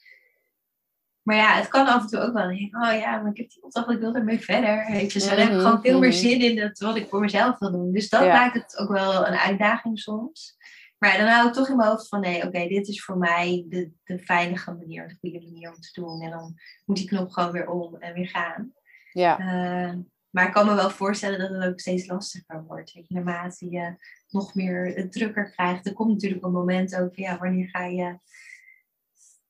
[1.25, 2.47] Maar ja, het kan af en toe ook wel.
[2.47, 4.85] Denk oh ja, maar ik heb die opdracht, ik wil ermee verder.
[4.91, 6.17] Weet je, dan heb ik Mhm, gewoon veel meer mhm.
[6.17, 7.91] zin in dat, wat ik voor mezelf wil doen.
[7.91, 8.33] Dus dat Ja.
[8.33, 10.57] maakt het ook wel een uitdaging soms.
[10.97, 13.65] Maar dan hou ik toch in mijn hoofd van, nee, oké, dit is voor mij
[13.69, 16.21] de, de veilige manier, de goede manier om te doen.
[16.21, 18.71] En dan moet die knop gewoon weer om en weer gaan.
[19.11, 19.93] Ja, Eh,
[20.29, 22.93] maar ik kan me wel voorstellen dat het ook steeds lastiger wordt.
[22.93, 23.95] Weet je, naarmate je
[24.29, 25.85] nog meer het drukker krijgt.
[25.85, 28.19] Er komt natuurlijk een moment ook, van, ja, wanneer ga je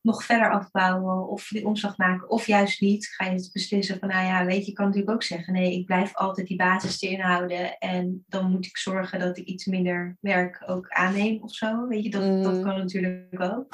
[0.06, 3.07] nog verder afbouwen of die omslag maken of juist niet.
[3.07, 5.73] Ga je het beslissen van, nou ja, weet je, je kan natuurlijk ook zeggen, nee,
[5.80, 9.65] ik blijf altijd die basis erin houden en dan moet ik zorgen dat ik iets
[9.65, 11.88] minder werk ook aanneem of zo.
[11.88, 12.64] Weet je, dat, dat Mhm.
[12.64, 13.69] kan natuurlijk ook.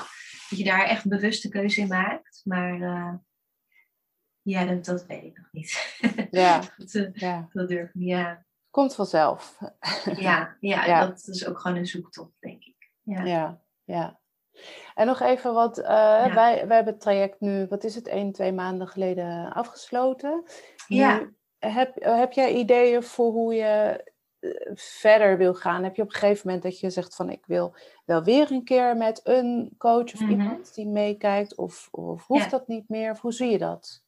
[0.49, 2.41] Dat je daar echt een bewuste keuze in maakt.
[2.43, 3.13] Maar eh,
[4.41, 5.97] ja, dat, dat weet ik nog niet.
[6.31, 7.47] ja, dat, eh, ja.
[7.51, 8.45] dat durf ik niet, ja.
[8.69, 9.57] Komt vanzelf.
[10.15, 11.05] Ja, ja, Ja.
[11.05, 12.91] dat is ook gewoon een zoektocht, denk ik.
[13.01, 13.23] Ja.
[13.23, 14.19] Ja, ja.
[14.95, 18.31] En nog even wat, eh, wij, wij hebben het traject nu, wat is het, één,
[18.31, 20.43] twee maanden geleden afgesloten.
[20.87, 21.19] Ja.
[21.19, 24.03] Nu, heb, heb jij ideeën voor hoe je
[24.39, 25.83] eh, verder wil gaan?
[25.83, 27.75] Heb je op een gegeven moment dat je zegt van ik wil
[28.05, 30.29] wel weer een keer met een coach of Mhm.
[30.31, 31.55] iemand die meekijkt?
[31.57, 32.49] Of, of hoeft Ja.
[32.49, 33.11] dat niet meer?
[33.11, 34.03] Of hoe zie je dat?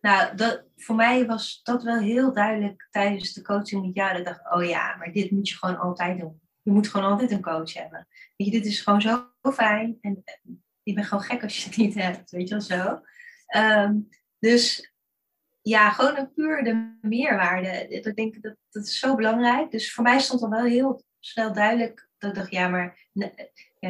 [0.00, 4.08] Nou, dat, voor mij was dat wel heel duidelijk tijdens de coaching met jou.
[4.10, 6.41] Dat ik dacht, oh ja, maar dit moet je gewoon altijd doen.
[6.62, 8.06] Je moet gewoon altijd een coach hebben.
[8.36, 9.98] Weet je, dit is gewoon zo fijn.
[10.00, 10.34] En eh,
[10.82, 13.00] je bent gewoon gek als je het niet hebt, weet je wel zo.
[13.46, 13.98] Ehm,
[14.38, 14.92] dus
[15.62, 17.88] ja, gewoon een puur de meerwaarde.
[17.88, 19.70] Ik denk dat dat is zo belangrijk.
[19.70, 23.08] Dus voor mij stond al wel heel snel duidelijk dat ik dacht, ja, maar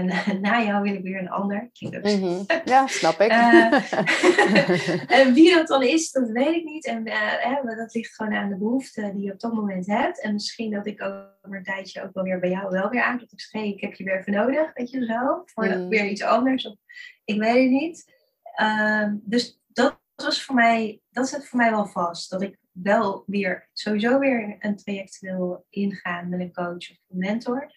[0.01, 1.71] na, ja, na, jou wil ik weer een ander.
[1.81, 2.43] Mhm.
[2.65, 3.31] Ja, snap ik.
[3.31, 3.73] Eh,
[5.21, 6.87] en wie dat dan is, dat weet ik niet.
[6.87, 10.21] En eh, dat ligt gewoon aan de behoefte die je op dat moment hebt.
[10.21, 13.19] En misschien dat ik over een tijdje ook wel weer bij jou wel weer aan.
[13.19, 15.43] Dat ik zeg, hey, ik heb je weer even nodig, weet je zo.
[15.45, 15.89] Voor Mm.
[15.89, 16.67] weer iets anders.
[16.67, 16.75] Of,
[17.25, 18.13] ik weet het niet.
[18.55, 22.31] Ehm, dus dat was voor mij, dat zit voor mij wel vast.
[22.31, 27.19] Dat ik wel weer, sowieso weer een traject wil ingaan met een coach of een
[27.19, 27.73] mentor.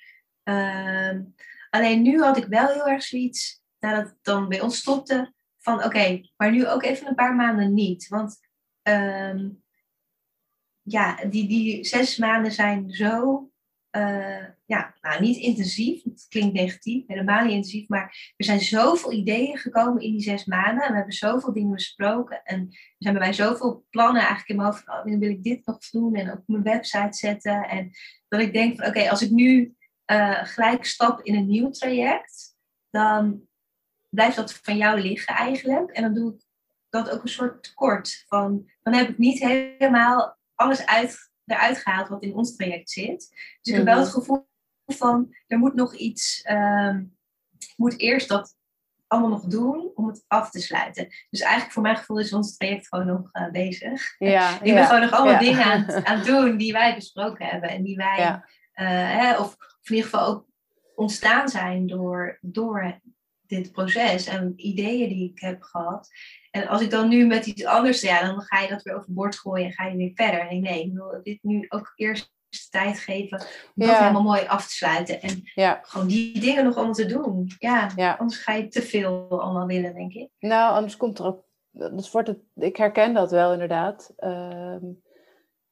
[1.75, 5.83] Alleen nu had ik wel heel erg zoiets, nadat het dan bij ons stopte, van
[5.83, 8.07] oké, maar nu ook even een paar maanden niet.
[8.07, 8.37] Want
[8.81, 9.49] ehm,
[10.81, 13.49] ja, die, die zes maanden zijn zo,
[13.89, 19.11] eh, ja, nou niet intensief, het klinkt negatief, helemaal niet intensief, maar er zijn zoveel
[19.11, 20.83] ideeën gekomen in die zes maanden.
[20.83, 24.55] En we hebben zoveel dingen besproken en er zijn bij mij zoveel plannen eigenlijk in
[24.55, 27.67] mijn hoofd van, oh, wil ik dit nog doen en op mijn website zetten.
[27.67, 27.91] En
[28.27, 32.55] dat ik denk van oké, als ik nu eh, gelijk stap in een nieuw traject,
[32.89, 33.47] dan
[34.09, 35.91] blijft dat van jou liggen eigenlijk.
[35.91, 36.41] En dan doe ik
[36.89, 40.79] dat ook een soort tekort van, dan heb ik niet helemaal alles
[41.45, 43.29] eruit gehaald wat in ons traject zit.
[43.61, 44.17] Dus ik heb wel het mhm.
[44.17, 44.47] gevoel
[44.85, 47.17] van, er moet nog iets, um,
[47.75, 48.55] moet eerst dat
[49.07, 51.07] allemaal nog doen om het af te sluiten.
[51.29, 54.15] Dus eigenlijk voor mijn gevoel is ons traject gewoon nog uh, bezig.
[54.17, 57.69] Ja, ik ben gewoon nog allemaal dingen aan, aan het doen die wij besproken hebben
[57.69, 58.41] en die wij, uh,
[59.19, 59.55] hè, of,
[59.85, 60.45] of in ieder geval ook
[60.95, 62.99] ontstaan zijn door, door
[63.47, 66.09] dit proces en ideeën die ik heb gehad.
[66.51, 69.39] En als ik dan nu met iets anders, ja, dan ga je dat weer overboord
[69.39, 70.39] gooien en ga je weer verder.
[70.39, 72.33] En ik nee, ik wil dit nu ook eerst
[72.69, 73.39] tijd geven
[73.75, 75.21] om dat helemaal mooi af te sluiten.
[75.21, 75.41] En
[75.81, 77.51] gewoon die dingen nog allemaal te doen.
[77.59, 80.29] Ja, anders ga je te veel allemaal willen, denk ik.
[80.39, 81.43] Nou, anders komt er ook...
[81.71, 84.13] Dus wordt het, ik herken dat wel inderdaad.
[84.15, 84.85] Ehm,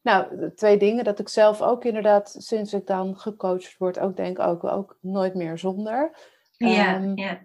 [0.03, 1.03] nou, twee dingen.
[1.03, 5.33] Dat ik zelf ook inderdaad, sinds ik dan gecoacht word, ook denk ook, ook nooit
[5.33, 6.17] meer zonder.
[6.57, 7.39] Ja, um, ja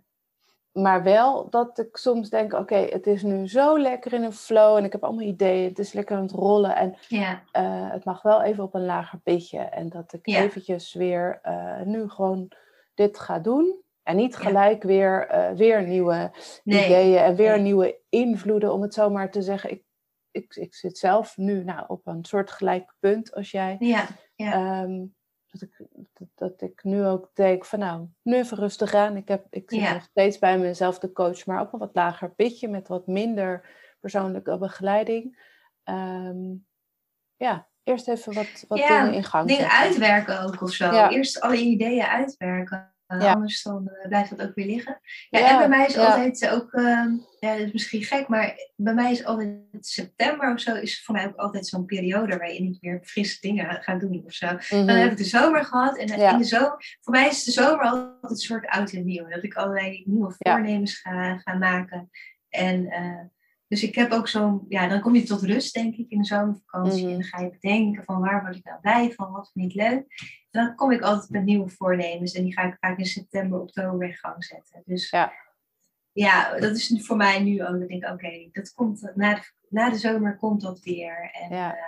[0.78, 4.76] maar wel dat ik soms denk, oké, het is nu zo lekker in een flow
[4.76, 7.42] en ik heb allemaal ideeën, het is lekker aan het rollen en ja.
[7.52, 9.58] uh, het mag wel even op een lager pitje.
[9.58, 12.50] En dat ik eventjes weer uh, nu gewoon
[12.94, 16.30] dit ga doen en niet gelijk weer, uh, weer nieuwe
[16.64, 19.70] ideeën en weer nieuwe invloeden, om het zo maar te zeggen.
[19.70, 19.82] Ik,
[20.38, 23.76] ik, ik zit zelf nu nou, op een soort gelijk punt als jij.
[23.78, 24.82] Ja, ja.
[24.82, 25.16] Um,
[25.50, 25.86] dat ik,
[26.34, 29.16] dat, ik nu ook denk van nou, nu even rustig aan.
[29.16, 32.30] Ik, heb, ik zit nog steeds bij mezelf de coach, maar op een wat lager
[32.34, 33.68] pitje met wat minder
[34.00, 35.38] persoonlijke begeleiding.
[35.82, 36.54] Ehm,
[37.36, 41.08] ja, eerst even wat, wat dingen in gang Dingen uitwerken ook of zo.
[41.08, 42.92] Eerst alle ideeën uitwerken.
[43.08, 43.32] Ja.
[43.32, 45.00] Anders dan uh, blijft dat ook weer liggen.
[45.30, 47.04] Ja, en bij mij is altijd ook, uh,
[47.40, 51.14] ja, dat is misschien gek, maar bij mij is altijd september of zo, is voor
[51.14, 54.46] mij ook altijd zo'n periode waar je niet meer frisse dingen gaat doen of zo.
[54.46, 54.96] Dan mhm.
[54.96, 58.30] heb ik de zomer gehad en in de zomer, voor mij is de zomer altijd
[58.30, 59.28] een soort oud en nieuw.
[59.28, 62.10] Dat ik allerlei nieuwe voornemens ga, ga maken.
[62.48, 63.20] En uh,
[63.68, 66.24] dus ik heb ook zo'n, ja, dan kom je tot rust, denk ik, in de
[66.24, 67.04] zomervakantie.
[67.04, 69.70] Mm En dan ga je bedenken van waar word ik nou blij van, wat vind
[69.70, 70.04] ik leuk.
[70.50, 73.60] En dan kom ik altijd met nieuwe voornemens en die ga ik vaak in september,
[73.60, 74.82] oktober in gang zetten.
[74.84, 75.32] Dus ja,
[76.12, 77.80] ja dat is voor mij nu ook.
[77.80, 81.30] Ik denk, oké, dat komt na de, na de zomer komt dat weer.
[81.32, 81.74] En ja.
[81.76, 81.82] uh,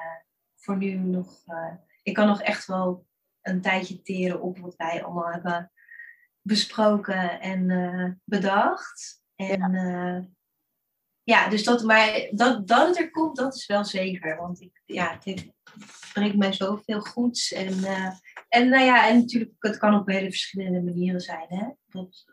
[0.57, 3.07] voor nu nog, uh, ik kan nog echt wel
[3.43, 5.73] een tijdje teren op wat wij allemaal hebben
[6.41, 9.23] besproken en uh, bedacht.
[9.35, 10.29] En ja
[11.31, 14.37] ja, dus dat, maar dat, dat het er komt, dat is wel zeker.
[14.37, 15.51] Want ik, ja, het
[16.13, 17.53] brengt mij zoveel goeds.
[17.53, 18.13] En, uh,
[18.49, 21.47] en nou ja, en natuurlijk, het kan op hele verschillende manieren zijn.
[21.49, 21.69] Hè?
[21.87, 22.25] Dat,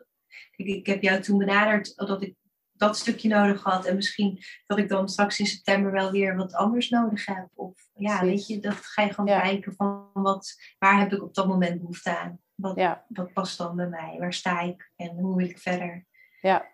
[0.56, 2.34] ik, ik heb jou toen benaderd dat ik
[2.72, 3.86] dat stukje nodig had.
[3.86, 7.48] En misschien dat ik dan straks in september wel weer wat anders nodig heb.
[7.54, 11.34] Of ja, weet je, dat ga je gewoon kijken van wat, waar heb ik op
[11.34, 12.38] dat moment behoefte aan.
[12.54, 13.04] Wat, ja.
[13.08, 14.16] wat past dan bij mij?
[14.18, 14.92] Waar sta ik?
[14.96, 16.06] En hoe wil ik verder?
[16.40, 16.66] Ja,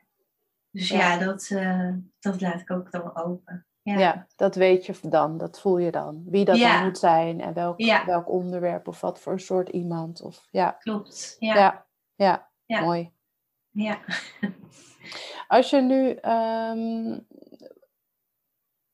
[0.75, 3.67] dus ja, dat, uh, dat laat ik ook dan open.
[3.83, 3.99] Ja.
[3.99, 4.27] ja.
[4.37, 6.23] dat weet je dan, dat voel je dan.
[6.27, 10.23] Wie dat dan moet zijn en welk, welk onderwerp of wat voor soort iemand.
[10.23, 10.71] Of, ja.
[10.71, 11.87] Klopt, ja.
[12.15, 13.13] Ja, ja, mooi.
[13.71, 13.99] Ja.
[15.49, 17.27] Als je nu, um,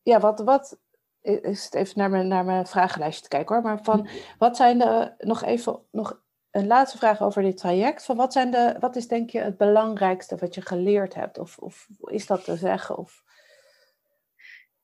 [0.02, 0.78] ja, wat, wat
[1.20, 4.09] is het even naar mijn, naar mijn vragenlijstje te kijken hoor, maar van
[4.39, 8.05] wat zijn de, nog even, nog een laatste vraag over dit traject.
[8.05, 11.39] Van wat, zijn de, wat is denk je het belangrijkste wat je geleerd hebt?
[11.39, 12.98] Of, of is dat te zeggen?
[12.98, 13.22] Of...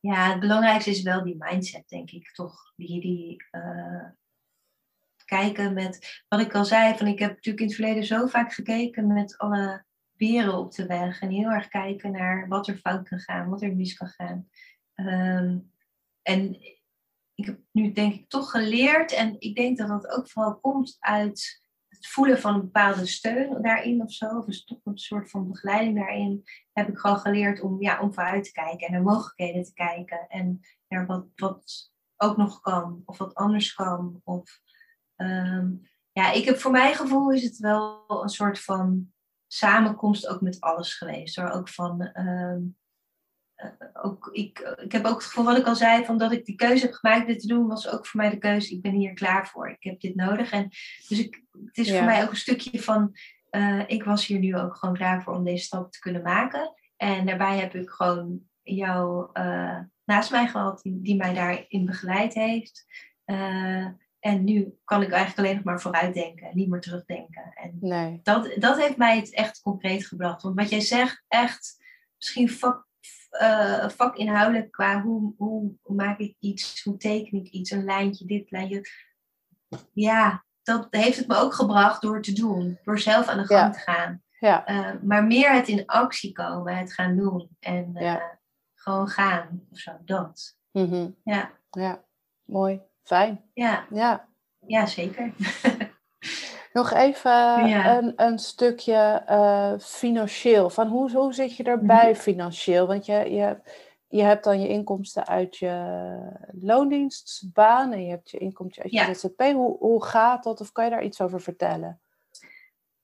[0.01, 2.73] Ja, het belangrijkste is wel die mindset, denk ik toch.
[2.77, 4.09] Die, die uh,
[5.25, 8.53] kijken met, wat ik al zei, van ik heb natuurlijk in het verleden zo vaak
[8.53, 9.85] gekeken met alle
[10.17, 11.21] beren op de weg.
[11.21, 14.49] En heel erg kijken naar wat er fout kan gaan, wat er mis kan gaan.
[14.95, 15.73] Um,
[16.23, 16.57] en
[17.37, 20.97] ik heb nu denk ik toch geleerd en ik denk dat dat ook vooral komt
[20.99, 24.27] uit het voelen van een bepaalde steun daarin of zo.
[24.27, 26.45] Of toch een soort van begeleiding daarin.
[26.73, 30.27] Heb ik gewoon geleerd om, ja, om vooruit te kijken en naar mogelijkheden te kijken.
[30.29, 34.21] En naar wat, wat ook nog kan of wat anders kan.
[34.25, 34.61] Of,
[35.17, 35.71] ehm,
[36.13, 39.13] ja, ik heb voor mijn gevoel is het wel een soort van
[39.47, 41.37] samenkomst ook met alles geweest.
[41.37, 41.51] Hoor.
[41.51, 42.63] Ook van ehm, eh,
[43.93, 46.55] ook, ik, ik heb ook het gevoel, wat ik al zei, van dat ik die
[46.55, 48.75] keuze heb gemaakt dit te doen, was ook voor mij de keuze.
[48.75, 49.69] Ik ben hier klaar voor.
[49.71, 50.51] Ik heb dit nodig.
[50.51, 50.69] En
[51.09, 53.17] dus ik, het is voor mij ook een stukje van,
[53.51, 56.75] uh, ik was hier nu ook gewoon klaar voor om deze stap te kunnen maken.
[56.97, 62.35] En daarbij heb ik gewoon jou uh, naast mij gehad, die, die, mij daarin begeleid
[62.35, 62.85] heeft.
[63.27, 63.87] Uh,
[64.19, 67.53] en nu kan ik eigenlijk alleen nog maar vooruitdenken, niet meer terugdenken.
[67.55, 68.21] En nee.
[68.23, 70.43] dat, dat heeft mij het echt concreet gebracht.
[70.43, 71.77] Want wat jij zegt, echt
[72.17, 72.86] misschien vak,
[73.41, 78.51] uh, vakinhoudelijk qua hoe, hoe maak ik iets, hoe teken ik iets, een lijntje, dit
[78.51, 78.83] lijntje.
[79.93, 83.75] Ja, dat heeft het me ook gebracht door te doen, door zelf aan de gang
[83.75, 84.23] te gaan.
[84.39, 84.71] Ja.
[84.71, 88.17] Uh, maar meer het in actie komen, het gaan doen en uh,
[88.75, 90.57] gewoon gaan of zo, dat.
[90.73, 91.17] Mm -hmm.
[91.25, 91.51] Ja.
[91.71, 92.05] Ja,
[92.45, 92.81] mooi.
[93.03, 93.45] fijn.
[93.55, 94.29] Ja, Ja.
[94.67, 95.33] ja zeker.
[96.77, 97.97] Nog even Ja.
[97.99, 100.71] een, een stukje eh, financieel.
[100.71, 102.21] Van hoe, hoe zit je erbij Mhm.
[102.21, 102.87] financieel?
[102.87, 103.59] Want je, je,
[104.09, 105.73] je hebt dan je inkomsten uit je
[106.61, 109.15] loondienstbaan en je hebt je inkomsten uit je Ja.
[109.15, 109.41] ZZP.
[109.43, 110.61] Hoe, hoe gaat dat?
[110.61, 112.01] Of kan je daar iets over vertellen?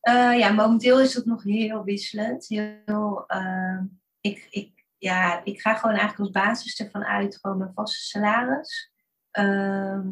[0.00, 2.46] Eh, ja, momenteel is het nog heel wisselend.
[2.48, 3.78] Heel, eh,
[4.20, 8.92] ik, ik, ja, ik ga gewoon eigenlijk als basis ervan uit, gewoon mijn vaste salaris.
[9.30, 10.08] Ehm,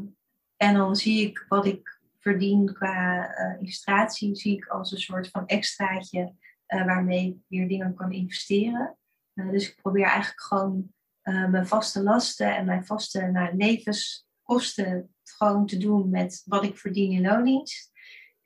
[0.57, 5.29] en dan zie ik wat ik verdien qua eh, illustratie, zie ik als een soort
[5.29, 6.35] van extraatje
[6.67, 8.99] eh, waarmee ik weer dingen kan investeren.
[9.35, 10.93] Eh, dus ik probeer eigenlijk gewoon
[11.23, 17.13] mijn vaste lasten en mijn vaste nou, levenskosten gewoon te doen met wat ik verdien
[17.13, 17.91] in loondienst.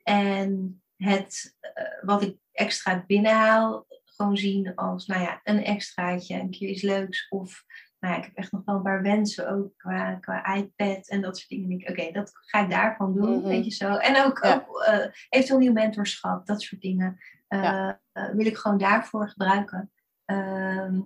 [0.03, 1.55] En het,
[2.01, 7.27] wat ik extra binnenhaal, gewoon zien als nou ja, een extraatje, een keer iets leuks.
[7.29, 7.63] Of
[8.05, 11.21] nou ja, ik heb echt nog wel een paar wensen ook qua, qua iPad en
[11.21, 11.69] dat soort dingen.
[11.79, 13.47] Ik Oké, dat ga ik daarvan doen, Mhm.
[13.47, 13.95] weet je zo.
[13.95, 14.53] En ook, Ja.
[14.55, 17.17] ook eh, eventueel nieuw mentorschap, dat soort dingen.
[17.47, 18.01] eh, Ja.
[18.11, 19.91] eh, wil ik gewoon daarvoor gebruiken.
[20.25, 21.01] Ehm,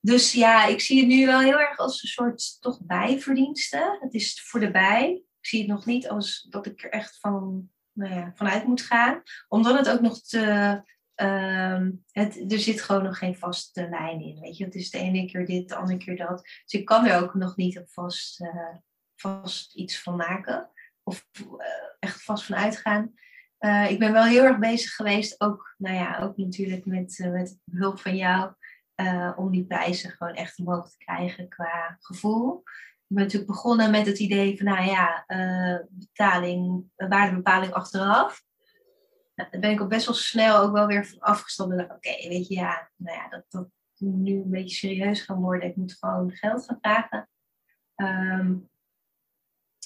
[0.00, 3.98] dus ja, ik zie het nu wel heel erg als een soort toch bijverdiensten.
[4.00, 5.10] Het is voor de bij.
[5.40, 8.80] Ik zie het nog niet als dat ik er echt van, nou ja, vanuit moet
[8.82, 9.22] gaan.
[9.48, 10.82] Omdat het ook nog te...
[11.16, 14.40] ehm, het, er zit gewoon nog geen vaste lijn in.
[14.40, 14.64] Weet je?
[14.64, 16.42] Het is de ene keer dit, de andere keer dat.
[16.42, 18.74] Dus ik kan er ook nog niet een vast, eh,
[19.14, 20.70] vast iets van maken.
[21.02, 21.66] Of eh,
[21.98, 23.14] echt vast van uitgaan.
[23.58, 27.58] Eh, ik ben wel heel erg bezig geweest, ook, nou ja, ook natuurlijk met, met
[27.70, 28.52] hulp van jou,
[29.36, 32.62] om die prijzen gewoon echt omhoog te krijgen qua gevoel.
[33.08, 35.24] Ik ben natuurlijk begonnen met het idee van, nou ja,
[35.88, 38.45] betaling, waardebepaling achteraf.
[39.36, 41.70] Daar ben ik ook best wel snel ook wel weer van afgestapt.
[41.70, 43.68] En dacht, Oké, weet je, ja, nou ja, dat, dat
[43.98, 45.68] moet nu een beetje serieus gaan worden.
[45.68, 47.28] Ik moet gewoon geld gaan vragen.
[47.94, 48.54] Ehm,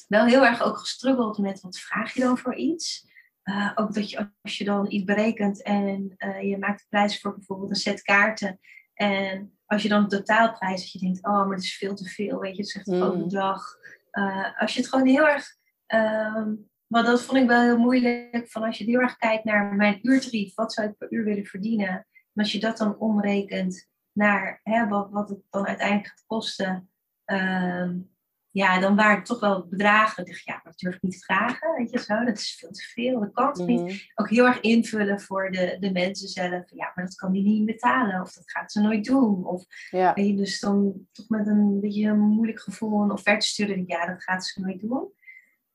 [0.09, 3.09] wel heel erg ook gestruggeld met wat vraag je dan voor iets.
[3.45, 7.21] Uh, ook dat je als je dan iets berekent en uh, je maakt de prijs
[7.21, 8.61] voor bijvoorbeeld een set kaarten.
[8.95, 12.09] En als je dan de totaalprijs, dat je denkt, oh, maar het is veel te
[12.09, 13.23] veel, weet je, het is echt een groot Mm.
[13.23, 13.77] bedrag.
[14.13, 15.57] Uh, als je het gewoon heel erg,
[15.87, 19.75] um, maar dat vond ik wel heel moeilijk, van als je heel erg kijkt naar
[19.75, 21.89] mijn uurtarief, wat zou ik per uur willen verdienen?
[21.89, 22.07] En
[22.43, 26.91] als je dat dan omrekent naar hè, wat, wat het dan uiteindelijk gaat kosten,
[27.25, 28.11] um,
[28.51, 30.25] ja, dan waren het toch wel bedragen.
[30.25, 32.25] Ik dacht, ja, maar dat durf ik niet te vragen, weet je zo.
[32.25, 33.81] Dat is veel te veel, dat kan toch niet.
[33.81, 33.95] Mhm.
[34.15, 36.71] Ook heel erg invullen voor de, de mensen zelf.
[36.71, 38.21] Ja, maar dat kan die niet betalen.
[38.21, 39.47] Of dat gaat ze nooit doen.
[39.47, 40.15] Of Ja.
[40.15, 43.85] weet je, dus dan toch met een beetje een moeilijk gevoel een offerte sturen.
[43.87, 45.13] Ja, dat gaat ze nooit doen.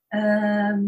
[0.07, 0.81] Ehm,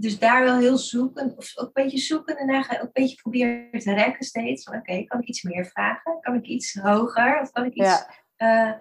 [0.00, 2.90] dus daar wel heel zoeken, of ook een beetje zoeken en daar je ook een
[2.92, 4.62] beetje proberen te rekken steeds.
[4.62, 6.20] Van, Oké, kan ik iets meer vragen?
[6.20, 7.40] Kan ik iets hoger?
[7.40, 7.88] Of kan ik iets...
[7.88, 8.08] Ja.
[8.36, 8.72] eh,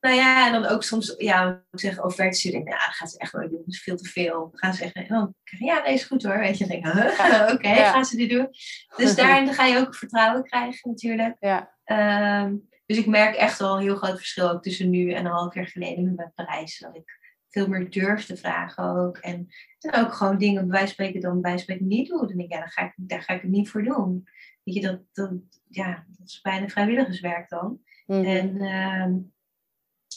[0.00, 2.64] nou ja, en dan ook soms, ja, ik zeg offerte sturen.
[2.64, 3.58] Ja, dat gaat ze echt nooit doen.
[3.58, 4.38] Dat is veel te veel.
[4.40, 6.38] Dan gaan ze zeggen, en dan krijg je, ja, nee, is goed hoor.
[6.38, 7.48] Weet je, dan denk ik, huh?
[7.52, 7.90] oké, Ja.
[7.92, 8.48] gaan ze dit doen?
[8.96, 11.36] Dus daarin ga je ook vertrouwen krijgen natuurlijk.
[11.40, 11.74] Ja.
[11.84, 12.54] Ehm,
[12.86, 15.54] dus ik merk echt wel een heel groot verschil ook tussen nu en een half
[15.54, 16.78] jaar geleden met mijn prijs.
[16.78, 17.17] Dat ik
[17.48, 19.16] veel meer durf te vragen ook.
[19.16, 19.48] En,
[19.78, 22.18] en ook gewoon dingen bij wijze spreken dan bij wijze spreken niet doen.
[22.18, 24.28] Dan denk ik, ja, dan ga ik, daar ga ik het niet voor doen.
[24.62, 25.32] Weet je, dat, dat,
[25.68, 27.80] ja, dat is bijna vrijwilligerswerk dan.
[28.06, 28.24] Mhm.
[28.24, 29.12] En, ehm,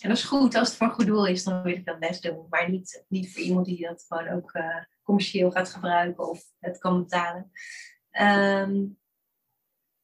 [0.01, 0.55] en dat is goed.
[0.55, 2.45] Als het voor een goed doel is, dan wil ik dat best doen.
[2.49, 6.77] Maar niet, niet voor iemand die dat gewoon ook eh, commercieel gaat gebruiken of het
[6.77, 7.51] kan betalen.
[8.11, 8.85] Ehm,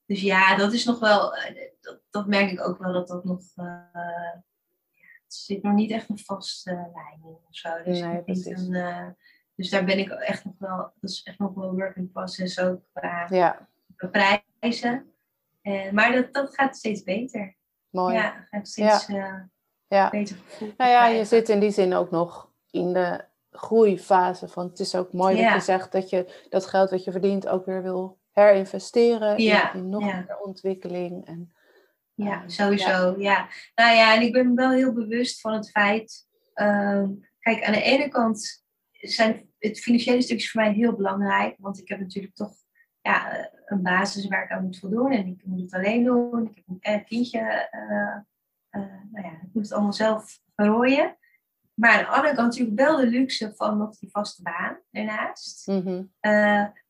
[0.06, 3.24] dus ja, dat is nog wel, eh, dat, dat merk ik ook wel dat dat
[3.24, 4.34] nog, eh,
[5.34, 7.70] zit nog niet echt een vaste lijn in of zo.
[7.84, 9.08] Dus, Nee, een, eh,
[9.56, 12.60] dus daar ben ik echt nog wel, dat is echt nog wel work in process
[12.60, 13.68] ook qua ja,
[14.12, 15.12] prijzen.
[15.62, 17.56] Eh, maar dat, dat gaat steeds beter.
[17.90, 18.16] mooi.
[18.16, 19.40] Ja, gaat steeds eh,
[19.88, 20.10] Ja.
[20.10, 20.74] beter gevoel.
[20.78, 24.96] Nou ja, je zit in die zin ook nog in de groeifase van het is
[24.96, 25.44] ook mooi Ja.
[25.44, 29.70] dat je zegt dat je dat geld wat je verdient ook weer wil herinvesteren in,
[29.74, 31.26] in nog meer ontwikkeling.
[31.26, 31.52] En,
[32.26, 33.16] Ja, eh, sowieso.
[33.20, 33.48] Ja.
[33.76, 36.26] Nou ja, en ik ben me wel heel bewust van het feit.
[36.54, 41.56] ehm, kijk, aan de ene kant zijn het financiële stuk is voor mij heel belangrijk.
[41.60, 42.54] Want ik heb natuurlijk toch
[43.02, 45.12] ja, een basis waar ik aan moet voldoen.
[45.12, 46.48] En ik moet het alleen doen.
[46.50, 47.40] Ik heb een eh, kindje.
[47.40, 48.16] eh,
[48.70, 51.18] eh, nou ja, ik moet het allemaal zelf rooien.
[51.74, 55.68] Maar aan de andere kant natuurlijk wel de luxe van nog die vaste baan ernaast.
[55.68, 56.04] mhm,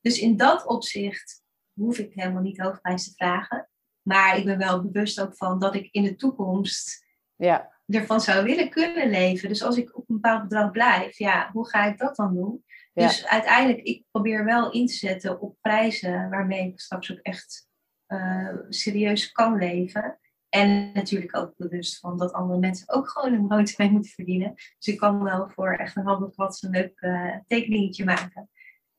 [0.02, 1.44] dus in dat opzicht
[1.74, 3.70] hoef ik helemaal niet hoofdprijs te vragen.
[4.08, 7.06] Maar ik ben wel bewust ook van dat ik in de toekomst
[7.36, 9.50] ja, ervan zou willen kunnen leven.
[9.50, 12.64] Dus als ik op een bepaald bedrag blijf, ja, hoe ga ik dat dan doen?
[12.94, 13.08] Ja.
[13.08, 17.68] Dus uiteindelijk, ik probeer wel in te zetten op prijzen waarmee ik straks ook echt
[18.06, 20.20] eh, serieus kan leven.
[20.50, 24.54] En natuurlijk ook bewust van dat andere mensen ook gewoon een broodje mee moeten verdienen.
[24.56, 28.50] Dus ik kan wel voor echt een halve wat een leuk uh, tekeningetje maken.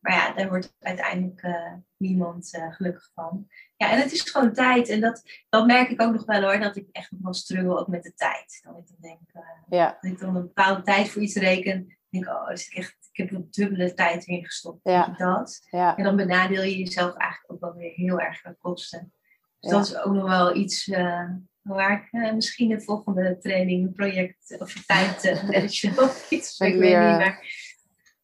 [0.08, 3.46] Maar ja, daar wordt uiteindelijk uh, niemand uh, gelukkig van.
[3.76, 4.88] Ja, en het is gewoon tijd.
[4.88, 6.58] En dat, dat merk ik ook nog wel hoor.
[6.58, 8.60] Dat ik echt nog wel struggle ook met de tijd.
[8.62, 9.98] Dat ik dan denk, ja.
[10.00, 11.98] dat ik dan een bepaalde tijd voor iets reken.
[12.08, 14.80] denk ik, oh, dus ik, echt, ik heb er dubbele tijd in gestopt.
[14.82, 15.14] Ja.
[15.16, 15.66] Dat.
[15.70, 15.96] Ja.
[15.96, 19.12] En dan benadeel je jezelf eigenlijk ook wel weer heel erg aan kosten.
[19.60, 21.30] Dus dat is ook nog wel iets uh,
[21.62, 25.24] waar ik uh, misschien de volgende training, project of tijd
[25.84, 26.58] uh, of iets.
[26.58, 27.42] Ik weet niet, maar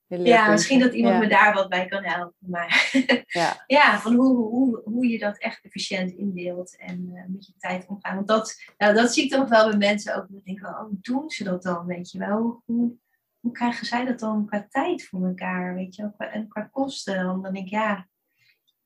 [0.06, 2.36] ja, misschien dat iemand me daar wat bij kan helpen.
[2.39, 2.90] Maar
[3.26, 7.52] ja, ja van hoe, hoe, hoe je dat echt efficiënt indeelt en uh, met je
[7.59, 8.14] tijd omgaan.
[8.14, 10.26] Want dat, nou, dat zie ik toch wel bij mensen ook.
[10.28, 11.86] Dat denken, oh, hoe doen ze dat dan?
[11.86, 12.62] Weet je wel?
[12.64, 12.97] Hoe,
[13.40, 15.74] hoe krijgen zij dat dan qua tijd voor elkaar?
[15.74, 16.28] Weet je wel?
[16.28, 17.26] En qua kosten.
[17.26, 18.09] Want dan denk ik, ja,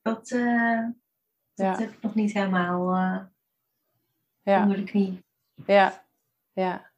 [0.03, 0.28] dat,
[1.55, 3.20] dat heb ik nog niet helemaal uh,
[4.43, 4.62] ja.
[4.62, 5.24] onder de knie.
[5.66, 6.07] Ja,
[6.53, 6.90] ja.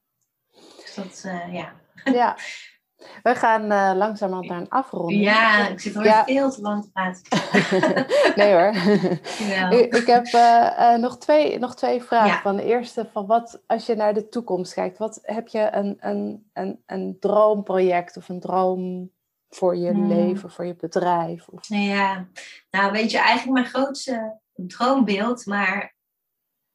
[0.51, 1.21] Dus dat,
[1.51, 1.75] ja.
[2.05, 2.37] Ja.
[3.23, 5.23] We gaan uh, langzamerhand naar een afronding.
[5.23, 7.23] Ja, ik zit alweer veel te lang te praten.
[8.41, 8.75] nee hoor.
[9.79, 12.43] Ik, ik, heb uh, nog, twee, nog twee vragen.
[12.43, 15.97] Van de eerste, van wat, als je naar de toekomst kijkt, wat heb je een,
[16.01, 19.11] een, een, een droomproject of een droom
[19.49, 20.09] voor je hmm.
[20.09, 21.49] leven, voor je bedrijf?
[21.49, 21.69] Of...
[21.69, 22.27] Ja,
[22.71, 25.95] nou weet je, eigenlijk mijn grootste droombeeld, maar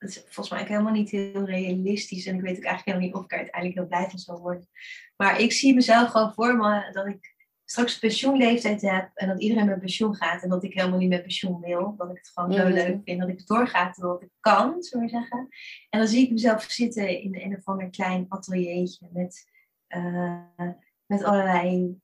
[0.05, 2.25] het is volgens mij helemaal niet heel realistisch.
[2.25, 4.39] En ik weet ook eigenlijk helemaal niet of ik er uiteindelijk heel blij van zal
[4.39, 4.67] worden.
[5.15, 9.65] Maar ik zie mezelf gewoon voor me dat ik straks pensioenleeftijd heb en dat iedereen
[9.65, 11.95] met pensioen gaat en dat ik helemaal niet met pensioen wil.
[11.97, 15.05] Dat ik het gewoon zo leuk vind, dat ik het doorga terwijl ik kan, zullen
[15.05, 15.47] we zeggen.
[15.89, 19.51] En dan zie ik mezelf zitten in een of ander klein ateliertje met,
[19.89, 20.69] uh,
[21.05, 21.99] met allerlei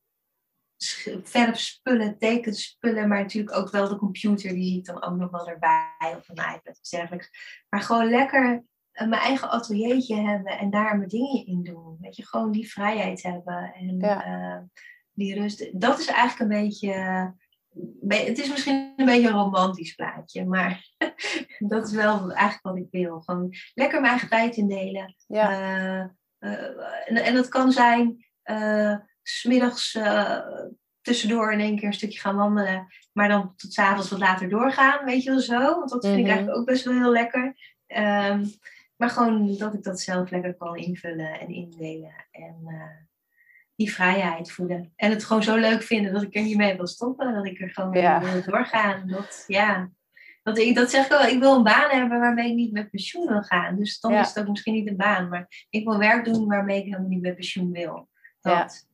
[1.24, 5.48] verfspullen, tekenspullen, maar natuurlijk ook wel de computer, die zie ik dan ook nog wel
[5.48, 7.30] erbij, of een iPad of dergelijks.
[7.70, 8.64] Maar gewoon lekker
[8.94, 11.98] uh, mijn eigen ateliertje hebben en daar mijn dingen in doen.
[12.00, 14.58] Weet je, gewoon die vrijheid hebben en uh,
[15.14, 15.82] die rust.
[15.82, 16.94] Dat is eigenlijk een beetje,
[18.08, 20.88] het is misschien een beetje een romantisch plaatje, maar
[21.60, 23.22] dat is wel eigenlijk wat ik wil.
[23.22, 25.16] Gewoon lekker mijn eigen tijd indelen.
[25.28, 25.52] Ja.
[26.40, 26.60] Uh,
[27.06, 28.26] en, en dat kan zijn
[29.40, 30.40] smiddags uh,
[31.02, 35.06] tussendoor in één keer een stukje gaan wandelen, maar dan tot avonds wat later doorgaan,
[35.06, 35.60] weet je wel zo.
[35.60, 36.32] Want dat vind ik mhm.
[36.32, 37.56] eigenlijk ook best wel heel lekker.
[37.88, 38.52] Um,
[38.96, 42.14] maar gewoon dat ik dat zelf lekker kan invullen en indelen.
[42.32, 42.84] En uh,
[43.76, 44.94] die vrijheid voelen.
[44.96, 47.34] En het gewoon zo leuk vinden dat ik er niet mee wil stoppen.
[47.34, 49.08] Dat ik er gewoon mee wil doorgaan.
[49.08, 49.90] Dat, ja,
[50.44, 52.90] dat, ik, dat zeg ik wel, ik wil een baan hebben waarmee ik niet met
[52.90, 53.76] pensioen wil gaan.
[53.76, 55.30] Dus dan is ook misschien niet een baan.
[55.30, 58.10] Maar ik wil werk doen waarmee ik helemaal niet met pensioen wil.
[58.42, 58.90] Dat.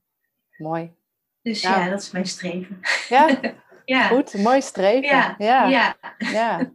[0.57, 0.95] Mooi.
[1.41, 1.89] Dus ja.
[1.89, 2.79] dat is mijn streven.
[3.09, 3.39] Ja,
[3.85, 4.07] ja.
[4.07, 5.09] goed, mooi streven.
[5.09, 5.35] Ja.
[5.37, 5.97] Ja.
[6.17, 6.71] ja.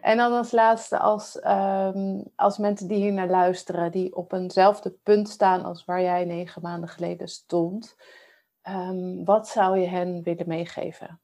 [0.00, 4.90] En dan als laatste, als, um, als mensen die hier naar luisteren, die op eenzelfde
[4.90, 7.96] punt staan als waar jij negen maanden geleden stond,
[8.62, 11.20] um, wat zou je hen willen meegeven?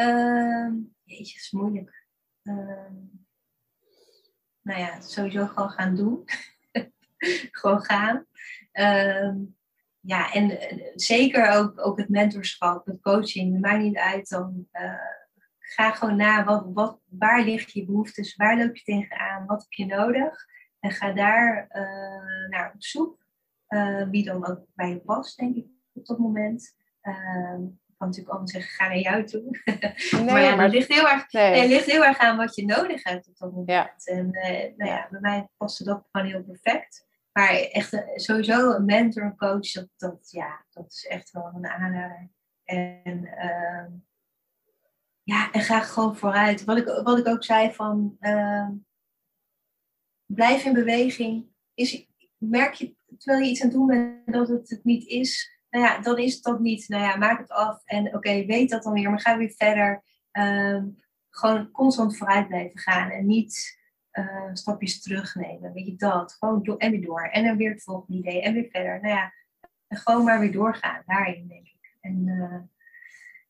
[0.00, 2.06] Um, jeetje, is moeilijk.
[4.62, 6.24] nou ja, sowieso gewoon gaan doen.
[7.60, 8.26] gewoon gaan.
[8.80, 9.56] Um,
[10.00, 13.60] ja, en uh, zeker ook, ook het mentorschap, het coaching.
[13.60, 14.68] maakt niet uit dan.
[14.72, 14.92] Uh,
[15.58, 18.36] ga gewoon na, wat, wat, waar liggen je behoeftes?
[18.36, 19.46] Waar loop je tegenaan?
[19.46, 20.44] Wat heb je nodig?
[20.80, 23.26] En ga daar uh, naar op zoek.
[24.10, 26.74] wie dan ook bij je past, denk ik, op dat moment.
[27.00, 29.60] Ehm, ik kan natuurlijk allemaal zeggen, ga naar jou toe.
[30.12, 31.68] Nee, maar ja, het ligt, heel erg, nee.
[31.68, 33.70] ligt heel erg aan wat je nodig hebt op dat moment.
[34.04, 34.14] Ja.
[34.14, 34.30] En
[34.76, 37.05] nou ja, bij mij paste dat gewoon heel perfect.
[37.36, 41.52] Maar echt eh, sowieso een mentor, een coach, dat, dat, ja, dat is echt wel
[41.54, 42.30] een aanrader.
[42.64, 43.86] En uh,
[45.22, 46.64] ja, en ga gewoon vooruit.
[46.64, 48.68] Wat ik, wat ik ook zei van uh,
[50.26, 51.48] blijf in beweging.
[51.74, 52.06] Is,
[52.36, 55.84] merk je terwijl je iets aan het doen bent dat het het niet is, nou
[55.84, 56.88] ja, dan is het dat niet.
[56.88, 60.02] Nou ja, maak het af en oké, weet dat dan weer, maar ga weer verder.
[60.32, 60.82] Uh,
[61.30, 63.75] gewoon constant vooruit blijven gaan en niet
[64.18, 65.72] uh, stapjes terugnemen.
[65.72, 66.36] Weet je dat?
[66.38, 67.22] Gewoon door en weer door.
[67.22, 69.00] En dan weer het volgende idee en weer verder.
[69.00, 69.32] Nou ja,
[69.88, 71.96] gewoon maar weer doorgaan daarin, denk ik.
[72.00, 72.60] En uh,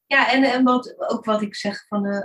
[0.07, 2.21] ja, en, en wat, ook wat ik zeg, van, uh,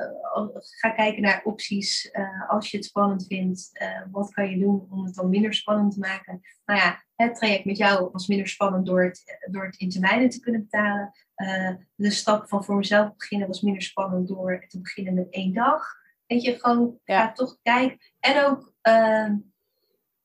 [0.79, 2.11] ga kijken naar opties.
[2.47, 3.71] als je het spannend vindt,
[4.11, 6.41] wat kan je doen om het dan minder spannend te maken?
[6.65, 10.29] Nou ja, het traject met jou was minder spannend door het, door het in termijnen
[10.29, 11.13] te kunnen betalen.
[11.95, 16.00] de stap van voor mezelf beginnen was minder spannend door te beginnen met één dag.
[16.31, 17.97] Weet je, gewoon ga toch kijken.
[18.19, 19.33] En ook uh,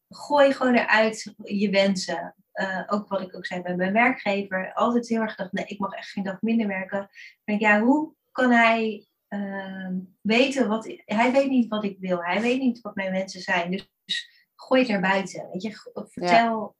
[0.08, 2.34] gooi gewoon eruit je wensen.
[2.54, 4.72] Uh, ook wat ik ook zei bij mijn werkgever.
[4.72, 6.98] Altijd heel erg gedacht, nee, ik mag echt geen dag minder werken.
[6.98, 7.08] Dan
[7.44, 10.96] denk ja, hoe kan hij ehm, weten wat...
[11.04, 12.22] Hij weet niet wat ik wil.
[12.22, 13.70] Hij weet niet wat mijn wensen zijn.
[13.70, 13.90] Dus,
[14.54, 15.48] gooi het naar buiten.
[15.52, 15.90] Weet je?
[16.10, 16.76] Vertel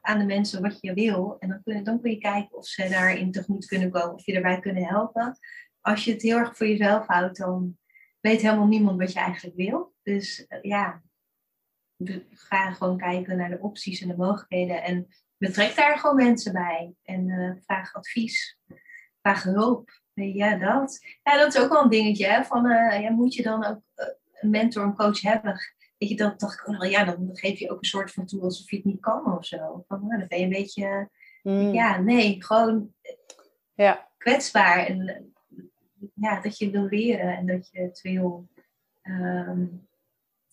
[0.00, 1.36] aan de mensen wat je wil.
[1.38, 4.14] En dan kun, je, dan kun je kijken of ze daarin tegemoet kunnen komen.
[4.14, 5.38] Of je erbij kunnen helpen.
[5.80, 7.76] Als je het heel erg voor jezelf houdt, dan
[8.22, 9.94] weet helemaal niemand wat je eigenlijk wil.
[10.02, 11.02] Dus uh, ja,
[12.30, 14.82] ga gewoon kijken naar de opties en de mogelijkheden.
[14.82, 16.94] En betrek daar gewoon mensen bij.
[17.02, 18.58] En uh, vraag advies.
[19.20, 20.00] Vraag hulp.
[20.14, 21.00] Ja, dat.
[21.22, 22.26] Ja, dat is ook wel een dingetje.
[22.26, 22.44] Hè?
[22.44, 22.68] Van,
[23.00, 23.80] ja, moet je dan ook
[24.32, 25.58] een mentor, een coach hebben?
[25.98, 26.90] Weet je, dat dacht ik ook wel.
[26.90, 29.46] Ja, dan geef je ook een soort van toe alsof je het niet kan of
[29.46, 29.84] zo.
[29.88, 31.10] Van, nou, dan ben je een beetje...
[31.42, 31.72] Mm.
[31.72, 32.94] Ja, nee, gewoon
[33.74, 34.08] ja.
[34.18, 34.86] kwetsbaar.
[34.86, 35.31] En
[36.14, 38.48] ja, dat je wil leren en dat je het wil...
[39.02, 39.88] Um,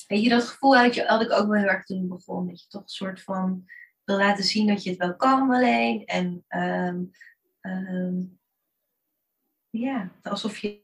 [0.08, 2.48] weet je, dat gevoel had, je, had ik ook wel heel erg toen begon.
[2.48, 3.66] Dat je toch een soort van
[4.04, 6.06] wil laten zien dat je het wel kan alleen.
[6.06, 7.12] En um,
[7.62, 8.39] um,
[9.70, 10.82] ja, alsof je.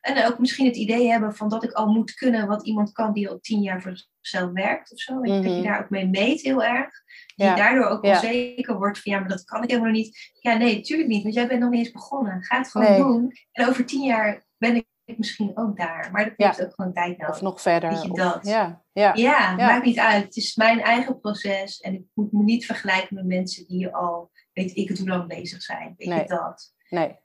[0.00, 3.12] En ook misschien het idee hebben van dat ik al moet kunnen wat iemand kan
[3.12, 5.14] die al tien jaar voor zichzelf werkt of zo.
[5.14, 5.62] Mm Dat je mhm.
[5.62, 6.90] daar ook mee meet heel erg.
[7.36, 10.32] Die je daardoor ook onzeker wordt van ja, maar dat kan ik helemaal niet.
[10.40, 12.42] Ja, nee, natuurlijk niet, want jij bent nog niet eens begonnen.
[12.42, 13.32] Ga het gewoon doen.
[13.52, 16.08] En over tien jaar ben ik misschien ook daar.
[16.12, 17.34] Maar dat heeft ook gewoon tijd nodig.
[17.34, 17.90] Of nog verder.
[17.90, 18.46] Weet je dat?
[18.46, 19.14] Ja, ja.
[19.14, 20.24] ja, maakt niet uit.
[20.24, 21.80] Het is mijn eigen proces.
[21.80, 25.28] En ik moet me niet vergelijken met mensen die al, weet ik het hoe lang
[25.28, 25.94] bezig zijn.
[25.96, 26.74] Weet je dat?
[26.88, 27.18] Nee.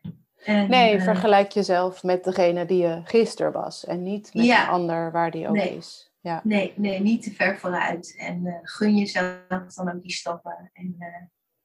[0.47, 3.85] Nee, uh, vergelijk jezelf met degene die je gisteren was.
[3.85, 6.11] En niet met een ander waar die ook is.
[6.19, 6.41] Ja.
[6.43, 8.15] Nee, nee, niet te ver vooruit.
[8.17, 10.69] En uh, gun jezelf dan ook die stappen.
[10.73, 11.07] En uh,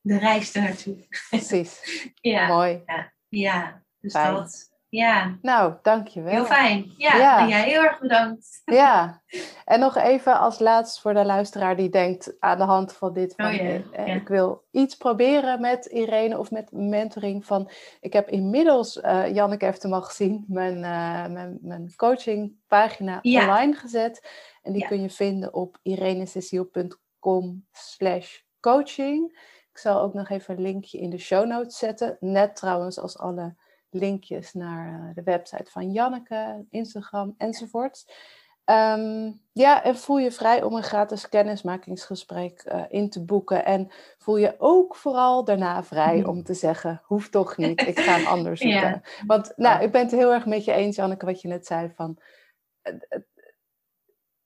[0.00, 1.06] de reis ernaartoe.
[1.28, 1.80] Precies.
[2.14, 2.46] ja.
[2.46, 2.82] Mooi.
[2.86, 3.82] Ja, ja.
[4.00, 4.34] dus Fijn.
[4.34, 5.38] dat ja.
[5.42, 6.32] Nou, dankjewel.
[6.32, 6.94] Heel fijn.
[6.96, 7.38] Ja, ja.
[7.38, 8.60] En jij heel erg bedankt.
[8.64, 9.22] Ja.
[9.64, 13.34] En nog even als laatst voor de luisteraar die denkt aan de hand van dit.
[13.36, 17.46] Van, oh, eh, Ik wil iets proberen met Irene of met mentoring.
[17.46, 17.70] Van,
[18.00, 23.74] ik heb inmiddels, uh, Janneke heeft hem al gezien, mijn, uh, mijn, mijn coachingpagina online
[23.74, 24.28] gezet.
[24.62, 29.38] En die kun je vinden op irenececiel.com slash coaching.
[29.70, 32.16] Ik zal ook nog even een linkje in de show notes zetten.
[32.20, 33.54] Net trouwens als alle
[33.92, 38.04] linkjes naar eh, de website van Janneke, Instagram enzovoort.
[38.64, 43.64] Um, ja, en voel je vrij om een gratis kennismakingsgesprek uh, in te boeken.
[43.64, 48.18] En voel je ook vooral daarna vrij om te zeggen: hoeft toch niet, ik ga
[48.18, 49.02] een ander zoeken.
[49.26, 51.92] Want nou, ik ben het heel erg met je eens, Janneke, wat je net zei.
[51.94, 52.18] Van,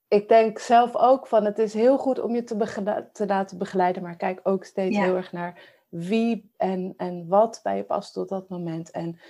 [0.08, 4.02] ik denk zelf ook van: het is heel goed om je te, te laten begeleiden,
[4.02, 8.28] maar kijk ook steeds heel erg naar wie en, en wat bij je past tot
[8.28, 8.90] dat moment.
[8.90, 9.20] En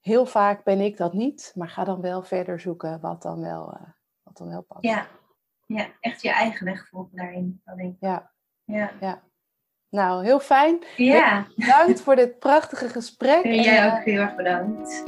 [0.00, 3.74] heel vaak ben ik dat niet, maar ga dan wel verder zoeken wat dan wel,
[3.74, 3.88] uh,
[4.22, 4.84] wat dan wel past.
[4.84, 5.06] Ja.
[5.66, 7.62] ja, echt je eigen weg volgen daarin.
[7.76, 8.30] Denk Ja.
[8.64, 8.90] ja.
[9.00, 9.22] ja.
[9.88, 10.84] Nou, heel fijn.
[10.96, 11.46] Ja.
[11.56, 13.44] Bedankt voor dit prachtige gesprek.
[13.44, 15.04] En jij ook heel erg bedankt.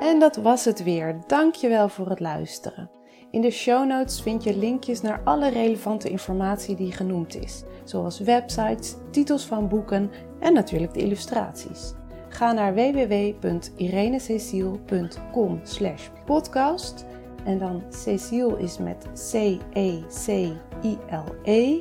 [0.00, 1.20] En dat was het weer.
[1.26, 2.97] Dankjewel voor het luisteren.
[3.30, 8.20] In de show notes vind je linkjes naar alle relevante informatie die genoemd is, zoals
[8.20, 10.10] websites, titels van boeken
[10.40, 11.92] en natuurlijk de illustraties.
[12.28, 15.62] Ga naar www.irenececiel.com
[16.24, 17.04] podcast
[17.44, 20.56] en dan Cecile is met C-E-C-I-L-E
[21.44, 21.80] -E,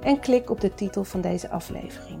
[0.00, 2.20] en klik op de titel van deze aflevering.